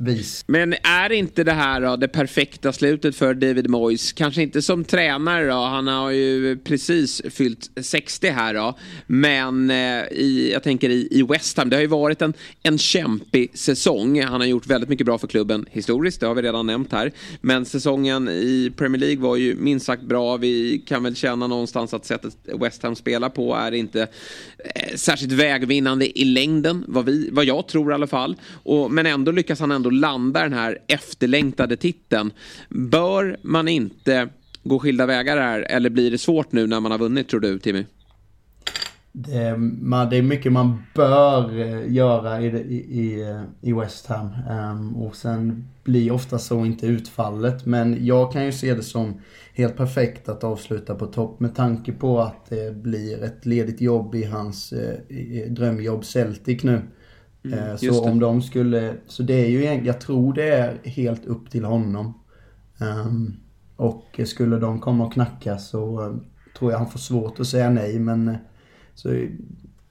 vis. 0.00 0.44
Men 0.46 0.74
är 0.82 1.12
inte 1.12 1.44
det 1.44 1.52
här 1.52 1.80
då, 1.80 1.96
det 1.96 2.08
perfekta 2.08 2.72
slutet 2.72 3.16
för 3.16 3.34
David 3.34 3.70
Moyes? 3.70 4.12
Kanske 4.12 4.42
inte 4.42 4.62
som 4.62 4.84
tränare 4.84 5.46
då, 5.46 5.54
han 5.54 5.86
har 5.86 6.10
ju 6.10 6.56
precis 6.56 7.22
fyllt 7.30 7.70
60 7.80 8.28
här 8.28 8.54
då. 8.54 8.78
Men 9.06 9.70
eh, 9.70 9.76
i, 10.10 10.50
jag 10.52 10.62
tänker 10.62 10.90
i, 10.90 11.08
i 11.10 11.22
West 11.22 11.58
Ham, 11.58 11.70
det 11.70 11.76
har 11.76 11.80
ju 11.80 11.86
varit 11.86 12.22
en, 12.22 12.34
en 12.62 12.78
kämpig 12.78 13.58
säsong. 13.58 14.22
Han 14.22 14.40
har 14.40 14.48
gjort 14.48 14.66
väldigt 14.66 14.90
mycket 14.90 15.06
bra 15.06 15.18
för 15.18 15.26
klubben 15.26 15.66
historiskt, 15.70 16.20
det 16.20 16.26
har 16.26 16.34
vi 16.34 16.42
redan 16.42 16.66
nämnt 16.66 16.92
här. 16.92 17.12
Men 17.40 17.64
säsongen 17.64 18.28
i 18.28 18.72
Premier 18.76 19.00
League 19.00 19.22
var 19.22 19.36
ju 19.36 19.54
minst 19.54 19.86
sagt 19.86 20.02
bra. 20.02 20.36
Vi 20.36 20.82
kan 20.86 21.02
väl 21.02 21.16
känna 21.16 21.46
någonstans 21.46 21.94
att 21.94 22.04
sättet 22.04 22.36
West 22.60 22.82
Ham 22.82 22.96
spelar 22.96 23.28
på 23.28 23.54
är 23.54 23.72
inte 23.72 24.02
eh, 24.74 24.96
särskilt 24.96 25.32
vägvinnande 25.32 26.18
i 26.20 26.24
längden, 26.24 26.84
vad, 26.88 27.04
vi, 27.04 27.30
vad 27.32 27.44
jag 27.44 27.68
tror 27.68 27.90
i 27.90 27.94
alla 27.94 28.06
fall. 28.06 28.36
Och, 28.52 28.90
men 28.90 29.06
ändå 29.06 29.32
lyckas 29.32 29.60
han 29.60 29.70
ändå 29.70 29.89
ändå 29.90 30.00
landa 30.00 30.42
den 30.42 30.52
här 30.52 30.78
efterlängtade 30.88 31.76
titeln. 31.76 32.32
Bör 32.68 33.36
man 33.42 33.68
inte 33.68 34.28
gå 34.64 34.78
skilda 34.78 35.06
vägar 35.06 35.36
här 35.36 35.60
eller 35.60 35.90
blir 35.90 36.10
det 36.10 36.18
svårt 36.18 36.52
nu 36.52 36.66
när 36.66 36.80
man 36.80 36.92
har 36.92 36.98
vunnit 36.98 37.28
tror 37.28 37.40
du 37.40 37.58
Timmy? 37.58 37.84
Det, 39.12 39.56
man, 39.80 40.10
det 40.10 40.16
är 40.16 40.22
mycket 40.22 40.52
man 40.52 40.82
bör 40.94 41.58
eh, 41.58 41.92
göra 41.92 42.40
i, 42.40 42.46
i, 42.46 43.22
eh, 43.22 43.42
i 43.60 43.72
West 43.72 44.06
Ham. 44.06 44.30
Um, 44.50 44.96
och 44.96 45.16
sen 45.16 45.68
blir 45.84 46.12
ofta 46.12 46.38
så 46.38 46.64
inte 46.64 46.86
utfallet. 46.86 47.66
Men 47.66 48.06
jag 48.06 48.32
kan 48.32 48.44
ju 48.44 48.52
se 48.52 48.74
det 48.74 48.82
som 48.82 49.20
helt 49.54 49.76
perfekt 49.76 50.28
att 50.28 50.44
avsluta 50.44 50.94
på 50.94 51.06
topp 51.06 51.40
med 51.40 51.54
tanke 51.54 51.92
på 51.92 52.20
att 52.20 52.46
det 52.50 52.76
blir 52.76 53.22
ett 53.22 53.46
ledigt 53.46 53.80
jobb 53.80 54.14
i 54.14 54.24
hans 54.24 54.72
eh, 54.72 55.50
drömjobb 55.50 56.04
Celtic 56.04 56.62
nu. 56.62 56.82
Mm, 57.44 57.58
eh, 57.58 57.76
så 57.76 58.10
om 58.10 58.20
de 58.20 58.42
skulle, 58.42 58.94
så 59.06 59.22
det 59.22 59.34
är 59.34 59.48
ju, 59.48 59.84
jag 59.86 60.00
tror 60.00 60.32
det 60.32 60.48
är 60.48 60.78
helt 60.84 61.26
upp 61.26 61.50
till 61.50 61.64
honom. 61.64 62.14
Um, 62.78 63.36
och 63.76 64.20
skulle 64.24 64.58
de 64.58 64.80
komma 64.80 65.06
och 65.06 65.12
knacka 65.12 65.58
så 65.58 66.06
uh, 66.06 66.16
tror 66.58 66.70
jag 66.70 66.78
han 66.78 66.90
får 66.90 66.98
svårt 66.98 67.40
att 67.40 67.46
säga 67.46 67.70
nej 67.70 67.98
men 67.98 68.28
uh, 68.28 68.36
så 68.94 69.26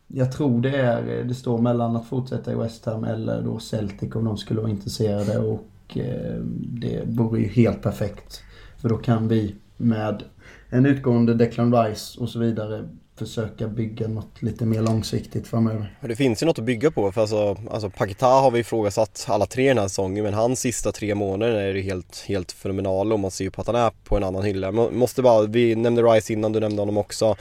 jag 0.07 0.31
tror 0.31 0.61
det 0.61 0.77
är, 0.77 1.23
det 1.23 1.33
står 1.33 1.57
mellan 1.57 1.95
att 1.95 2.07
fortsätta 2.07 2.51
i 2.51 2.55
West 2.55 2.85
Ham 2.85 3.03
eller 3.03 3.41
då 3.41 3.59
Celtic 3.59 4.15
om 4.15 4.25
de 4.25 4.37
skulle 4.37 4.61
vara 4.61 4.71
intresserade 4.71 5.39
och 5.39 5.97
uh, 5.97 6.43
det 6.55 7.03
vore 7.05 7.39
ju 7.39 7.47
helt 7.47 7.81
perfekt. 7.81 8.43
För 8.77 8.89
då 8.89 8.97
kan 8.97 9.27
vi 9.27 9.55
med 9.77 10.23
en 10.69 10.85
utgående 10.85 11.33
Declan 11.33 11.73
Rice 11.75 12.19
och 12.19 12.29
så 12.29 12.39
vidare 12.39 12.89
försöka 13.19 13.67
bygga 13.67 14.07
något 14.07 14.41
lite 14.41 14.65
mer 14.65 14.81
långsiktigt 14.81 15.47
framöver. 15.47 15.97
Det 16.01 16.15
finns 16.15 16.43
ju 16.43 16.45
något 16.45 16.59
att 16.59 16.65
bygga 16.65 16.91
på 16.91 17.11
för 17.11 17.21
alltså, 17.21 17.57
alltså 17.71 17.89
Pakita 17.89 18.27
har 18.27 18.51
vi 18.51 18.59
ifrågasatt 18.59 19.25
alla 19.29 19.45
tre 19.45 19.67
den 19.67 19.77
här 19.77 19.87
säsongen 19.87 20.23
men 20.23 20.33
hans 20.33 20.59
sista 20.59 20.91
tre 20.91 21.15
månader 21.15 21.53
är 21.53 21.75
ju 21.75 21.81
helt, 21.81 22.25
helt 22.27 22.51
fenomenala 22.51 23.13
och 23.13 23.19
man 23.19 23.31
ser 23.31 23.43
ju 23.43 23.51
på 23.51 23.61
att 23.61 23.67
han 23.67 23.75
är 23.75 23.91
på 24.03 24.17
en 24.17 24.23
annan 24.23 24.43
hylla. 24.43 24.71
Måste 24.71 25.21
bara, 25.21 25.47
vi 25.47 25.75
nämnde 25.75 26.01
Rice 26.01 26.33
innan, 26.33 26.51
du 26.51 26.59
nämnde 26.59 26.81
honom 26.81 26.97
också. 26.97 27.35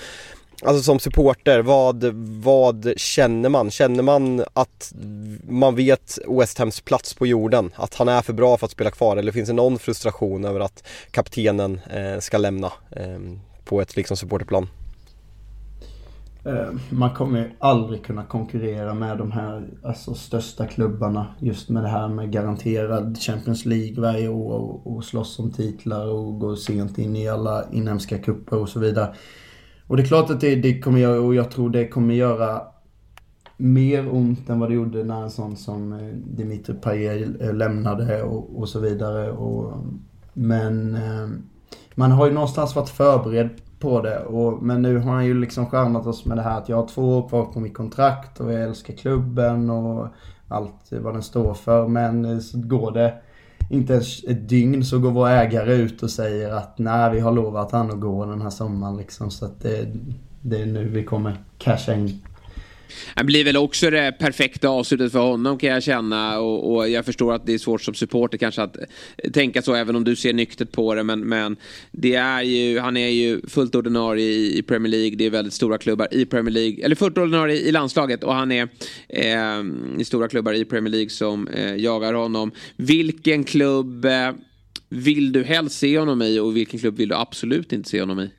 Alltså 0.63 0.83
som 0.83 0.99
supporter, 0.99 1.63
vad, 1.63 2.05
vad 2.43 2.93
känner 2.97 3.49
man? 3.49 3.71
Känner 3.71 4.03
man 4.03 4.45
att 4.53 4.93
man 5.49 5.75
vet 5.75 6.19
West 6.29 6.59
Hams 6.59 6.81
plats 6.81 7.15
på 7.15 7.27
jorden? 7.27 7.71
Att 7.75 7.95
han 7.95 8.09
är 8.09 8.23
för 8.23 8.33
bra 8.33 8.57
för 8.57 8.67
att 8.67 8.73
spela 8.73 8.91
kvar? 8.91 9.17
Eller 9.17 9.33
finns 9.33 9.49
det 9.49 9.55
någon 9.55 9.79
frustration 9.79 10.45
över 10.45 10.61
att 10.61 10.85
kaptenen 11.11 11.81
eh, 11.91 12.19
ska 12.21 12.39
lämna 12.39 12.73
eh, 12.91 13.19
på 13.65 13.81
ett 13.81 13.97
liksom 13.97 14.17
supporterplan? 14.17 14.69
Eh, 16.45 16.69
man 16.91 17.15
kommer 17.15 17.55
aldrig 17.59 18.05
kunna 18.05 18.25
konkurrera 18.25 18.95
med 18.95 19.19
de 19.19 19.33
här 19.33 19.69
alltså, 19.83 20.15
största 20.15 20.67
klubbarna. 20.67 21.27
Just 21.39 21.69
med 21.69 21.83
det 21.83 21.89
här 21.89 22.09
med 22.09 22.33
garanterad 22.33 23.19
Champions 23.19 23.65
League 23.65 24.03
varje 24.03 24.29
år 24.29 24.55
och, 24.55 24.97
och 24.97 25.05
slåss 25.05 25.39
om 25.39 25.53
titlar 25.53 26.07
och 26.07 26.41
gå 26.41 26.57
sent 26.57 26.99
in 26.99 27.17
i 27.17 27.29
alla 27.29 27.65
inhemska 27.73 28.19
kupper 28.19 28.59
och 28.59 28.69
så 28.69 28.81
vidare. 28.81 29.15
Och 29.87 29.97
det 29.97 30.03
är 30.03 30.07
klart 30.07 30.31
att 30.31 30.41
det, 30.41 30.57
det 30.57 30.81
kommer 30.81 30.99
göra, 30.99 31.21
och 31.21 31.35
jag 31.35 31.51
tror 31.51 31.71
det 31.71 31.89
kommer 31.89 32.15
göra 32.15 32.63
mer 33.57 34.15
ont 34.15 34.51
än 34.51 34.61
vad 34.61 34.71
det 34.71 34.75
gjorde 34.75 35.05
när 35.05 35.23
en 35.23 35.31
sån 35.31 35.57
som 35.57 35.93
eh, 35.93 36.15
Dimitri 36.15 36.75
Payet 36.75 37.41
eh, 37.41 37.55
lämnade 37.55 38.23
och, 38.23 38.61
och 38.61 38.69
så 38.69 38.81
vidare. 38.81 39.31
Och, 39.31 39.85
men 40.33 40.99
man 41.95 42.11
har 42.11 42.27
ju 42.27 42.33
någonstans 42.33 42.77
varit 42.77 42.89
förberedd 42.89 43.51
på 43.81 44.03
det. 44.03 44.19
Och, 44.19 44.63
men 44.63 44.83
nu 44.83 44.99
har 44.99 45.13
han 45.13 45.27
ju 45.27 45.41
liksom 45.41 45.67
skärmat 45.67 46.07
oss 46.07 46.25
med 46.25 46.37
det 46.37 46.43
här 46.43 46.59
att 46.59 46.69
jag 46.69 46.77
har 46.77 46.87
två 46.87 47.19
år 47.19 47.29
kvar 47.29 47.45
på 47.45 47.61
mitt 47.61 47.75
kontrakt 47.75 48.41
och 48.41 48.53
jag 48.53 48.63
älskar 48.63 48.95
klubben 48.95 49.71
och 49.71 50.09
allt 50.49 50.91
vad 50.91 51.15
den 51.15 51.23
står 51.23 51.55
för. 51.55 51.89
Men 51.89 52.25
eh, 52.25 52.39
så 52.39 52.59
går 52.59 52.93
det 52.93 53.15
inte 53.71 53.93
ens 53.93 54.25
ett 54.25 54.49
dygn 54.49 54.85
så 54.85 54.99
går 54.99 55.11
vår 55.11 55.29
ägare 55.29 55.75
ut 55.75 56.03
och 56.03 56.11
säger 56.11 56.51
att 56.51 56.79
nej 56.79 57.11
vi 57.13 57.21
har 57.21 57.33
lovat 57.33 57.73
han 57.73 57.91
att 57.91 58.01
gå 58.01 58.25
den 58.25 58.43
här 58.43 58.51
sommaren 58.51 58.97
liksom. 58.97 59.31
Så 59.31 59.45
att 59.45 59.61
det, 59.61 59.89
det 60.43 60.63
är 60.63 60.67
nu 60.67 60.89
vi 60.89 61.05
kommer 61.05 61.37
casha 61.59 61.95
in 61.95 62.23
det 63.17 63.25
blir 63.25 63.45
väl 63.45 63.57
också 63.57 63.91
det 63.91 64.13
perfekta 64.19 64.69
avslutet 64.69 65.13
för 65.13 65.19
honom 65.19 65.59
kan 65.59 65.71
jag 65.71 65.83
känna. 65.83 66.41
Och, 66.41 66.75
och, 66.75 66.89
jag 66.89 67.05
förstår 67.05 67.35
att 67.35 67.47
det 67.47 67.55
är 67.55 67.59
svårt 67.59 67.83
som 67.83 67.95
supporter 67.95 68.39
kanske 68.39 68.63
att 68.63 68.77
tänka 69.33 69.63
så 69.63 69.75
även 69.75 69.97
om 69.97 70.05
du 70.05 70.17
ser 70.17 70.33
nyktert 70.33 70.73
på 70.73 70.95
det. 70.95 71.03
Men, 71.03 71.21
men 71.21 71.57
det 71.91 72.15
är 72.15 72.43
ju, 72.43 72.79
han 72.79 72.97
är 72.97 73.09
ju 73.09 73.41
fullt 73.49 73.75
ordinarie 73.75 74.27
i, 74.27 74.59
i 74.59 74.63
Premier 74.63 74.91
League. 74.91 75.17
Det 75.17 75.27
är 75.27 75.31
väldigt 75.31 75.55
stora 75.55 75.79
klubbar 75.79 76.09
i 76.11 76.27
Premier 76.27 76.55
League. 76.55 76.85
Eller 76.85 76.97
fullt 76.97 77.19
ordinarie 77.19 77.57
i 77.57 77.73
landslaget 77.73 78.25
och 78.25 78.35
han 78.35 78.53
är 78.53 78.69
eh, 79.09 79.65
i 79.99 80.05
stora 80.05 80.29
klubbar 80.29 80.53
i 80.53 80.65
Premier 80.65 80.91
League 80.91 81.11
som 81.11 81.49
eh, 81.49 81.77
jagar 81.77 82.15
honom. 82.15 82.53
Vilken 82.77 83.45
klubb 83.45 84.05
eh, 84.05 84.33
vill 84.89 85.33
du 85.33 85.45
helst 85.45 85.79
se 85.79 85.99
honom 85.99 86.23
i 86.23 86.39
och 86.39 86.57
vilken 86.57 86.81
klubb 86.81 86.97
vill 86.97 87.09
du 87.09 87.15
absolut 87.15 87.73
inte 87.73 87.89
se 87.89 88.01
honom 88.01 88.21
i? 88.21 88.31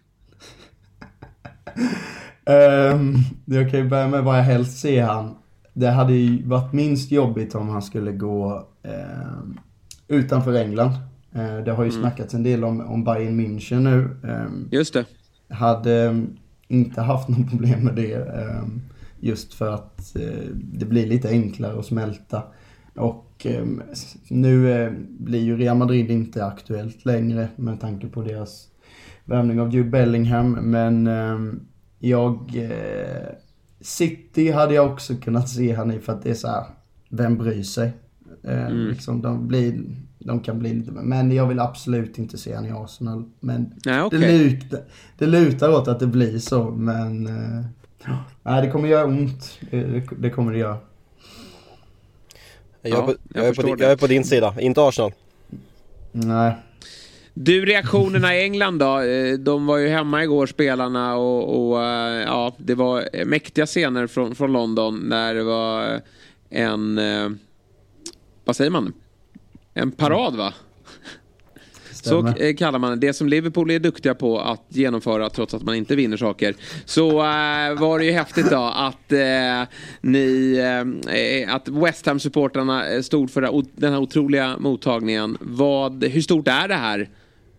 Um, 2.49 3.17
jag 3.45 3.71
kan 3.71 3.79
ju 3.79 3.89
börja 3.89 4.07
med 4.07 4.23
vad 4.23 4.37
jag 4.37 4.43
helst 4.43 4.79
ser 4.79 5.03
han. 5.03 5.35
Det 5.73 5.89
hade 5.89 6.13
ju 6.13 6.47
varit 6.47 6.73
minst 6.73 7.11
jobbigt 7.11 7.55
om 7.55 7.69
han 7.69 7.81
skulle 7.81 8.11
gå 8.11 8.67
um, 8.83 9.59
utanför 10.07 10.53
England. 10.53 10.91
Uh, 11.35 11.63
det 11.65 11.71
har 11.71 11.83
ju 11.83 11.89
mm. 11.89 12.01
snackats 12.01 12.33
en 12.33 12.43
del 12.43 12.63
om, 12.63 12.81
om 12.81 13.03
Bayern 13.03 13.39
München 13.39 13.79
nu. 13.79 14.17
Um, 14.23 14.69
Just 14.71 14.93
det. 14.93 15.05
Hade 15.49 16.25
inte 16.67 17.01
haft 17.01 17.29
något 17.29 17.49
problem 17.49 17.83
med 17.83 17.95
det. 17.95 18.27
just 19.19 19.53
för 19.53 19.73
att 19.73 20.15
uh, 20.19 20.49
det 20.53 20.85
blir 20.85 21.07
lite 21.07 21.29
enklare 21.29 21.79
att 21.79 21.85
smälta. 21.85 22.43
Och 22.95 23.45
nu 24.27 24.67
uh, 24.67 24.91
blir 25.19 25.41
ju 25.41 25.57
Real 25.57 25.77
Madrid 25.77 26.11
inte 26.11 26.45
aktuellt 26.45 27.05
längre 27.05 27.47
med 27.55 27.81
tanke 27.81 28.07
på 28.07 28.21
deras 28.21 28.67
värvning 29.25 29.59
av 29.59 29.73
Jude 29.73 29.89
Bellingham. 29.89 30.51
Men 30.51 31.07
jag... 31.99 32.55
Eh, 32.55 33.29
City 33.81 34.51
hade 34.51 34.73
jag 34.73 34.91
också 34.91 35.15
kunnat 35.15 35.49
se 35.49 35.73
han 35.73 35.91
i 35.91 35.99
för 35.99 36.13
att 36.13 36.23
det 36.23 36.29
är 36.29 36.33
så 36.33 36.47
här, 36.47 36.63
vem 37.09 37.37
bryr 37.37 37.63
sig? 37.63 37.91
Eh, 38.43 38.65
mm. 38.65 38.87
liksom, 38.87 39.21
de, 39.21 39.47
blir, 39.47 39.81
de 40.19 40.39
kan 40.39 40.59
bli 40.59 40.73
lite... 40.73 40.91
Men 40.91 41.31
jag 41.31 41.47
vill 41.47 41.59
absolut 41.59 42.17
inte 42.17 42.37
se 42.37 42.55
han 42.55 42.65
i 42.65 42.71
Arsenal. 42.71 43.23
Men 43.39 43.73
Nej, 43.85 44.01
okay. 44.01 44.19
det, 44.19 44.37
lutar, 44.37 44.79
det 45.17 45.25
lutar 45.25 45.69
åt 45.69 45.87
att 45.87 45.99
det 45.99 46.07
blir 46.07 46.39
så, 46.39 46.63
men... 46.63 47.27
Eh, 47.27 47.65
nej, 48.43 48.65
det 48.65 48.71
kommer 48.71 48.87
göra 48.87 49.05
ont. 49.05 49.59
Det, 49.71 50.03
det 50.17 50.29
kommer 50.29 50.51
det 50.51 50.57
göra. 50.57 50.77
Jag 52.81 52.99
är, 52.99 53.05
på, 53.05 53.13
jag, 53.33 53.47
är 53.47 53.53
på, 53.53 53.67
jag 53.67 53.91
är 53.91 53.97
på 53.97 54.07
din 54.07 54.23
sida, 54.23 54.55
inte 54.59 54.81
Arsenal. 54.81 55.11
Nej. 56.11 56.55
Du, 57.41 57.65
reaktionerna 57.65 58.35
i 58.35 58.43
England 58.43 58.79
då? 58.79 58.99
Eh, 58.99 59.33
de 59.33 59.65
var 59.65 59.77
ju 59.77 59.87
hemma 59.87 60.23
igår 60.23 60.47
spelarna 60.47 61.15
och, 61.15 61.71
och 61.71 61.83
eh, 61.83 62.23
ja, 62.23 62.55
det 62.57 62.75
var 62.75 63.25
mäktiga 63.25 63.65
scener 63.65 64.07
från, 64.07 64.35
från 64.35 64.51
London 64.51 64.99
när 65.03 65.35
det 65.35 65.43
var 65.43 66.01
en, 66.49 66.97
eh, 66.97 67.29
vad 68.45 68.55
säger 68.55 68.71
man? 68.71 68.93
En 69.73 69.91
parad 69.91 70.35
va? 70.35 70.53
Så 71.91 72.33
kallar 72.57 72.79
man 72.79 72.99
det. 72.99 73.07
Det 73.07 73.13
som 73.13 73.29
Liverpool 73.29 73.71
är 73.71 73.79
duktiga 73.79 74.15
på 74.15 74.39
att 74.39 74.65
genomföra 74.67 75.29
trots 75.29 75.53
att 75.53 75.63
man 75.63 75.75
inte 75.75 75.95
vinner 75.95 76.17
saker. 76.17 76.55
Så 76.85 77.09
äh, 77.09 77.79
var 77.79 77.99
det 77.99 78.05
ju 78.05 78.11
häftigt 78.11 78.49
då 78.49 78.71
att 78.75 79.11
äh, 79.11 79.63
ni, 80.01 80.57
äh, 81.45 81.55
att 81.55 81.67
West 81.67 82.05
Ham-supportrarna 82.05 83.03
stod 83.03 83.31
för 83.31 83.63
den 83.79 83.93
här 83.93 83.99
otroliga 83.99 84.57
mottagningen. 84.57 85.37
Vad, 85.39 86.03
hur 86.03 86.21
stort 86.21 86.47
är 86.47 86.67
det 86.67 86.75
här 86.75 87.09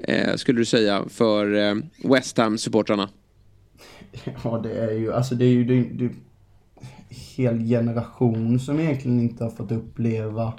eh, 0.05 0.37
skulle 0.37 0.61
du 0.61 0.65
säga, 0.65 1.05
för 1.09 1.55
eh, 1.55 1.75
West 2.05 2.39
Ham-supportrarna? 2.39 3.09
Ja, 4.45 4.61
det 4.63 4.73
är 4.73 4.93
ju, 4.93 5.13
alltså 5.13 5.35
det 5.35 5.45
är 5.45 5.53
ju 5.53 5.65
det, 5.65 5.83
det, 5.83 6.15
hel 7.37 7.59
generation 7.59 8.61
som 8.61 8.81
egentligen 8.81 9.21
inte 9.21 9.45
har 9.45 9.51
fått 9.51 9.73
uppleva 9.73 10.53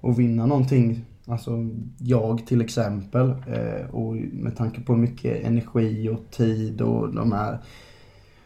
och 0.00 0.20
vinna 0.20 0.46
någonting. 0.46 1.04
Alltså 1.26 1.68
jag 1.98 2.46
till 2.46 2.60
exempel. 2.60 3.28
Eh, 3.30 3.94
och 3.94 4.14
med 4.16 4.56
tanke 4.56 4.80
på 4.80 4.96
mycket 4.96 5.44
energi 5.44 6.08
och 6.08 6.30
tid 6.30 6.80
och 6.80 7.14
de 7.14 7.32
här 7.32 7.58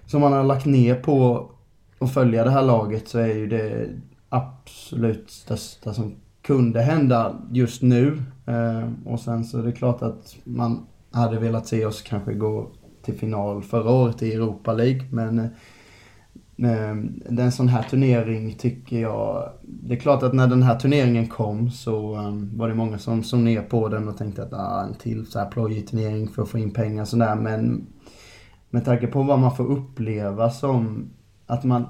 som 0.06 0.20
man 0.20 0.32
har 0.32 0.44
lagt 0.44 0.66
ner 0.66 0.94
på 0.94 1.50
att 1.98 2.14
följa 2.14 2.44
det 2.44 2.50
här 2.50 2.62
laget 2.62 3.08
så 3.08 3.18
är 3.18 3.34
ju 3.34 3.46
det 3.46 3.88
absolut 4.28 5.30
största 5.30 5.94
som 5.94 6.14
kunde 6.42 6.82
hända 6.82 7.42
just 7.52 7.82
nu. 7.82 8.22
Eh, 8.46 8.88
och 9.04 9.20
sen 9.20 9.44
så 9.44 9.58
är 9.58 9.62
det 9.62 9.72
klart 9.72 10.02
att 10.02 10.36
man 10.44 10.86
hade 11.10 11.38
velat 11.38 11.66
se 11.66 11.86
oss 11.86 12.02
kanske 12.02 12.34
gå 12.34 12.70
till 13.02 13.14
final 13.14 13.62
förra 13.62 13.90
året 13.90 14.22
i 14.22 14.32
Europa 14.32 14.72
League. 14.72 15.04
Men 15.10 15.38
eh, 15.38 16.88
ehm, 16.88 17.22
en 17.38 17.52
sån 17.52 17.68
här 17.68 17.82
turnering 17.82 18.54
tycker 18.54 19.00
jag... 19.00 19.50
Det 19.62 19.94
är 19.94 19.98
klart 19.98 20.22
att 20.22 20.34
när 20.34 20.46
den 20.46 20.62
här 20.62 20.78
turneringen 20.78 21.28
kom 21.28 21.70
så 21.70 22.14
ehm, 22.14 22.58
var 22.58 22.68
det 22.68 22.74
många 22.74 22.98
som 22.98 23.22
såg 23.22 23.40
ner 23.40 23.62
på 23.62 23.88
den 23.88 24.08
och 24.08 24.16
tänkte 24.16 24.42
att 24.42 24.52
ah, 24.52 24.82
en 24.82 24.94
till 24.94 25.26
så 25.26 25.38
här 25.38 25.50
plojig 25.50 25.88
turnering 25.88 26.28
för 26.28 26.42
att 26.42 26.48
få 26.48 26.58
in 26.58 26.70
pengar 26.70 27.02
och 27.02 27.08
sådär. 27.08 27.34
Men 27.34 27.86
med 28.70 28.84
tanke 28.84 29.06
på 29.06 29.22
vad 29.22 29.38
man 29.38 29.56
får 29.56 29.72
uppleva 29.72 30.50
som 30.50 31.10
att 31.46 31.64
man 31.64 31.86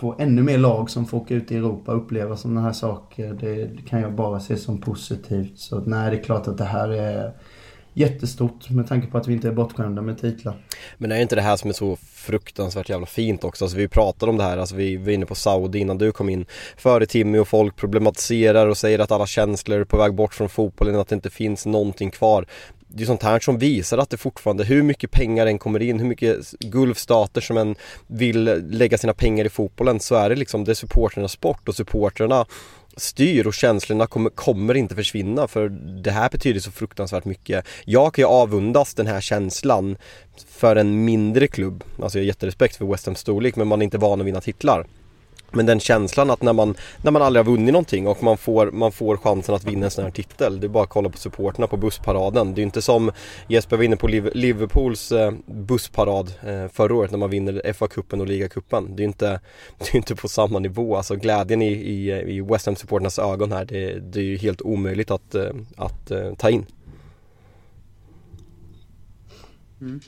få 0.00 0.16
ännu 0.18 0.42
mer 0.42 0.58
lag 0.58 0.90
som 0.90 1.06
får 1.06 1.18
åka 1.18 1.34
ut 1.34 1.52
i 1.52 1.56
Europa 1.56 1.92
och 1.92 1.98
uppleva 1.98 2.36
sådana 2.36 2.60
här 2.60 2.72
saker. 2.72 3.32
Det 3.40 3.88
kan 3.88 4.00
jag 4.00 4.12
bara 4.12 4.40
se 4.40 4.56
som 4.56 4.80
positivt. 4.80 5.58
Så 5.58 5.80
nej, 5.80 6.10
det 6.10 6.16
är 6.16 6.22
klart 6.22 6.48
att 6.48 6.58
det 6.58 6.64
här 6.64 6.88
är 6.88 7.32
jättestort 7.92 8.70
med 8.70 8.88
tanke 8.88 9.06
på 9.06 9.18
att 9.18 9.28
vi 9.28 9.32
inte 9.32 9.48
är 9.48 9.52
bortskämda 9.52 10.02
med 10.02 10.20
titlar. 10.20 10.66
Men 10.98 11.12
är 11.12 11.20
inte 11.20 11.34
det 11.34 11.42
här 11.42 11.56
som 11.56 11.70
är 11.70 11.74
så 11.74 11.96
fruktansvärt 11.96 12.88
jävla 12.88 13.06
fint 13.06 13.44
också? 13.44 13.64
Alltså 13.64 13.78
vi 13.78 13.88
pratade 13.88 14.30
om 14.30 14.38
det 14.38 14.44
här, 14.44 14.58
alltså 14.58 14.76
vi 14.76 14.96
var 14.96 15.10
inne 15.10 15.26
på 15.26 15.34
Saudi 15.34 15.78
innan 15.78 15.98
du 15.98 16.12
kom 16.12 16.28
in 16.28 16.46
före 16.76 17.06
Timmy 17.06 17.38
och 17.38 17.48
folk 17.48 17.76
problematiserar 17.76 18.66
och 18.66 18.76
säger 18.76 18.98
att 18.98 19.12
alla 19.12 19.26
känslor 19.26 19.80
är 19.80 19.84
på 19.84 19.96
väg 19.96 20.14
bort 20.14 20.34
från 20.34 20.48
fotbollen, 20.48 20.96
att 20.96 21.08
det 21.08 21.14
inte 21.14 21.30
finns 21.30 21.66
någonting 21.66 22.10
kvar 22.10 22.46
det 22.94 23.02
är 23.02 23.06
sånt 23.06 23.22
här 23.22 23.40
som 23.40 23.58
visar 23.58 23.98
att 23.98 24.10
det 24.10 24.16
fortfarande, 24.16 24.64
hur 24.64 24.82
mycket 24.82 25.10
pengar 25.10 25.46
än 25.46 25.58
kommer 25.58 25.82
in, 25.82 26.00
hur 26.00 26.06
mycket 26.06 26.50
gulfstater 26.60 27.40
som 27.40 27.56
än 27.56 27.74
vill 28.06 28.44
lägga 28.70 28.98
sina 28.98 29.14
pengar 29.14 29.44
i 29.44 29.48
fotbollen 29.48 30.00
så 30.00 30.14
är 30.14 30.28
det 30.28 30.36
liksom, 30.36 30.64
det 30.64 30.72
är 30.72 30.74
supporternas 30.74 31.32
sport 31.32 31.68
och 31.68 31.76
supporterna 31.76 32.46
styr 32.96 33.46
och 33.46 33.54
känslorna 33.54 34.06
kommer, 34.06 34.30
kommer 34.30 34.74
inte 34.74 34.94
försvinna 34.94 35.48
för 35.48 35.68
det 36.02 36.10
här 36.10 36.30
betyder 36.30 36.60
så 36.60 36.70
fruktansvärt 36.70 37.24
mycket. 37.24 37.66
Jag 37.84 38.14
kan 38.14 38.22
ju 38.22 38.28
avundas 38.28 38.94
den 38.94 39.06
här 39.06 39.20
känslan 39.20 39.96
för 40.48 40.76
en 40.76 41.04
mindre 41.04 41.46
klubb. 41.46 41.84
Alltså 42.02 42.18
jag 42.18 42.22
har 42.22 42.26
jätterespekt 42.26 42.76
för 42.76 42.84
West 42.84 43.06
Hams 43.06 43.18
storlek 43.18 43.56
men 43.56 43.68
man 43.68 43.82
är 43.82 43.84
inte 43.84 43.98
van 43.98 44.20
att 44.20 44.26
vinna 44.26 44.40
titlar. 44.40 44.86
Men 45.52 45.66
den 45.66 45.80
känslan 45.80 46.30
att 46.30 46.42
när 46.42 46.52
man, 46.52 46.74
när 47.02 47.10
man 47.10 47.22
aldrig 47.22 47.44
har 47.44 47.52
vunnit 47.52 47.72
någonting 47.72 48.06
och 48.06 48.22
man 48.22 48.38
får, 48.38 48.70
man 48.70 48.92
får 48.92 49.16
chansen 49.16 49.54
att 49.54 49.64
vinna 49.64 49.84
en 49.84 49.90
sån 49.90 50.04
här 50.04 50.10
titel. 50.10 50.60
Det 50.60 50.66
är 50.66 50.68
bara 50.68 50.84
att 50.84 50.90
kolla 50.90 51.08
på 51.08 51.18
supporterna 51.18 51.66
på 51.66 51.76
bussparaden. 51.76 52.54
Det 52.54 52.58
är 52.58 52.62
ju 52.62 52.66
inte 52.66 52.82
som 52.82 53.12
Jesper 53.48 53.76
var 53.76 53.84
inne 53.84 53.96
på 53.96 54.08
Liverpools 54.08 55.12
eh, 55.12 55.32
bussparad 55.46 56.32
eh, 56.46 56.68
förra 56.68 56.94
året 56.94 57.10
när 57.10 57.18
man 57.18 57.30
vinner 57.30 57.72
FA-cupen 57.72 58.20
och 58.20 58.26
ligacupen. 58.26 58.96
Det 58.96 59.00
är 59.00 59.04
ju 59.04 59.08
inte, 59.08 59.40
det 59.78 59.94
är 59.94 59.96
inte 59.96 60.16
på 60.16 60.28
samma 60.28 60.58
nivå. 60.58 60.96
Alltså 60.96 61.16
glädjen 61.16 61.62
i, 61.62 61.72
i, 61.72 62.10
i 62.10 62.40
West 62.40 62.66
Ham-supporternas 62.66 63.32
ögon 63.32 63.52
här, 63.52 63.64
det, 63.64 63.98
det 63.98 64.20
är 64.20 64.24
ju 64.24 64.36
helt 64.36 64.62
omöjligt 64.62 65.10
att, 65.10 65.34
eh, 65.34 65.50
att, 65.76 66.10
att 66.10 66.38
ta 66.38 66.50
in. 66.50 66.66
Mm. 69.80 70.00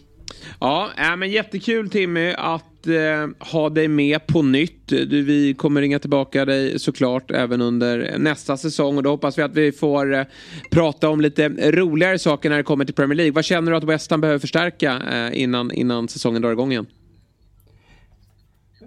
Ja, 0.61 0.91
äh, 0.99 1.17
men 1.17 1.31
jättekul 1.31 1.91
Timmy 1.91 2.35
att 2.39 2.87
eh, 2.87 3.51
ha 3.53 3.69
dig 3.69 3.89
med 3.89 4.27
på 4.27 4.43
nytt. 4.43 4.89
Du, 4.89 5.23
vi 5.23 5.55
kommer 5.55 5.81
ringa 5.81 5.99
tillbaka 5.99 6.45
dig 6.45 6.79
såklart 6.79 7.31
även 7.31 7.61
under 7.61 8.15
nästa 8.19 8.57
säsong 8.57 8.97
och 8.97 9.03
då 9.03 9.11
hoppas 9.11 9.39
vi 9.39 9.43
att 9.43 9.55
vi 9.55 9.73
får 9.73 10.15
eh, 10.15 10.25
prata 10.71 11.09
om 11.09 11.21
lite 11.21 11.49
roligare 11.49 12.19
saker 12.19 12.51
när 12.51 12.57
det 12.57 12.63
kommer 12.63 12.85
till 12.85 12.95
Premier 12.95 13.17
League. 13.17 13.33
Vad 13.33 13.45
känner 13.45 13.71
du 13.71 13.77
att 13.77 13.85
West 13.85 14.11
Ham 14.11 14.21
behöver 14.21 14.39
förstärka 14.39 15.03
eh, 15.13 15.43
innan, 15.43 15.71
innan 15.71 16.09
säsongen 16.09 16.43
drar 16.43 16.53
igång 16.53 16.73
igen? 16.73 16.87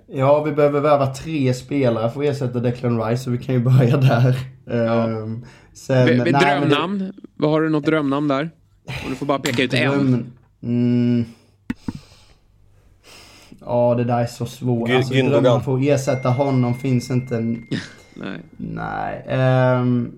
Ja, 0.08 0.43
vi 0.43 0.52
behöver 0.52 0.80
värva 0.80 1.14
tre 1.14 1.54
spelare 1.54 2.12
för 2.12 2.24
att 2.24 2.30
ersätta 2.30 2.60
Declan 2.60 3.04
Rice, 3.04 3.24
så 3.24 3.32
vi 3.32 3.38
kan 3.38 3.56
ju 3.56 3.62
börja 3.62 3.98
där. 3.98 4.36
Ja. 4.66 5.08
Um, 5.08 5.46
sen, 5.74 6.24
v 6.24 6.32
drömnamn? 6.32 7.00
Det... 7.00 7.12
Vad 7.36 7.52
Har 7.52 7.62
du 7.62 7.70
något 7.70 7.86
drömnamn 7.86 8.28
där? 8.28 8.50
Och 8.86 9.10
du 9.10 9.16
får 9.16 9.26
bara 9.26 9.39
peka 9.39 9.64
ut 9.64 9.74
en. 9.74 10.32
Mm. 10.64 11.26
Ja, 13.66 13.95
det 13.95 14.03
där 14.03 14.22
är 14.22 14.26
så 14.26 14.45
svårt. 14.45 14.89
Alltså, 14.89 15.13
drömmen 15.13 15.61
för 15.61 15.78
att 15.78 15.84
ersätta 15.84 16.30
honom 16.30 16.74
finns 16.74 17.11
inte. 17.11 17.39
nej. 18.13 18.39
Nej. 18.57 19.24
Um, 19.80 20.16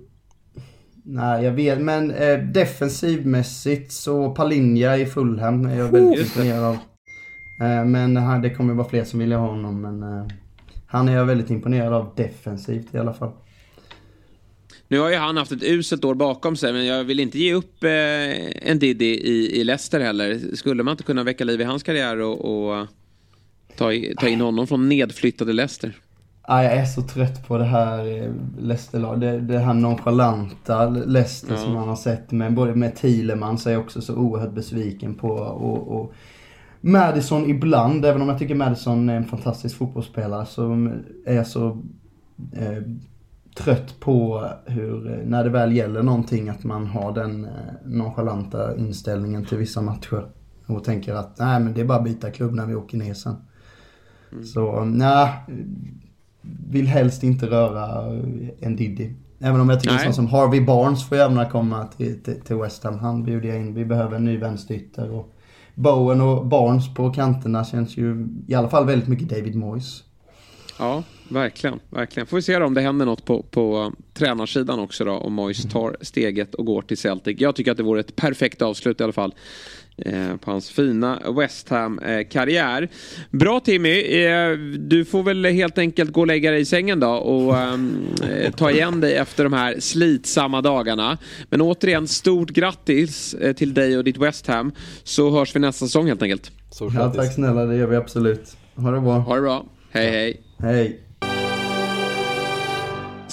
nej, 1.03 1.43
jag 1.43 1.51
vet. 1.51 1.79
Men 1.79 2.11
uh, 2.11 2.39
defensivmässigt 2.39 3.91
så 3.91 4.31
Palinja 4.31 4.97
i 4.97 5.05
Fulham 5.05 5.65
är 5.65 5.77
jag 5.77 5.91
väldigt 5.91 6.19
imponerad 6.19 6.63
av. 6.63 6.73
Uh, 7.61 7.85
men 7.85 8.17
uh, 8.17 8.41
det 8.41 8.49
kommer 8.49 8.73
vara 8.73 8.89
fler 8.89 9.03
som 9.03 9.19
vill 9.19 9.31
ha 9.31 9.47
honom. 9.47 9.81
Men 9.81 10.03
uh, 10.03 10.27
han 10.87 11.09
är 11.09 11.15
jag 11.15 11.25
väldigt 11.25 11.49
imponerad 11.49 11.93
av 11.93 12.13
defensivt 12.15 12.95
i 12.95 12.97
alla 12.97 13.13
fall. 13.13 13.31
Nu 14.87 14.99
har 14.99 15.09
ju 15.09 15.15
han 15.15 15.37
haft 15.37 15.51
ett 15.51 15.63
uselt 15.63 16.05
år 16.05 16.15
bakom 16.15 16.55
sig, 16.55 16.73
men 16.73 16.85
jag 16.85 17.03
vill 17.03 17.19
inte 17.19 17.39
ge 17.39 17.53
upp 17.53 17.83
eh, 17.83 18.69
en 18.69 18.79
Diddy 18.79 19.05
i, 19.05 19.59
i 19.59 19.63
Leicester 19.63 19.99
heller. 19.99 20.55
Skulle 20.55 20.83
man 20.83 20.91
inte 20.91 21.03
kunna 21.03 21.23
väcka 21.23 21.43
liv 21.43 21.61
i 21.61 21.63
hans 21.63 21.83
karriär 21.83 22.21
och, 22.21 22.45
och 22.45 22.87
ta, 23.77 23.91
ta 24.17 24.27
in 24.27 24.41
honom 24.41 24.67
från 24.67 24.89
nedflyttade 24.89 25.53
Leicester? 25.53 25.93
Ah, 26.41 26.63
jag 26.63 26.73
är 26.73 26.85
så 26.85 27.01
trött 27.01 27.47
på 27.47 27.57
det 27.57 27.65
här 27.65 28.23
eh, 28.23 28.31
Leicester 28.59 29.15
det, 29.15 29.39
det 29.39 29.59
här 29.59 29.73
nonchalanta 29.73 30.89
Leicester 30.89 31.53
ja. 31.53 31.57
som 31.57 31.73
man 31.73 31.87
har 31.87 31.95
sett 31.95 32.31
med 32.31 32.53
både 32.53 32.75
med 32.75 32.95
Thielemann 32.95 33.57
så 33.57 33.69
är 33.69 33.73
jag 33.73 33.81
också 33.81 34.01
så 34.01 34.15
oerhört 34.15 34.53
besviken 34.53 35.15
på 35.15 35.29
och, 35.29 35.97
och 35.97 36.13
Madison 36.81 37.49
ibland, 37.49 38.05
även 38.05 38.21
om 38.21 38.29
jag 38.29 38.39
tycker 38.39 38.55
Madison 38.55 39.09
är 39.09 39.15
en 39.15 39.25
fantastisk 39.25 39.77
fotbollsspelare 39.77 40.45
så 40.45 40.91
är 41.25 41.35
jag 41.35 41.47
så 41.47 41.83
eh, 42.53 42.83
trött 43.57 43.99
på 43.99 44.47
hur, 44.65 45.23
när 45.25 45.43
det 45.43 45.49
väl 45.49 45.75
gäller 45.75 46.03
någonting, 46.03 46.49
att 46.49 46.63
man 46.63 46.87
har 46.87 47.13
den 47.13 47.45
eh, 47.45 47.51
nonchalanta 47.85 48.77
inställningen 48.77 49.45
till 49.45 49.57
vissa 49.57 49.81
matcher. 49.81 50.25
Och 50.65 50.83
tänker 50.83 51.13
att 51.13 51.39
nej 51.39 51.59
men 51.59 51.73
det 51.73 51.81
är 51.81 51.85
bara 51.85 51.97
att 51.97 52.03
byta 52.03 52.31
klubb 52.31 52.53
när 52.53 52.65
vi 52.65 52.75
åker 52.75 52.97
ner 52.97 53.13
sen. 53.13 53.35
Mm. 54.31 54.45
Så 54.45 54.85
nej, 54.85 55.29
vill 56.69 56.87
helst 56.87 57.23
inte 57.23 57.45
röra 57.45 58.13
en 58.59 58.75
Diddy. 58.75 59.09
Även 59.39 59.61
om 59.61 59.69
jag 59.69 59.81
tycker 59.81 59.97
sån 59.97 60.13
som 60.13 60.27
Harvey 60.27 60.61
Barnes 60.61 61.09
får 61.09 61.17
gärna 61.17 61.45
komma 61.45 61.87
till, 61.97 62.23
till, 62.23 62.41
till 62.41 62.55
West 62.55 62.83
Ham. 62.83 62.99
Han 62.99 63.23
bjuder 63.23 63.49
jag 63.49 63.57
in. 63.57 63.73
Vi 63.73 63.85
behöver 63.85 64.15
en 64.15 64.25
ny 64.25 64.37
vänsterytter. 64.37 65.11
Och 65.11 65.33
Bowen 65.75 66.21
och 66.21 66.45
Barnes 66.45 66.93
på 66.93 67.11
kanterna 67.11 67.65
känns 67.65 67.97
ju 67.97 68.27
i 68.47 68.55
alla 68.55 68.69
fall 68.69 68.85
väldigt 68.85 69.07
mycket 69.07 69.29
David 69.29 69.55
Moyes. 69.55 70.03
Ja, 70.79 71.03
verkligen. 71.29 71.79
verkligen. 71.89 72.27
Får 72.27 72.37
vi 72.37 72.41
se 72.41 72.57
om 72.57 72.73
det 72.73 72.81
händer 72.81 73.05
något 73.05 73.25
på, 73.25 73.43
på 73.43 73.93
tränarsidan 74.13 74.79
också 74.79 75.05
då. 75.05 75.11
Om 75.11 75.33
Moyes 75.33 75.63
tar 75.63 75.97
steget 76.01 76.55
och 76.55 76.65
går 76.65 76.81
till 76.81 76.97
Celtic. 76.97 77.41
Jag 77.41 77.55
tycker 77.55 77.71
att 77.71 77.77
det 77.77 77.83
vore 77.83 77.99
ett 77.99 78.15
perfekt 78.15 78.61
avslut 78.61 79.01
i 79.01 79.03
alla 79.03 79.13
fall. 79.13 79.33
Eh, 80.05 80.37
på 80.37 80.51
hans 80.51 80.69
fina 80.69 81.19
West 81.37 81.69
Ham-karriär. 81.69 82.89
Bra 83.31 83.59
Timmy, 83.59 84.25
eh, 84.25 84.51
du 84.79 85.05
får 85.05 85.23
väl 85.23 85.45
helt 85.45 85.77
enkelt 85.77 86.11
gå 86.11 86.21
och 86.21 86.27
lägga 86.27 86.51
dig 86.51 86.61
i 86.61 86.65
sängen 86.65 86.99
då 86.99 87.09
och 87.09 87.57
ehm, 87.57 88.07
eh, 88.23 88.51
ta 88.51 88.71
igen 88.71 89.01
dig 89.01 89.15
efter 89.15 89.43
de 89.43 89.53
här 89.53 89.79
slitsamma 89.79 90.61
dagarna. 90.61 91.17
Men 91.49 91.61
återigen, 91.61 92.07
stort 92.07 92.49
grattis 92.49 93.35
till 93.55 93.73
dig 93.73 93.97
och 93.97 94.03
ditt 94.03 94.17
West 94.17 94.47
Ham 94.47 94.71
så 95.03 95.31
hörs 95.31 95.55
vi 95.55 95.59
nästa 95.59 95.85
säsong 95.85 96.07
helt 96.07 96.21
enkelt. 96.21 96.51
Ja, 96.79 97.13
tack 97.15 97.33
snälla, 97.33 97.65
det 97.65 97.75
gör 97.75 97.87
vi 97.87 97.95
absolut. 97.95 98.57
Ha 98.75 98.91
det 98.91 99.01
bra. 99.01 99.17
Ha 99.19 99.35
det 99.35 99.41
bra. 99.41 99.65
Hej 99.91 100.11
hej. 100.11 100.41
Hej. 100.59 101.06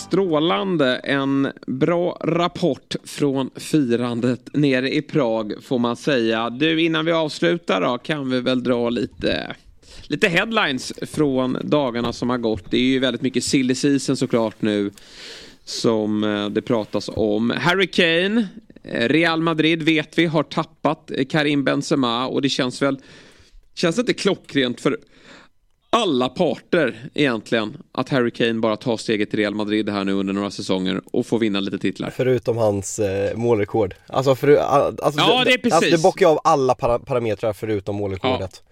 Strålande. 0.04 0.96
En 0.96 1.48
bra 1.66 2.18
rapport 2.24 2.96
från 3.04 3.50
firandet 3.56 4.48
nere 4.52 4.94
i 4.94 5.02
Prag 5.02 5.52
får 5.62 5.78
man 5.78 5.96
säga. 5.96 6.50
Du, 6.50 6.82
innan 6.82 7.04
vi 7.04 7.12
avslutar 7.12 7.80
då 7.80 7.98
kan 7.98 8.30
vi 8.30 8.40
väl 8.40 8.62
dra 8.62 8.90
lite 8.90 9.56
lite 10.08 10.28
headlines 10.28 10.92
från 11.02 11.58
dagarna 11.62 12.12
som 12.12 12.30
har 12.30 12.38
gått. 12.38 12.70
Det 12.70 12.76
är 12.76 12.82
ju 12.82 12.98
väldigt 12.98 13.22
mycket 13.22 13.44
silly 13.44 13.74
season 13.74 14.16
såklart 14.16 14.62
nu 14.62 14.90
som 15.64 16.24
eh, 16.24 16.48
det 16.48 16.62
pratas 16.62 17.10
om. 17.14 17.50
Harry 17.50 17.86
Kane, 17.86 18.48
eh, 18.82 19.08
Real 19.08 19.42
Madrid 19.42 19.82
vet 19.82 20.18
vi 20.18 20.26
har 20.26 20.42
tappat 20.42 21.10
eh, 21.10 21.24
Karim 21.24 21.64
Benzema 21.64 22.26
och 22.26 22.42
det 22.42 22.48
känns 22.48 22.82
väl 22.82 22.98
Känns 23.74 23.96
det 23.96 24.00
inte 24.00 24.14
klockrent 24.14 24.80
för 24.80 24.98
alla 25.94 26.28
parter 26.28 27.10
egentligen 27.14 27.82
att 27.92 28.08
Harry 28.08 28.30
Kane 28.30 28.54
bara 28.54 28.76
tar 28.76 28.96
steget 28.96 29.30
till 29.30 29.38
Real 29.38 29.54
Madrid 29.54 29.88
här 29.88 30.04
nu 30.04 30.12
under 30.12 30.34
några 30.34 30.50
säsonger 30.50 31.00
och 31.12 31.26
får 31.26 31.38
vinna 31.38 31.60
lite 31.60 31.78
titlar. 31.78 32.10
Förutom 32.16 32.56
hans 32.56 32.98
eh, 32.98 33.36
målrekord. 33.36 33.94
Alltså, 34.06 34.34
för, 34.34 34.56
alltså, 34.56 35.20
ja, 35.20 35.42
det 35.44 35.52
är 35.52 35.58
precis. 35.58 35.72
Alltså, 35.72 35.90
det 35.90 36.02
bockar 36.02 36.26
av 36.26 36.38
alla 36.44 36.74
para 36.74 36.98
parametrar 36.98 37.52
förutom 37.52 37.96
målrekordet. 37.96 38.62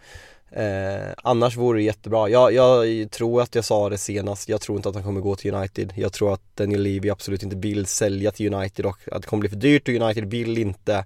Ja. 0.51 0.61
Eh, 0.62 1.12
annars 1.16 1.57
vore 1.57 1.79
det 1.79 1.83
jättebra. 1.83 2.29
Jag, 2.29 2.53
jag, 2.53 3.11
tror 3.11 3.43
att 3.43 3.55
jag 3.55 3.64
sa 3.64 3.89
det 3.89 3.99
senast, 3.99 4.49
jag 4.49 4.61
tror 4.61 4.77
inte 4.77 4.89
att 4.89 4.95
han 4.95 5.05
kommer 5.05 5.20
gå 5.20 5.37
till 5.37 5.55
United. 5.55 5.93
Jag 5.97 6.12
tror 6.12 6.35
att 6.35 6.57
Daniel 6.57 6.83
Levy 6.83 7.11
absolut 7.11 7.43
inte 7.43 7.57
vill 7.57 7.87
sälja 7.87 8.31
till 8.31 8.55
United 8.55 8.87
och 8.87 8.99
att 9.12 9.23
det 9.23 9.29
kommer 9.29 9.41
bli 9.41 9.51
för 9.51 9.57
dyrt 9.57 9.89
och 9.89 9.95
United 9.95 10.25
vill 10.25 10.59
inte 10.59 11.05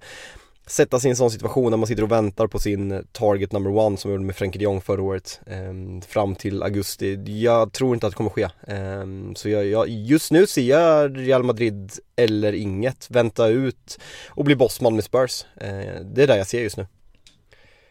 sätta 0.67 1.01
sig 1.01 1.09
i 1.09 1.11
en 1.11 1.17
sån 1.17 1.31
situation 1.31 1.71
när 1.71 1.77
man 1.77 1.87
sitter 1.87 2.03
och 2.03 2.13
väntar 2.13 2.47
på 2.47 2.59
sin 2.59 3.05
target 3.13 3.53
number 3.53 3.77
one 3.77 3.97
som 3.97 4.11
vi 4.11 4.15
gjorde 4.15 4.25
med 4.25 4.37
Frenkie 4.37 4.59
de 4.59 4.65
Jong 4.65 4.81
förra 4.81 5.03
året 5.03 5.41
eh, 5.47 6.07
fram 6.09 6.35
till 6.35 6.63
augusti. 6.63 7.41
Jag 7.43 7.73
tror 7.73 7.95
inte 7.95 8.07
att 8.07 8.13
det 8.13 8.17
kommer 8.17 8.31
ske. 8.31 8.43
Eh, 8.43 9.33
så 9.35 9.49
jag, 9.49 9.67
jag, 9.67 9.89
just 9.89 10.33
nu 10.33 10.47
ser 10.47 10.63
jag 10.63 11.19
Real 11.19 11.43
Madrid 11.43 11.93
eller 12.17 12.53
inget. 12.53 13.11
Vänta 13.11 13.49
ut 13.49 13.99
och 14.29 14.45
bli 14.45 14.57
bossman 14.57 14.95
med 14.95 15.05
Spurs. 15.05 15.45
Eh, 15.57 16.01
det 16.15 16.23
är 16.23 16.27
det 16.27 16.37
jag 16.37 16.47
ser 16.47 16.63
just 16.63 16.77
nu. 16.77 16.87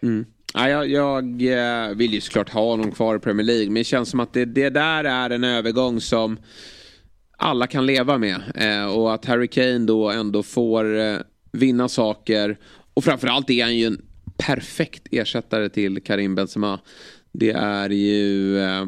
Mm. 0.03 0.25
Ja, 0.53 0.69
jag, 0.69 0.87
jag, 0.87 1.23
eh, 1.41 1.95
vill 1.95 2.13
ju 2.13 2.21
såklart 2.21 2.49
ha 2.49 2.61
honom 2.61 2.91
kvar 2.91 3.15
i 3.15 3.19
Premier 3.19 3.45
League 3.45 3.65
men 3.65 3.73
det 3.73 3.83
känns 3.83 4.09
som 4.09 4.19
att 4.19 4.33
det, 4.33 4.45
det 4.45 4.69
där 4.69 5.03
är 5.03 5.29
en 5.29 5.43
övergång 5.43 6.01
som 6.01 6.37
alla 7.37 7.67
kan 7.67 7.85
leva 7.85 8.17
med. 8.17 8.41
Eh, 8.55 8.85
och 8.85 9.13
att 9.13 9.25
Harry 9.25 9.47
Kane 9.47 9.79
då 9.79 10.09
ändå 10.09 10.43
får 10.43 10.99
eh, 10.99 11.17
vinna 11.55 11.89
saker. 11.89 12.57
Och 12.93 13.03
framförallt 13.03 13.49
är 13.49 13.63
han 13.63 13.77
ju 13.77 13.85
en 13.85 14.01
perfekt 14.37 15.07
ersättare 15.11 15.69
till 15.69 16.03
Karim 16.03 16.35
Benzema. 16.35 16.79
Det 17.31 17.51
är 17.51 17.89
ju... 17.89 18.59
Eh, 18.59 18.85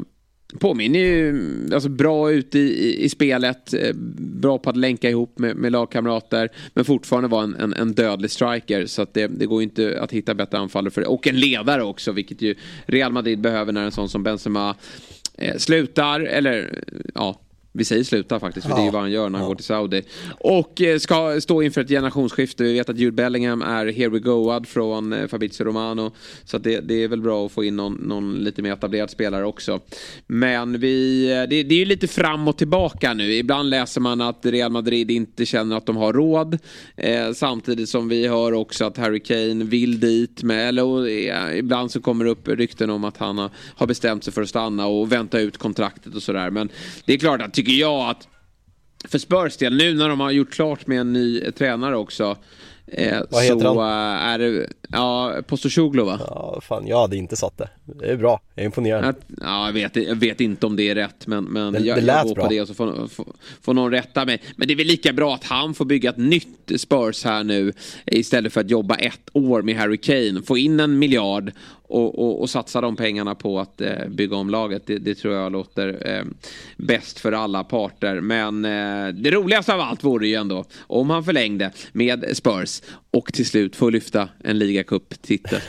påminner 0.60 0.98
ju 0.98 1.40
alltså 1.74 1.88
bra 1.88 2.32
ute 2.32 2.58
i, 2.58 2.62
i, 2.62 3.04
i, 3.04 3.08
spelet, 3.08 3.74
eh, 3.74 3.94
bra 4.18 4.58
på 4.58 4.70
att 4.70 4.76
länka 4.76 5.10
ihop 5.10 5.38
med, 5.38 5.56
med 5.56 5.72
lagkamrater, 5.72 6.48
men 6.74 6.84
fortfarande 6.84 7.28
vara 7.28 7.44
en, 7.44 7.54
en, 7.54 7.72
en, 7.72 7.92
dödlig 7.92 8.30
striker. 8.30 8.86
Så 8.86 9.02
att 9.02 9.14
det, 9.14 9.26
det 9.26 9.46
går 9.46 9.62
inte 9.62 10.00
att 10.00 10.12
hitta 10.12 10.34
bättre 10.34 10.58
anfallare 10.58 10.90
för 10.90 11.00
det. 11.00 11.06
Och 11.06 11.26
en 11.26 11.40
ledare 11.40 11.82
också, 11.82 12.12
vilket 12.12 12.42
ju 12.42 12.54
Real 12.86 13.12
Madrid 13.12 13.40
behöver 13.40 13.72
när 13.72 13.84
en 13.84 13.92
sån 13.92 14.08
som 14.08 14.22
Benzema 14.22 14.74
eh, 15.38 15.56
slutar, 15.56 16.20
eller 16.20 16.84
ja, 17.14 17.40
vi 17.78 17.84
säger 17.84 18.04
sluta 18.04 18.40
faktiskt, 18.40 18.66
för 18.66 18.72
ja. 18.72 18.76
det 18.76 18.82
är 18.82 18.84
ju 18.84 18.90
vad 18.90 19.00
han 19.00 19.10
gör 19.10 19.30
när 19.30 19.38
han 19.38 19.44
ja. 19.44 19.48
går 19.48 19.54
till 19.54 19.64
Saudi. 19.64 20.02
Och 20.40 20.80
eh, 20.80 20.98
ska 20.98 21.40
stå 21.40 21.62
inför 21.62 21.80
ett 21.80 21.88
generationsskifte. 21.88 22.62
Vi 22.62 22.72
vet 22.72 22.88
att 22.88 22.98
Jude 22.98 23.12
Bellingham 23.12 23.62
är 23.62 23.86
here 23.86 24.08
we 24.08 24.18
goad 24.18 24.68
från 24.68 25.12
eh, 25.12 25.26
Fabrizio 25.26 25.64
Romano. 25.64 26.12
Så 26.44 26.58
det, 26.58 26.80
det, 26.80 26.94
är 26.94 27.08
väl 27.08 27.20
bra 27.20 27.46
att 27.46 27.52
få 27.52 27.64
in 27.64 27.76
någon, 27.76 27.94
någon, 27.94 28.34
lite 28.34 28.62
mer 28.62 28.72
etablerad 28.72 29.10
spelare 29.10 29.44
också. 29.44 29.80
Men 30.26 30.80
vi, 30.80 31.30
eh, 31.30 31.48
det, 31.50 31.62
det 31.62 31.74
är 31.74 31.78
ju 31.78 31.84
lite 31.84 32.08
fram 32.08 32.48
och 32.48 32.56
tillbaka 32.56 33.14
nu. 33.14 33.34
Ibland 33.34 33.70
läser 33.70 34.00
man 34.00 34.20
att 34.20 34.46
Real 34.46 34.72
Madrid 34.72 35.10
inte 35.10 35.46
känner 35.46 35.76
att 35.76 35.86
de 35.86 35.96
har 35.96 36.12
råd. 36.12 36.58
Eh, 36.96 37.32
samtidigt 37.32 37.88
som 37.88 38.08
vi 38.08 38.26
hör 38.26 38.52
också 38.52 38.84
att 38.84 38.96
Harry 38.96 39.20
Kane 39.20 39.64
vill 39.64 40.00
dit. 40.00 40.42
Med, 40.42 40.68
eller, 40.68 41.08
ja, 41.08 41.52
ibland 41.52 41.90
så 41.90 42.00
kommer 42.00 42.24
det 42.24 42.30
upp 42.30 42.48
rykten 42.48 42.90
om 42.90 43.04
att 43.04 43.16
han 43.16 43.38
har, 43.38 43.50
har 43.76 43.86
bestämt 43.86 44.24
sig 44.24 44.32
för 44.32 44.42
att 44.42 44.48
stanna 44.48 44.86
och 44.86 45.12
vänta 45.12 45.40
ut 45.40 45.58
kontraktet 45.58 46.14
och 46.14 46.22
sådär. 46.22 46.50
Men 46.50 46.68
det 47.04 47.12
är 47.12 47.18
klart 47.18 47.42
att 47.42 47.54
tycker 47.68 47.80
jag 47.80 48.10
att 48.10 48.28
för 49.08 49.18
Spurs 49.18 49.56
del, 49.56 49.76
nu 49.76 49.94
när 49.94 50.08
de 50.08 50.20
har 50.20 50.30
gjort 50.30 50.52
klart 50.52 50.86
med 50.86 51.00
en 51.00 51.12
ny 51.12 51.40
tränare 51.40 51.96
också. 51.96 52.36
Eh, 52.92 53.18
Vad 53.30 53.44
heter 53.44 53.60
så 53.60 53.80
han? 53.80 54.16
Eh, 54.16 54.28
är 54.28 54.38
det, 54.38 54.66
ja, 54.88 55.34
Postosoglu 55.46 56.02
va? 56.02 56.20
Ja, 56.26 56.60
fan 56.62 56.86
jag 56.86 57.00
hade 57.00 57.16
inte 57.16 57.36
satt 57.36 57.58
det. 57.58 57.68
Det 57.84 58.06
är 58.10 58.16
bra, 58.16 58.40
jag 58.54 58.62
är 58.62 58.66
imponerad. 58.66 59.04
Att, 59.04 59.20
ja, 59.40 59.66
jag 59.66 59.72
vet, 59.72 59.96
jag 59.96 60.14
vet 60.14 60.40
inte 60.40 60.66
om 60.66 60.76
det 60.76 60.82
är 60.82 60.94
rätt 60.94 61.26
men, 61.26 61.44
men 61.44 61.72
det, 61.72 61.78
jag, 61.78 61.98
det 61.98 62.06
jag 62.06 62.26
går 62.26 62.34
bra. 62.34 62.44
på 62.44 62.50
det 62.50 62.60
och 62.60 62.68
så 62.68 62.74
får, 62.74 63.08
får, 63.08 63.26
får 63.62 63.74
någon 63.74 63.90
rätta 63.90 64.24
mig. 64.24 64.42
Men 64.56 64.68
det 64.68 64.74
är 64.74 64.76
väl 64.76 64.86
lika 64.86 65.12
bra 65.12 65.34
att 65.34 65.44
han 65.44 65.74
får 65.74 65.84
bygga 65.84 66.10
ett 66.10 66.16
nytt 66.16 66.72
Spurs 66.76 67.24
här 67.24 67.44
nu 67.44 67.72
istället 68.06 68.52
för 68.52 68.60
att 68.60 68.70
jobba 68.70 68.94
ett 68.94 69.30
år 69.32 69.62
med 69.62 69.76
Harry 69.76 69.96
Kane. 69.96 70.42
Få 70.46 70.58
in 70.58 70.80
en 70.80 70.98
miljard 70.98 71.52
och, 71.88 72.18
och, 72.18 72.40
och, 72.40 72.50
satsa 72.50 72.80
de 72.80 72.96
pengarna 72.96 73.34
på 73.34 73.60
att 73.60 73.80
eh, 73.80 74.08
bygga 74.08 74.36
om 74.36 74.50
laget. 74.50 74.86
Det, 74.86 74.98
det, 74.98 75.14
tror 75.14 75.34
jag 75.34 75.52
låter 75.52 76.16
eh, 76.16 76.24
bäst 76.76 77.18
för 77.18 77.32
alla 77.32 77.64
parter. 77.64 78.20
Men 78.20 78.64
eh, 78.64 79.14
det 79.14 79.30
roligaste 79.30 79.74
av 79.74 79.80
allt 79.80 80.04
vore 80.04 80.28
ju 80.28 80.34
ändå 80.34 80.64
om 80.80 81.10
han 81.10 81.24
förlängde 81.24 81.72
med 81.92 82.36
Spurs 82.36 82.82
och 83.10 83.32
till 83.32 83.46
slut 83.46 83.76
får 83.76 83.90
lyfta 83.90 84.28
en 84.44 84.58
ligacup-titel. 84.58 85.60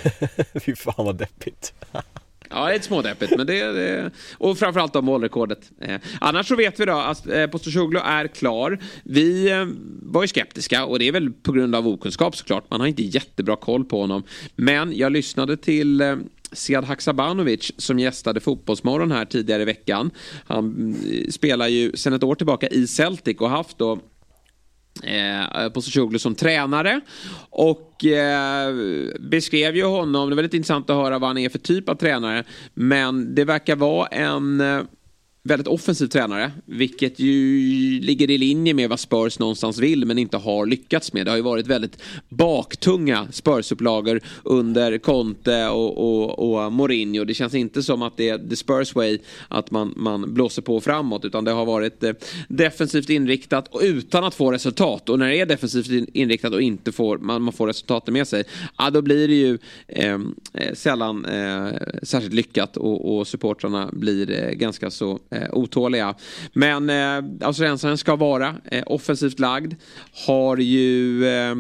Fy 0.66 0.76
fan 0.76 1.06
vad 1.06 1.16
deppigt. 1.16 1.74
Ja, 2.50 2.66
det 2.66 2.72
är 2.72 2.74
lite 2.74 2.86
smådeppigt. 2.86 3.38
Men 3.38 3.48
det, 3.48 3.72
det, 3.72 4.12
och 4.38 4.58
framförallt 4.58 4.94
då 4.94 5.02
målrekordet. 5.02 5.72
Eh, 5.82 6.00
annars 6.22 6.48
så 6.48 6.56
vet 6.56 6.80
vi 6.80 6.86
då 6.86 6.94
att 6.94 7.28
eh, 7.28 7.48
Postosoglu 7.48 8.00
är 8.00 8.28
klar. 8.28 8.80
Vi 9.04 9.52
eh, 9.52 9.66
var 10.02 10.22
ju 10.22 10.28
skeptiska 10.28 10.86
och 10.86 11.00
det 11.00 11.08
är 11.08 11.12
väl 11.12 11.32
på 11.32 11.52
grund 11.52 11.76
av 11.76 11.88
okunskap 11.88 12.36
såklart. 12.36 12.70
Man 12.70 12.80
har 12.80 12.88
inte 12.88 13.04
jättebra 13.04 13.56
koll 13.56 13.86
på 13.86 14.02
honom. 14.02 14.24
Men 14.56 14.98
jag 14.98 15.12
lyssnade 15.12 15.58
till 15.58 16.02
eh, 16.02 16.16
Sead 16.52 16.86
Haksabanovic 16.86 17.72
som 17.78 18.00
gästade 18.00 18.40
Fotbollsmorgon 18.40 19.12
här 19.12 19.26
tidigare 19.26 19.62
i 19.62 19.66
veckan. 19.66 20.12
Han 20.48 20.96
eh, 21.12 21.30
spelar 21.30 21.68
ju 21.68 21.92
sedan 21.96 22.14
ett 22.14 22.24
år 22.24 22.36
tillbaka 22.36 22.68
i 22.68 22.88
Celtic 22.88 23.38
och 23.38 23.50
haft 23.50 23.78
då 23.78 24.00
eh, 25.04 25.70
Postacoglu 25.70 26.20
som 26.20 26.36
tränare. 26.36 27.02
Och 27.50 28.06
eh, 28.06 28.74
beskrev 29.20 29.76
ju 29.76 29.84
honom, 29.84 30.30
det 30.30 30.34
är 30.34 30.36
väldigt 30.36 30.54
intressant 30.54 30.90
att 30.90 30.96
höra 30.96 31.20
vad 31.20 31.30
han 31.30 31.38
är 31.38 31.50
för 31.50 31.60
typ 31.60 31.90
av 31.90 31.96
tränare. 31.96 32.44
Men 32.74 33.36
det 33.36 33.46
verkar 33.46 33.76
vara 33.76 34.08
en 34.08 34.62
eh, 34.62 34.82
väldigt 35.50 35.68
offensiv 35.68 36.08
tränare, 36.08 36.52
vilket 36.66 37.20
ju 37.20 38.00
ligger 38.00 38.30
i 38.30 38.38
linje 38.38 38.74
med 38.74 38.90
vad 38.90 39.00
Spurs 39.00 39.40
någonstans 39.40 39.80
vill 39.80 40.06
men 40.06 40.18
inte 40.18 40.38
har 40.38 40.66
lyckats 40.66 41.14
med. 41.14 41.26
Det 41.26 41.32
har 41.32 41.36
ju 41.38 41.44
varit 41.44 41.68
väldigt 41.68 42.02
baktunga 42.30 43.28
Spurs-upplagor 43.32 44.22
under 44.44 44.98
Conte 44.98 45.68
och, 45.68 45.98
och, 45.98 46.64
och, 46.64 46.74
Mourinho. 46.74 47.26
Det 47.26 47.34
känns 47.34 47.54
inte 47.54 47.84
som 47.84 48.02
att 48.02 48.18
det 48.18 48.30
är 48.30 48.50
the 48.50 48.56
Spurs 48.56 48.96
way 48.96 49.20
att 49.48 49.72
man, 49.72 49.94
man 49.96 50.34
blåser 50.34 50.62
på 50.62 50.82
framåt 50.82 51.26
utan 51.26 51.44
det 51.44 51.52
har 51.52 51.66
varit 51.66 52.04
eh, 52.04 52.12
defensivt 52.48 53.10
inriktat 53.10 53.68
och 53.68 53.82
utan 53.84 54.24
att 54.24 54.36
få 54.36 54.52
resultat. 54.52 55.10
Och 55.10 55.20
när 55.20 55.30
det 55.30 55.40
är 55.40 55.46
defensivt 55.46 56.10
inriktat 56.14 56.54
och 56.54 56.62
inte 56.62 56.92
får, 56.92 57.18
man, 57.18 57.42
man 57.42 57.54
får 57.54 57.68
resultatet 57.68 58.14
med 58.14 58.28
sig, 58.28 58.44
ja, 58.78 58.90
då 58.90 59.02
blir 59.02 59.28
det 59.28 59.34
ju 59.34 59.58
ehm, 59.88 60.36
eh, 60.54 60.74
sällan 60.74 61.26
eh, 61.26 61.68
särskilt 62.04 62.34
lyckat 62.34 62.78
och, 62.78 63.18
och 63.18 63.28
supportrarna 63.28 63.90
blir 63.94 64.32
eh, 64.32 64.52
ganska 64.52 64.90
så 64.90 65.20
eh, 65.30 65.39
Eh, 65.40 65.50
otåliga. 65.52 66.16
Men 66.54 66.90
eh, 66.90 67.16
alltså 67.16 67.46
australiensaren 67.46 67.98
ska 67.98 68.16
vara 68.16 68.56
eh, 68.72 68.84
offensivt 68.86 69.40
lagd. 69.40 69.74
Har 70.28 70.58
ju 70.58 71.26
eh, 71.28 71.56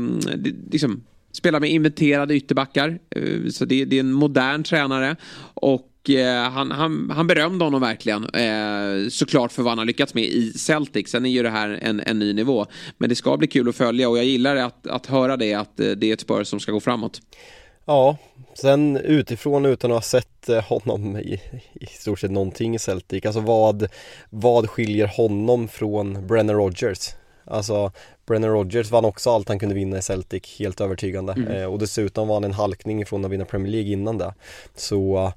liksom 0.72 1.04
spelar 1.32 1.60
med 1.60 1.70
inventerade 1.70 2.36
ytterbackar. 2.36 3.00
Eh, 3.16 3.50
så 3.52 3.66
det, 3.66 3.86
det, 3.86 3.96
är 3.96 4.00
en 4.00 4.12
modern 4.12 4.64
tränare. 4.64 5.16
Och 5.54 6.10
eh, 6.10 6.52
han, 6.52 6.72
han, 6.72 7.12
han 7.16 7.28
berömde 7.28 7.66
honom 7.66 7.82
verkligen. 7.82 8.26
Eh, 8.26 9.10
såklart 9.10 9.52
för 9.52 9.64
vad 9.64 9.72
han 9.72 9.78
har 9.78 9.86
lyckats 9.86 10.14
med 10.14 10.24
i 10.24 10.54
Celtic. 10.54 11.10
Sen 11.10 11.26
är 11.26 11.30
ju 11.30 11.44
det 11.44 11.50
här 11.50 11.80
en, 11.82 12.00
en 12.00 12.20
ny 12.20 12.34
nivå. 12.34 12.66
Men 12.98 13.10
det 13.10 13.16
ska 13.16 13.38
bli 13.38 13.48
kul 13.48 13.70
att 13.70 13.76
följa 13.76 14.10
och 14.10 14.18
jag 14.18 14.26
gillar 14.26 14.56
att, 14.56 14.88
att 14.88 15.06
höra 15.06 15.38
det. 15.38 15.54
Att 15.54 15.80
eh, 15.80 15.92
det 15.92 16.10
är 16.10 16.14
ett 16.14 16.22
spår 16.22 16.44
som 16.44 16.60
ska 16.60 16.72
gå 16.72 16.80
framåt. 16.80 17.22
Ja, 17.90 18.18
sen 18.54 18.98
utifrån 18.98 19.66
utan 19.66 19.92
att 19.92 19.96
ha 19.96 20.02
sett 20.02 20.50
eh, 20.50 20.64
honom 20.64 21.18
i, 21.18 21.42
i 21.74 21.86
stort 21.86 22.20
sett 22.20 22.32
någonting 22.32 22.76
i 22.76 22.80
Celtic, 22.80 23.26
alltså 23.26 23.40
vad, 23.40 23.88
vad 24.30 24.70
skiljer 24.70 25.08
honom 25.08 25.68
från 25.68 26.28
Brennan 26.28 26.56
Rogers? 26.56 27.10
Alltså 27.46 27.92
Brennan 28.26 28.50
Rogers 28.50 28.92
vann 28.92 29.06
också 29.06 29.30
allt 29.30 29.48
han 29.50 29.60
kunde 29.60 29.76
vinna 29.76 29.98
i 29.98 30.02
Celtic, 30.02 30.60
helt 30.60 30.82
övertygande. 30.82 31.34
Mm. 31.34 31.48
Eh, 31.48 31.66
och 31.66 31.80
dessutom 31.80 32.28
var 32.28 32.36
han 32.36 32.44
en 32.44 32.54
halkning 32.54 33.02
ifrån 33.02 33.26
att 33.26 33.32
vinna 33.32 33.46
Premier 33.46 33.72
League 33.72 33.92
innan 33.92 34.18
det. 34.18 34.34
Så 34.76 35.32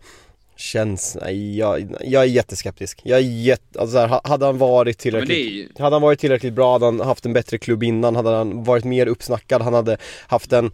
känns, 0.57 1.17
nej, 1.21 1.59
jag, 1.59 1.97
jag 2.01 2.23
är 2.23 2.27
jätteskeptisk. 2.27 3.01
Jag 3.05 3.19
är 3.19 3.23
jätte, 3.23 3.81
alltså 3.81 3.99
här, 3.99 4.21
hade 4.25 4.47
han 4.47 4.59
varit 4.59 4.99
tillräckligt, 4.99 5.53
ju... 5.53 5.69
hade 5.79 5.95
han 5.95 6.03
varit 6.03 6.21
tillräckligt 6.21 6.53
bra, 6.55 6.73
hade 6.73 6.85
han 6.85 7.01
haft 7.01 7.27
en 7.27 7.33
bättre 7.33 7.59
klubb 7.59 7.83
innan, 7.83 8.17
hade 8.17 8.31
han 8.31 8.65
varit 8.65 8.85
mer 8.85 9.07
uppsnackad, 9.07 9.63
han 9.63 9.75
hade 9.75 9.97
haft 10.27 10.53
en 10.53 10.71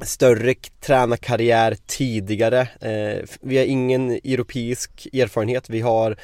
större 0.00 0.54
tränarkarriär 0.80 1.76
tidigare. 1.86 2.60
Eh, 2.80 3.24
vi 3.40 3.58
har 3.58 3.64
ingen 3.64 4.10
europeisk 4.10 5.06
erfarenhet. 5.12 5.70
Vi 5.70 5.80
har 5.80 6.16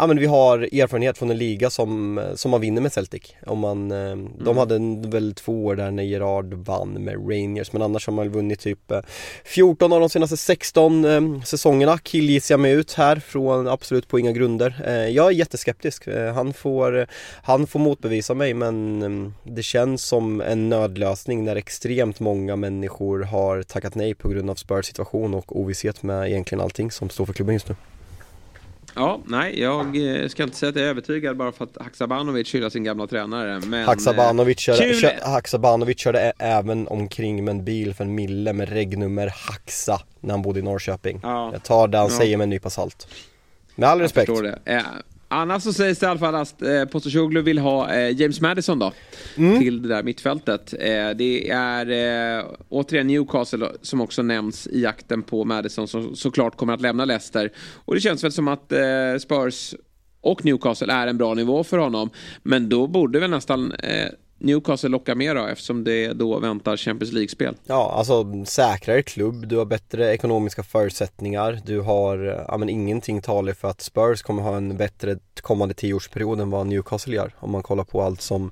ja, 0.00 0.06
men 0.06 0.18
vi 0.18 0.26
har 0.26 0.58
erfarenhet 0.58 1.18
från 1.18 1.30
en 1.30 1.38
liga 1.38 1.70
som, 1.70 2.20
som 2.34 2.50
man 2.50 2.60
vinner 2.60 2.80
med 2.82 2.92
Celtic. 2.92 3.22
Om 3.46 3.58
man, 3.58 3.92
eh, 3.92 3.98
mm. 3.98 4.28
De 4.44 4.56
hade 4.56 4.78
väl 5.08 5.34
två 5.34 5.64
år 5.64 5.76
där 5.76 5.90
när 5.90 6.02
Gerard 6.02 6.54
vann 6.54 6.92
med 6.92 7.14
Rangers 7.14 7.72
men 7.72 7.82
annars 7.82 8.06
har 8.06 8.14
man 8.14 8.28
vunnit 8.28 8.60
typ 8.60 8.92
14 9.44 9.92
eh, 9.92 9.94
av 9.94 10.00
de 10.00 10.08
senaste 10.08 10.36
16 10.36 11.04
eh, 11.04 11.42
säsongerna 11.42 11.98
killgissar 11.98 12.52
jag 12.52 12.60
mig 12.60 12.72
ut 12.72 12.92
här 12.92 13.16
från 13.16 13.68
absolut 13.68 14.08
på 14.08 14.18
inga 14.18 14.32
grunder. 14.32 14.82
Eh, 14.86 15.08
jag 15.08 15.26
är 15.26 15.30
jätteskeptisk. 15.30 16.06
Eh, 16.06 16.34
han, 16.34 16.52
får, 16.52 17.06
han 17.42 17.66
får 17.66 17.80
motbevisa 17.80 18.34
mig 18.34 18.54
men 18.54 19.02
eh, 19.02 19.52
det 19.52 19.62
känns 19.62 20.02
som 20.02 20.40
en 20.40 20.68
nödlösning 20.68 21.44
när 21.44 21.56
extremt 21.56 22.20
många 22.20 22.56
människor 22.56 23.20
har 23.20 23.62
tackat 23.62 23.94
nej 23.94 24.14
på 24.14 24.28
grund 24.28 24.50
av 24.50 24.54
Spurs 24.54 24.86
situation 24.86 25.34
och 25.34 25.60
ovisshet 25.60 26.02
med 26.02 26.30
egentligen 26.30 26.62
allting 26.62 26.90
som 26.90 27.10
står 27.10 27.26
för 27.26 27.32
klubben 27.32 27.54
just 27.54 27.68
nu. 27.68 27.74
Ja, 28.94 29.20
nej, 29.26 29.60
jag 29.60 30.20
eh, 30.22 30.28
ska 30.28 30.42
inte 30.42 30.56
säga 30.56 30.70
att 30.70 30.76
jag 30.76 30.84
är 30.84 30.88
övertygad 30.88 31.36
bara 31.36 31.52
för 31.52 31.64
att 31.64 31.76
Haksabanovic 31.80 32.54
hyllar 32.54 32.68
sin 32.68 32.84
gamla 32.84 33.06
tränare. 33.06 33.60
Men, 33.66 33.84
Haksabanovic, 33.84 34.58
körde, 34.58 34.94
kör, 34.94 35.12
Haksabanovic 35.24 35.98
körde 35.98 36.32
även 36.38 36.88
omkring 36.88 37.44
med 37.44 37.52
en 37.52 37.64
bil 37.64 37.94
för 37.94 38.04
en 38.04 38.14
mille 38.14 38.52
med 38.52 38.68
regnummer 38.68 39.32
Haxa 39.46 40.00
när 40.20 40.30
han 40.30 40.42
bodde 40.42 40.58
i 40.58 40.62
Norrköping. 40.62 41.20
Ja. 41.22 41.50
Jag 41.52 41.62
tar 41.62 41.88
det 41.88 41.98
han 41.98 42.08
ja. 42.10 42.18
säger 42.18 42.36
med 42.36 42.44
en 42.44 42.50
nypa 42.50 42.70
salt. 42.70 43.08
Med 43.74 43.88
all 43.88 44.00
respekt. 44.00 44.28
Jag 44.28 44.36
förstår 44.36 44.58
det. 44.64 44.84
Annars 45.32 45.62
så 45.62 45.72
sägs 45.72 45.98
det 45.98 46.06
i 46.06 46.08
alla 46.08 46.18
fall 46.18 46.34
att 46.34 46.62
eh, 46.62 46.84
Postacoglu 46.84 47.42
vill 47.42 47.58
ha 47.58 47.92
eh, 47.92 48.20
James 48.20 48.40
Madison 48.40 48.78
då. 48.78 48.92
Mm. 49.36 49.60
Till 49.60 49.82
det 49.82 49.88
där 49.88 50.02
mittfältet. 50.02 50.74
Eh, 50.80 51.10
det 51.10 51.50
är 51.50 51.90
eh, 52.38 52.44
återigen 52.68 53.06
Newcastle 53.06 53.66
som 53.82 54.00
också 54.00 54.22
nämns 54.22 54.66
i 54.66 54.80
jakten 54.82 55.22
på 55.22 55.44
Madison 55.44 55.88
som 55.88 56.16
såklart 56.16 56.56
kommer 56.56 56.72
att 56.72 56.80
lämna 56.80 57.04
Leicester. 57.04 57.52
Och 57.84 57.94
det 57.94 58.00
känns 58.00 58.24
väl 58.24 58.32
som 58.32 58.48
att 58.48 58.72
eh, 58.72 58.80
Spurs 59.20 59.74
och 60.20 60.44
Newcastle 60.44 60.92
är 60.92 61.06
en 61.06 61.18
bra 61.18 61.34
nivå 61.34 61.64
för 61.64 61.78
honom. 61.78 62.10
Men 62.42 62.68
då 62.68 62.86
borde 62.86 63.20
väl 63.20 63.30
nästan 63.30 63.72
eh, 63.72 64.08
Newcastle 64.40 64.88
lockar 64.88 65.14
mer 65.14 65.34
då 65.34 65.46
eftersom 65.46 65.84
det 65.84 66.12
då 66.12 66.38
väntar 66.38 66.76
Champions 66.76 67.12
League-spel. 67.12 67.54
Ja, 67.66 67.92
alltså 67.96 68.44
säkrare 68.44 69.02
klubb, 69.02 69.48
du 69.48 69.56
har 69.56 69.64
bättre 69.64 70.14
ekonomiska 70.14 70.62
förutsättningar, 70.62 71.60
du 71.66 71.80
har, 71.80 72.44
ja 72.48 72.56
men 72.56 72.68
ingenting 72.68 73.22
talar 73.22 73.52
för 73.52 73.68
att 73.68 73.80
Spurs 73.80 74.22
kommer 74.22 74.42
ha 74.42 74.56
en 74.56 74.76
bättre 74.76 75.18
kommande 75.40 75.74
tioårsperiod 75.74 76.40
än 76.40 76.50
vad 76.50 76.66
Newcastle 76.66 77.16
gör 77.16 77.34
om 77.38 77.50
man 77.50 77.62
kollar 77.62 77.84
på 77.84 78.02
allt 78.02 78.20
som, 78.20 78.50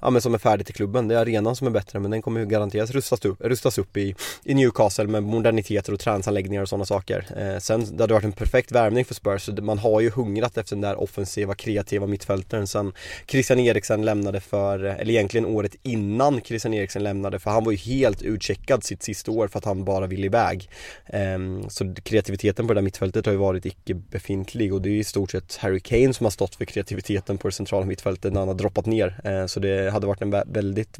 ja 0.00 0.10
men 0.10 0.22
som 0.22 0.34
är 0.34 0.38
färdigt 0.38 0.70
i 0.70 0.72
klubben. 0.72 1.08
Det 1.08 1.14
är 1.14 1.18
arenan 1.18 1.56
som 1.56 1.66
är 1.66 1.70
bättre 1.70 1.98
men 1.98 2.10
den 2.10 2.22
kommer 2.22 2.40
ju 2.40 2.46
garanterat 2.46 2.90
rustas 2.90 3.24
upp, 3.24 3.40
rustas 3.40 3.78
upp 3.78 3.96
i, 3.96 4.14
i 4.44 4.54
Newcastle 4.54 5.06
med 5.06 5.22
moderniteter 5.22 5.92
och 5.92 6.00
träningsanläggningar 6.00 6.62
och 6.62 6.68
sådana 6.68 6.84
saker. 6.84 7.26
Eh, 7.36 7.58
sen, 7.58 7.96
det 7.96 8.02
hade 8.02 8.14
varit 8.14 8.24
en 8.24 8.32
perfekt 8.32 8.72
värvning 8.72 9.04
för 9.04 9.14
Spurs, 9.14 9.48
man 9.62 9.78
har 9.78 10.00
ju 10.00 10.10
hungrat 10.10 10.58
efter 10.58 10.76
den 10.76 10.80
där 10.80 11.00
offensiva, 11.00 11.54
kreativa 11.54 12.06
mittfältaren 12.06 12.66
sen 12.66 12.92
Christian 13.26 13.58
Eriksen 13.58 14.04
lämnade 14.04 14.40
för, 14.40 14.78
eller 14.84 15.12
egentligen 15.28 15.56
året 15.56 15.76
innan 15.82 16.40
Christian 16.40 16.74
Eriksen 16.74 17.02
lämnade 17.02 17.38
för 17.38 17.50
han 17.50 17.64
var 17.64 17.72
ju 17.72 17.78
helt 17.78 18.22
utcheckad 18.22 18.84
sitt 18.84 19.02
sista 19.02 19.30
år 19.30 19.48
för 19.48 19.58
att 19.58 19.64
han 19.64 19.84
bara 19.84 20.06
ville 20.06 20.26
iväg. 20.26 20.70
Ehm, 21.06 21.70
så 21.70 21.94
kreativiteten 21.94 22.66
på 22.66 22.74
det 22.74 22.80
där 22.80 22.84
mittfältet 22.84 23.26
har 23.26 23.32
ju 23.32 23.38
varit 23.38 23.66
icke 23.66 23.94
befintlig 23.94 24.74
och 24.74 24.82
det 24.82 24.88
är 24.88 24.92
ju 24.92 24.98
i 24.98 25.04
stort 25.04 25.30
sett 25.30 25.56
Harry 25.56 25.80
Kane 25.80 26.14
som 26.14 26.26
har 26.26 26.30
stått 26.30 26.54
för 26.54 26.64
kreativiteten 26.64 27.38
på 27.38 27.48
det 27.48 27.52
centrala 27.52 27.86
mittfältet 27.86 28.32
när 28.32 28.40
han 28.40 28.48
har 28.48 28.54
droppat 28.54 28.86
ner. 28.86 29.20
Ehm, 29.24 29.48
så 29.48 29.60
det 29.60 29.90
hade 29.90 30.06
varit 30.06 30.22
en 30.22 30.30
väldigt 30.30 30.98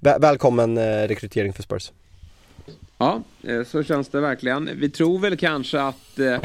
välkommen 0.00 0.78
eh, 0.78 1.08
rekrytering 1.08 1.52
för 1.52 1.62
Spurs. 1.62 1.92
Ja, 2.98 3.22
eh, 3.42 3.64
så 3.64 3.82
känns 3.82 4.08
det 4.08 4.20
verkligen. 4.20 4.70
Vi 4.76 4.90
tror 4.90 5.18
väl 5.18 5.36
kanske 5.36 5.80
att 5.80 6.18
eh, 6.18 6.38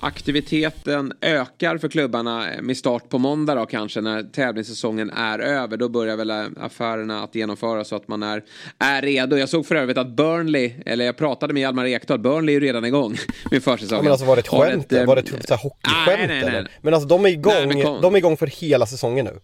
aktiviteten 0.00 1.12
ökar 1.20 1.78
för 1.78 1.88
klubbarna 1.88 2.46
med 2.62 2.76
start 2.76 3.08
på 3.08 3.18
måndag 3.18 3.54
då 3.54 3.66
kanske 3.66 4.00
när 4.00 4.22
tävlingssäsongen 4.22 5.10
är 5.10 5.38
över. 5.38 5.76
Då 5.76 5.88
börjar 5.88 6.16
väl 6.16 6.30
affärerna 6.56 7.22
att 7.22 7.34
genomföras 7.34 7.88
så 7.88 7.96
att 7.96 8.08
man 8.08 8.22
är, 8.22 8.44
är 8.78 9.02
redo. 9.02 9.36
Jag 9.36 9.48
såg 9.48 9.66
för 9.66 9.74
övrigt 9.74 9.98
att 9.98 10.08
Burnley, 10.08 10.72
eller 10.86 11.04
jag 11.04 11.16
pratade 11.16 11.54
med 11.54 11.60
Hjalmar 11.60 11.86
Ekdal, 11.86 12.18
Burnley 12.18 12.54
är 12.54 12.60
ju 12.60 12.66
redan 12.66 12.84
igång 12.84 13.16
med 13.50 13.62
försäsongen. 13.62 13.96
Ja, 13.96 14.02
men 14.02 14.12
alltså 14.12 14.26
var 14.26 14.36
det 14.36 14.40
ett 14.40 14.48
skämt? 14.48 14.92
Ett, 14.92 15.06
var 15.06 15.16
det 15.16 15.20
ett 15.20 15.50
hockeyskämt 15.50 16.06
nej, 16.06 16.26
nej, 16.26 16.26
nej, 16.26 16.38
eller? 16.38 16.70
Men 16.80 16.94
alltså 16.94 17.08
de 17.08 17.24
är 17.24 17.28
igång, 17.28 17.68
nej, 17.68 17.82
de 18.02 18.14
är 18.14 18.18
igång 18.18 18.36
för 18.36 18.46
hela 18.46 18.86
säsongen 18.86 19.24
nu. 19.24 19.40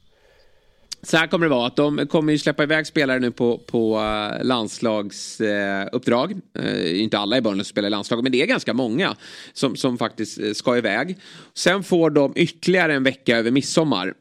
Så 1.05 1.17
här 1.17 1.27
kommer 1.27 1.47
det 1.47 1.51
vara, 1.51 1.67
att 1.67 1.77
de 1.77 2.07
kommer 2.07 2.33
ju 2.33 2.39
släppa 2.39 2.63
iväg 2.63 2.87
spelare 2.87 3.19
nu 3.19 3.31
på, 3.31 3.59
på 3.59 3.99
eh, 3.99 4.45
landslagsuppdrag. 4.45 6.33
Eh, 6.33 6.65
uh, 6.65 6.71
eh, 6.71 7.03
inte 7.03 7.19
alla 7.19 7.37
i 7.37 7.41
Burnley 7.41 7.65
som 7.65 7.71
spelar 7.71 7.87
i 7.87 7.91
landslaget, 7.91 8.23
men 8.23 8.33
det 8.33 8.43
är 8.43 8.47
ganska 8.47 8.75
många 8.75 9.17
som, 9.53 9.77
som 9.77 9.99
faktiskt 9.99 10.57
ska 10.57 10.77
iväg. 10.77 11.19
Sen 11.55 11.85
får 11.85 12.11
de 12.11 12.33
ytterligare 12.37 12.95
en 12.95 13.03
vecka 13.03 13.37
över 13.37 13.51
midsommar. 13.51 14.15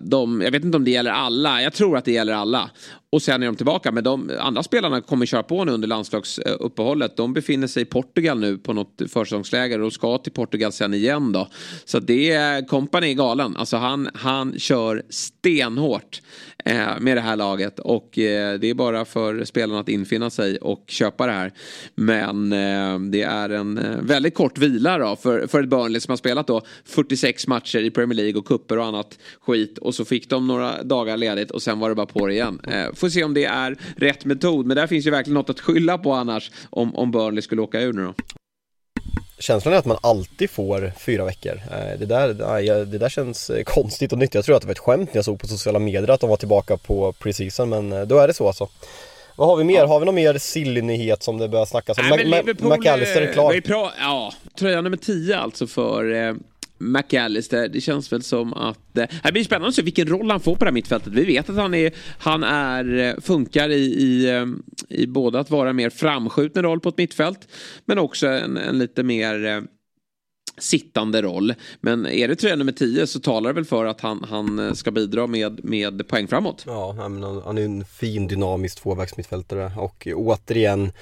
De, 0.00 0.40
jag 0.40 0.50
vet 0.50 0.64
inte 0.64 0.76
om 0.76 0.84
det 0.84 0.90
gäller 0.90 1.10
alla, 1.10 1.62
jag 1.62 1.72
tror 1.72 1.96
att 1.96 2.04
det 2.04 2.12
gäller 2.12 2.32
alla. 2.32 2.70
Och 3.14 3.22
sen 3.22 3.42
är 3.42 3.46
de 3.46 3.56
tillbaka. 3.56 3.92
Men 3.92 4.04
de 4.04 4.30
andra 4.40 4.62
spelarna 4.62 5.00
kommer 5.00 5.26
köra 5.26 5.42
på 5.42 5.64
nu 5.64 5.72
under 5.72 5.88
landslagsuppehållet. 5.88 7.16
De 7.16 7.32
befinner 7.34 7.66
sig 7.66 7.82
i 7.82 7.86
Portugal 7.86 8.40
nu 8.40 8.58
på 8.58 8.72
något 8.72 9.02
försäsongsläger 9.08 9.80
och 9.80 9.92
ska 9.92 10.18
till 10.18 10.32
Portugal 10.32 10.72
sen 10.72 10.94
igen 10.94 11.32
då. 11.32 11.48
Så 11.84 12.00
det 12.00 12.30
är, 12.30 12.66
kompani 12.66 13.10
är 13.10 13.14
galen. 13.14 13.56
Alltså 13.56 13.76
han, 13.76 14.08
han 14.14 14.58
kör 14.58 15.02
stenhårt 15.10 16.20
Eh, 16.66 17.00
med 17.00 17.16
det 17.16 17.20
här 17.20 17.36
laget. 17.36 17.78
Och 17.78 18.18
eh, 18.18 18.58
det 18.58 18.70
är 18.70 18.74
bara 18.74 19.04
för 19.04 19.44
spelarna 19.44 19.80
att 19.80 19.88
infinna 19.88 20.30
sig 20.30 20.56
och 20.56 20.84
köpa 20.86 21.26
det 21.26 21.32
här. 21.32 21.52
Men 21.94 22.52
eh, 22.52 22.98
det 22.98 23.22
är 23.22 23.50
en 23.50 23.98
väldigt 24.06 24.34
kort 24.34 24.58
vila 24.58 24.98
då 24.98 25.16
för, 25.16 25.46
för 25.46 25.62
ett 25.62 25.68
Burnley 25.68 26.00
som 26.00 26.12
har 26.12 26.16
spelat 26.16 26.46
då 26.46 26.62
46 26.84 27.46
matcher 27.46 27.78
i 27.78 27.90
Premier 27.90 28.16
League 28.16 28.38
och 28.38 28.46
kupper 28.46 28.78
och 28.78 28.84
annat 28.84 29.18
skit. 29.40 29.78
Och 29.78 29.94
så 29.94 30.04
fick 30.04 30.30
de 30.30 30.46
några 30.46 30.82
dagar 30.82 31.16
ledigt 31.16 31.50
och 31.50 31.62
sen 31.62 31.78
var 31.78 31.88
det 31.88 31.94
bara 31.94 32.06
på 32.06 32.26
det 32.26 32.32
igen. 32.32 32.60
Får 32.94 33.08
se 33.08 33.24
om 33.24 33.34
det 33.34 33.44
är 33.44 33.78
rätt 33.96 34.24
metod. 34.24 34.66
Men 34.66 34.76
där 34.76 34.86
finns 34.86 35.06
ju 35.06 35.10
verkligen 35.10 35.34
något 35.34 35.50
att 35.50 35.60
skylla 35.60 35.98
på 35.98 36.12
annars 36.12 36.50
om, 36.70 36.94
om 36.94 37.10
Burnley 37.10 37.42
skulle 37.42 37.62
åka 37.62 37.80
ur 37.80 37.92
nu 37.92 38.02
då. 38.02 38.14
Känslan 39.38 39.74
är 39.74 39.78
att 39.78 39.84
man 39.84 39.98
alltid 40.00 40.50
får 40.50 40.92
fyra 40.98 41.24
veckor. 41.24 41.60
Eh, 41.72 41.98
det 41.98 42.06
där, 42.06 42.84
det 42.84 42.98
där 42.98 43.08
känns 43.08 43.50
eh, 43.50 43.64
konstigt 43.64 44.12
och 44.12 44.18
nytt. 44.18 44.34
Jag 44.34 44.44
tror 44.44 44.56
att 44.56 44.62
det 44.62 44.66
var 44.66 44.72
ett 44.72 44.78
skämt 44.78 45.14
när 45.14 45.18
jag 45.18 45.24
såg 45.24 45.40
på 45.40 45.46
sociala 45.46 45.78
medier 45.78 46.10
att 46.10 46.20
de 46.20 46.30
var 46.30 46.36
tillbaka 46.36 46.76
på 46.76 47.12
preseason 47.12 47.68
men 47.68 47.92
eh, 47.92 48.02
då 48.02 48.18
är 48.18 48.28
det 48.28 48.34
så 48.34 48.46
alltså. 48.46 48.68
Vad 49.36 49.48
har 49.48 49.56
vi 49.56 49.64
mer? 49.64 49.78
Ja. 49.78 49.86
Har 49.86 50.00
vi 50.00 50.06
någon 50.06 50.14
mer 50.14 50.38
silly-nyhet 50.38 51.22
som 51.22 51.38
det 51.38 51.48
börjar 51.48 51.66
snackas 51.66 51.98
om? 51.98 52.04
McAllister 52.68 53.22
är 53.22 53.32
klar. 53.32 53.92
Ja, 53.98 54.32
tröja 54.58 54.80
nummer 54.80 54.96
10 54.96 55.38
alltså 55.38 55.66
för 55.66 56.34
McAllister. 56.78 57.68
Det 57.68 57.80
känns 57.80 58.12
väl 58.12 58.22
som 58.22 58.54
att... 58.54 58.98
Eh, 58.98 59.06
det 59.24 59.32
blir 59.32 59.44
spännande 59.44 59.68
att 59.68 59.74
se 59.74 59.82
vilken 59.82 60.08
roll 60.08 60.30
han 60.30 60.40
får 60.40 60.56
på 60.56 60.64
det 60.64 60.70
här 60.70 60.72
mittfältet. 60.72 61.12
Vi 61.12 61.24
vet 61.24 61.50
att 61.50 61.56
han, 61.56 61.74
är, 61.74 61.92
han 62.18 62.42
är, 62.44 62.98
eh, 62.98 63.20
funkar 63.20 63.68
i, 63.68 63.84
i, 63.84 64.30
eh, 64.30 64.46
i 64.88 65.06
både 65.06 65.40
att 65.40 65.50
vara 65.50 65.70
en 65.70 65.76
mer 65.76 65.90
framskjuten 65.90 66.62
roll 66.62 66.80
på 66.80 66.88
ett 66.88 66.98
mittfält 66.98 67.48
men 67.84 67.98
också 67.98 68.26
en, 68.26 68.56
en 68.56 68.78
lite 68.78 69.02
mer 69.02 69.46
eh, 69.46 69.60
sittande 70.58 71.22
roll. 71.22 71.54
Men 71.80 72.06
är 72.06 72.28
det 72.28 72.36
tröja 72.36 72.56
nummer 72.56 72.72
10 72.72 73.06
så 73.06 73.20
talar 73.20 73.50
det 73.50 73.54
väl 73.54 73.64
för 73.64 73.84
att 73.84 74.00
han, 74.00 74.24
han 74.28 74.58
eh, 74.58 74.72
ska 74.72 74.90
bidra 74.90 75.26
med, 75.26 75.64
med 75.64 76.08
poäng 76.08 76.28
framåt. 76.28 76.64
Ja, 76.66 76.92
han 77.44 77.58
är 77.58 77.64
en 77.64 77.84
fin 77.84 78.26
dynamisk 78.26 78.82
tvåvägsmittfältare 78.82 79.72
och 79.76 80.08
återigen 80.14 80.92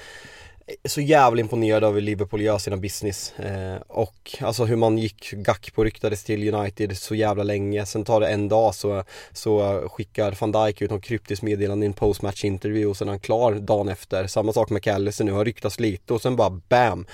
Eh, 0.67 0.75
så 0.85 1.01
jävla 1.01 1.41
imponerad 1.41 1.83
över 1.83 2.01
Liverpool 2.01 2.41
gör 2.41 2.57
sina 2.57 2.77
business 2.77 3.39
eh, 3.39 3.81
och 3.87 4.35
alltså 4.41 4.65
hur 4.65 4.75
man 4.75 4.97
gick 4.97 5.31
gack 5.31 5.73
på 5.73 5.83
ryktades 5.83 6.23
till 6.23 6.53
United 6.53 6.97
så 6.97 7.15
jävla 7.15 7.43
länge. 7.43 7.85
Sen 7.85 8.05
tar 8.05 8.19
det 8.19 8.27
en 8.27 8.49
dag 8.49 8.75
så, 8.75 9.03
så 9.31 9.83
skickar 9.91 10.37
van 10.39 10.51
Dijk 10.51 10.81
ut 10.81 10.91
något 10.91 11.03
kryptiskt 11.03 11.43
meddelande 11.43 11.85
i 11.85 11.87
en 11.87 11.93
postmatch 11.93 12.45
intervju 12.45 12.85
och 12.85 12.97
sen 12.97 13.07
är 13.07 13.11
han 13.11 13.19
klar 13.19 13.53
dagen 13.53 13.89
efter. 13.89 14.27
Samma 14.27 14.53
sak 14.53 14.69
med 14.69 14.83
Callison 14.83 15.25
nu 15.25 15.31
har 15.31 15.45
ryktats 15.45 15.79
lite 15.79 16.13
och 16.13 16.21
sen 16.21 16.35
bara 16.35 16.49
BAM! 16.49 17.05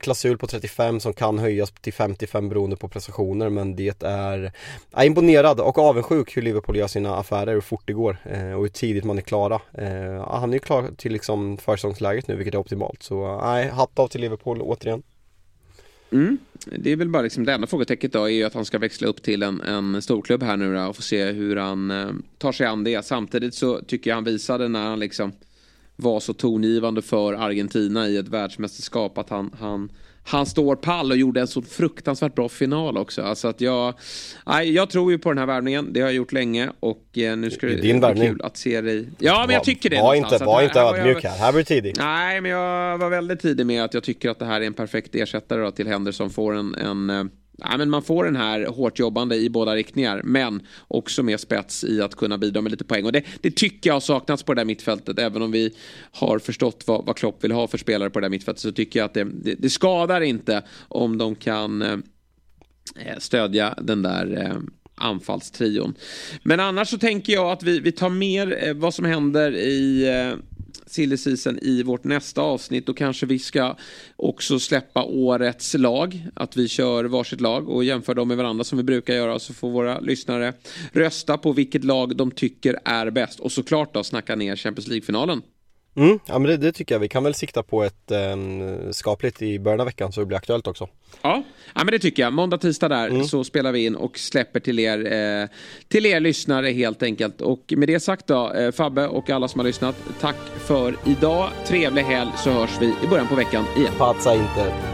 Klausul 0.00 0.38
på 0.38 0.46
35 0.46 1.00
som 1.00 1.12
kan 1.12 1.38
höjas 1.38 1.70
till 1.70 1.92
55 1.92 2.48
beroende 2.48 2.76
på 2.76 2.88
prestationer 2.88 3.48
men 3.48 3.76
det 3.76 4.02
är, 4.02 4.52
jag 4.90 5.02
är 5.02 5.06
imponerad 5.06 5.60
och 5.60 5.78
avundsjuk 5.78 6.36
hur 6.36 6.42
Liverpool 6.42 6.76
gör 6.76 6.86
sina 6.86 7.16
affärer, 7.16 7.54
hur 7.54 7.60
fort 7.60 7.82
det 7.84 7.92
går 7.92 8.16
eh, 8.24 8.52
och 8.52 8.62
hur 8.62 8.68
tidigt 8.68 9.04
man 9.04 9.18
är 9.18 9.22
klara. 9.22 9.60
Eh, 9.72 10.28
han 10.30 10.50
är 10.50 10.54
ju 10.54 10.60
klar 10.60 10.90
till 10.96 11.12
liksom 11.12 11.58
försäsongsläget 11.58 12.28
nu 12.28 12.36
vilket 12.36 12.54
är 12.54 12.58
optimalt 12.58 13.02
så 13.02 13.40
nej, 13.44 13.68
hatt 13.68 13.98
av 13.98 14.08
till 14.08 14.20
Liverpool 14.20 14.62
återigen. 14.62 15.02
Mm. 16.10 16.38
Det 16.78 16.92
är 16.92 16.96
väl 16.96 17.08
bara 17.08 17.22
liksom 17.22 17.44
det 17.44 17.52
enda 17.52 17.66
frågetecknet 17.66 18.12
då 18.12 18.24
är 18.24 18.28
ju 18.28 18.44
att 18.44 18.54
han 18.54 18.64
ska 18.64 18.78
växla 18.78 19.08
upp 19.08 19.22
till 19.22 19.42
en, 19.42 19.60
en 19.60 20.02
storklubb 20.02 20.42
här 20.42 20.56
nu 20.56 20.74
då 20.74 20.86
och 20.86 20.96
få 20.96 21.02
se 21.02 21.32
hur 21.32 21.56
han 21.56 21.90
eh, 21.90 22.08
tar 22.38 22.52
sig 22.52 22.66
an 22.66 22.84
det. 22.84 23.04
Samtidigt 23.04 23.54
så 23.54 23.80
tycker 23.80 24.10
jag 24.10 24.14
han 24.14 24.24
visade 24.24 24.68
när 24.68 24.82
han 24.82 24.98
liksom 24.98 25.32
var 25.96 26.20
så 26.20 26.32
tongivande 26.32 27.02
för 27.02 27.32
Argentina 27.32 28.08
i 28.08 28.16
ett 28.16 28.28
världsmästerskap 28.28 29.18
att 29.18 29.30
han, 29.30 29.54
han, 29.60 29.92
han 30.24 30.46
står 30.46 30.76
pall 30.76 31.10
och 31.10 31.16
gjorde 31.16 31.40
en 31.40 31.46
så 31.46 31.62
fruktansvärt 31.62 32.34
bra 32.34 32.48
final 32.48 32.96
också. 32.96 33.22
Alltså 33.22 33.48
att 33.48 33.60
jag, 33.60 33.94
nej, 34.46 34.72
jag 34.72 34.90
tror 34.90 35.12
ju 35.12 35.18
på 35.18 35.28
den 35.28 35.38
här 35.38 35.46
värvningen, 35.46 35.92
det 35.92 36.00
har 36.00 36.08
jag 36.08 36.14
gjort 36.14 36.32
länge 36.32 36.70
och 36.80 37.18
eh, 37.18 37.36
nu 37.36 37.50
ska 37.50 37.66
det, 37.66 37.80
bli 37.80 38.26
kul 38.26 38.42
att 38.42 38.56
se 38.56 38.80
dig. 38.80 39.08
Ja 39.18 39.44
men 39.46 39.54
jag 39.54 39.64
tycker 39.64 39.90
det. 39.90 39.96
Var 39.96 40.14
inte, 40.14 40.44
var 40.44 40.62
inte 40.62 40.80
ödmjuk 40.80 41.24
här, 41.24 41.38
här 41.38 41.52
blir 41.52 41.62
tidig. 41.62 41.94
Nej 41.98 42.40
men 42.40 42.50
jag 42.50 42.98
var 42.98 43.10
väldigt 43.10 43.40
tidig 43.40 43.66
med 43.66 43.84
att 43.84 43.94
jag 43.94 44.02
tycker 44.02 44.30
att 44.30 44.38
det 44.38 44.44
här 44.44 44.60
är 44.60 44.66
en 44.66 44.74
perfekt 44.74 45.14
ersättare 45.14 45.62
då, 45.62 45.70
till 45.70 45.86
Henderson 45.86 46.30
får 46.30 46.54
en, 46.54 46.74
en 46.74 47.10
eh, 47.10 47.24
Ja, 47.58 47.76
men 47.76 47.90
man 47.90 48.02
får 48.02 48.24
den 48.24 48.36
här 48.36 48.66
hårt 48.66 48.98
jobbande 48.98 49.36
i 49.36 49.50
båda 49.50 49.74
riktningar 49.74 50.20
men 50.24 50.66
också 50.88 51.22
med 51.22 51.40
spets 51.40 51.84
i 51.84 52.00
att 52.00 52.14
kunna 52.14 52.38
bidra 52.38 52.60
med 52.60 52.70
lite 52.70 52.84
poäng. 52.84 53.04
Och 53.04 53.12
det, 53.12 53.24
det 53.40 53.50
tycker 53.50 53.90
jag 53.90 53.94
har 53.94 54.00
saknats 54.00 54.42
på 54.42 54.54
det 54.54 54.60
där 54.60 54.66
mittfältet. 54.66 55.18
Även 55.18 55.42
om 55.42 55.52
vi 55.52 55.74
har 56.10 56.38
förstått 56.38 56.84
vad, 56.86 57.06
vad 57.06 57.16
Klopp 57.16 57.44
vill 57.44 57.52
ha 57.52 57.66
för 57.66 57.78
spelare 57.78 58.10
på 58.10 58.20
det 58.20 58.24
där 58.24 58.30
mittfältet 58.30 58.62
så 58.62 58.72
tycker 58.72 59.00
jag 59.00 59.04
att 59.04 59.14
det, 59.14 59.24
det, 59.24 59.54
det 59.54 59.70
skadar 59.70 60.20
inte 60.20 60.62
om 60.88 61.18
de 61.18 61.34
kan 61.34 61.82
eh, 61.82 61.92
eh 62.96 63.18
stödja 63.18 63.74
den 63.82 64.02
där 64.02 64.42
eh, 64.42 64.56
anfallstrion. 64.94 65.94
Men 66.42 66.60
annars 66.60 66.88
så 66.88 66.98
tänker 66.98 67.32
jag 67.32 67.50
att 67.50 67.62
vi, 67.62 67.80
vi 67.80 67.92
tar 67.92 68.10
mer 68.10 68.68
eh, 68.68 68.74
vad 68.74 68.94
som 68.94 69.04
händer 69.04 69.56
i 69.56 70.08
eh, 70.08 70.38
silly 70.86 71.16
season 71.16 71.58
i 71.62 71.82
vårt 71.82 72.04
nästa 72.04 72.40
avsnitt. 72.40 72.86
Då 72.86 72.94
kanske 72.94 73.26
vi 73.26 73.38
ska 73.38 73.76
också 74.16 74.58
släppa 74.58 75.02
årets 75.02 75.74
lag. 75.74 76.26
Att 76.34 76.56
vi 76.56 76.68
kör 76.68 77.04
varsitt 77.04 77.40
lag 77.40 77.68
och 77.68 77.84
jämför 77.84 78.14
dem 78.14 78.28
med 78.28 78.36
varandra 78.36 78.64
som 78.64 78.78
vi 78.78 78.84
brukar 78.84 79.14
göra. 79.14 79.38
Så 79.38 79.54
får 79.54 79.70
våra 79.70 80.00
lyssnare 80.00 80.52
rösta 80.92 81.38
på 81.38 81.52
vilket 81.52 81.84
lag 81.84 82.16
de 82.16 82.30
tycker 82.30 82.78
är 82.84 83.10
bäst. 83.10 83.40
Och 83.40 83.52
såklart 83.52 83.94
då 83.94 84.04
snacka 84.04 84.36
ner 84.36 84.56
Champions 84.56 84.88
League-finalen. 84.88 85.42
Mm, 85.96 86.18
ja 86.26 86.38
men 86.38 86.50
det, 86.50 86.56
det, 86.56 86.72
tycker 86.72 86.94
jag. 86.94 87.00
Vi 87.00 87.08
kan 87.08 87.24
väl 87.24 87.34
sikta 87.34 87.62
på 87.62 87.84
ett 87.84 88.10
eh, 88.10 88.36
skapligt 88.90 89.42
i 89.42 89.58
början 89.58 89.80
av 89.80 89.86
veckan 89.86 90.12
så 90.12 90.20
det 90.20 90.26
blir 90.26 90.38
aktuellt 90.38 90.66
också. 90.66 90.88
Ja, 91.22 91.42
ja 91.74 91.84
men 91.84 91.86
det 91.86 91.98
tycker 91.98 92.22
jag. 92.22 92.32
Måndag, 92.32 92.58
tisdag 92.58 92.88
där 92.88 93.08
mm. 93.08 93.24
så 93.24 93.44
spelar 93.44 93.72
vi 93.72 93.86
in 93.86 93.96
och 93.96 94.18
släpper 94.18 94.60
till 94.60 94.78
er, 94.78 95.12
eh, 95.12 95.48
till 95.88 96.06
er 96.06 96.20
lyssnare 96.20 96.68
helt 96.68 97.02
enkelt. 97.02 97.40
Och 97.40 97.72
med 97.76 97.88
det 97.88 98.00
sagt 98.00 98.26
då, 98.26 98.52
eh, 98.52 98.72
Fabbe 98.72 99.08
och 99.08 99.30
alla 99.30 99.48
som 99.48 99.58
har 99.58 99.66
lyssnat, 99.66 99.96
tack 100.20 100.36
för 100.58 100.96
idag. 101.04 101.50
Trevlig 101.66 102.02
helg 102.02 102.30
så 102.36 102.50
hörs 102.50 102.80
vi 102.80 102.86
i 102.86 103.06
början 103.10 103.28
på 103.28 103.34
veckan 103.34 103.64
igen. 103.76 103.92
Patsa 103.98 104.34
inte. 104.34 104.93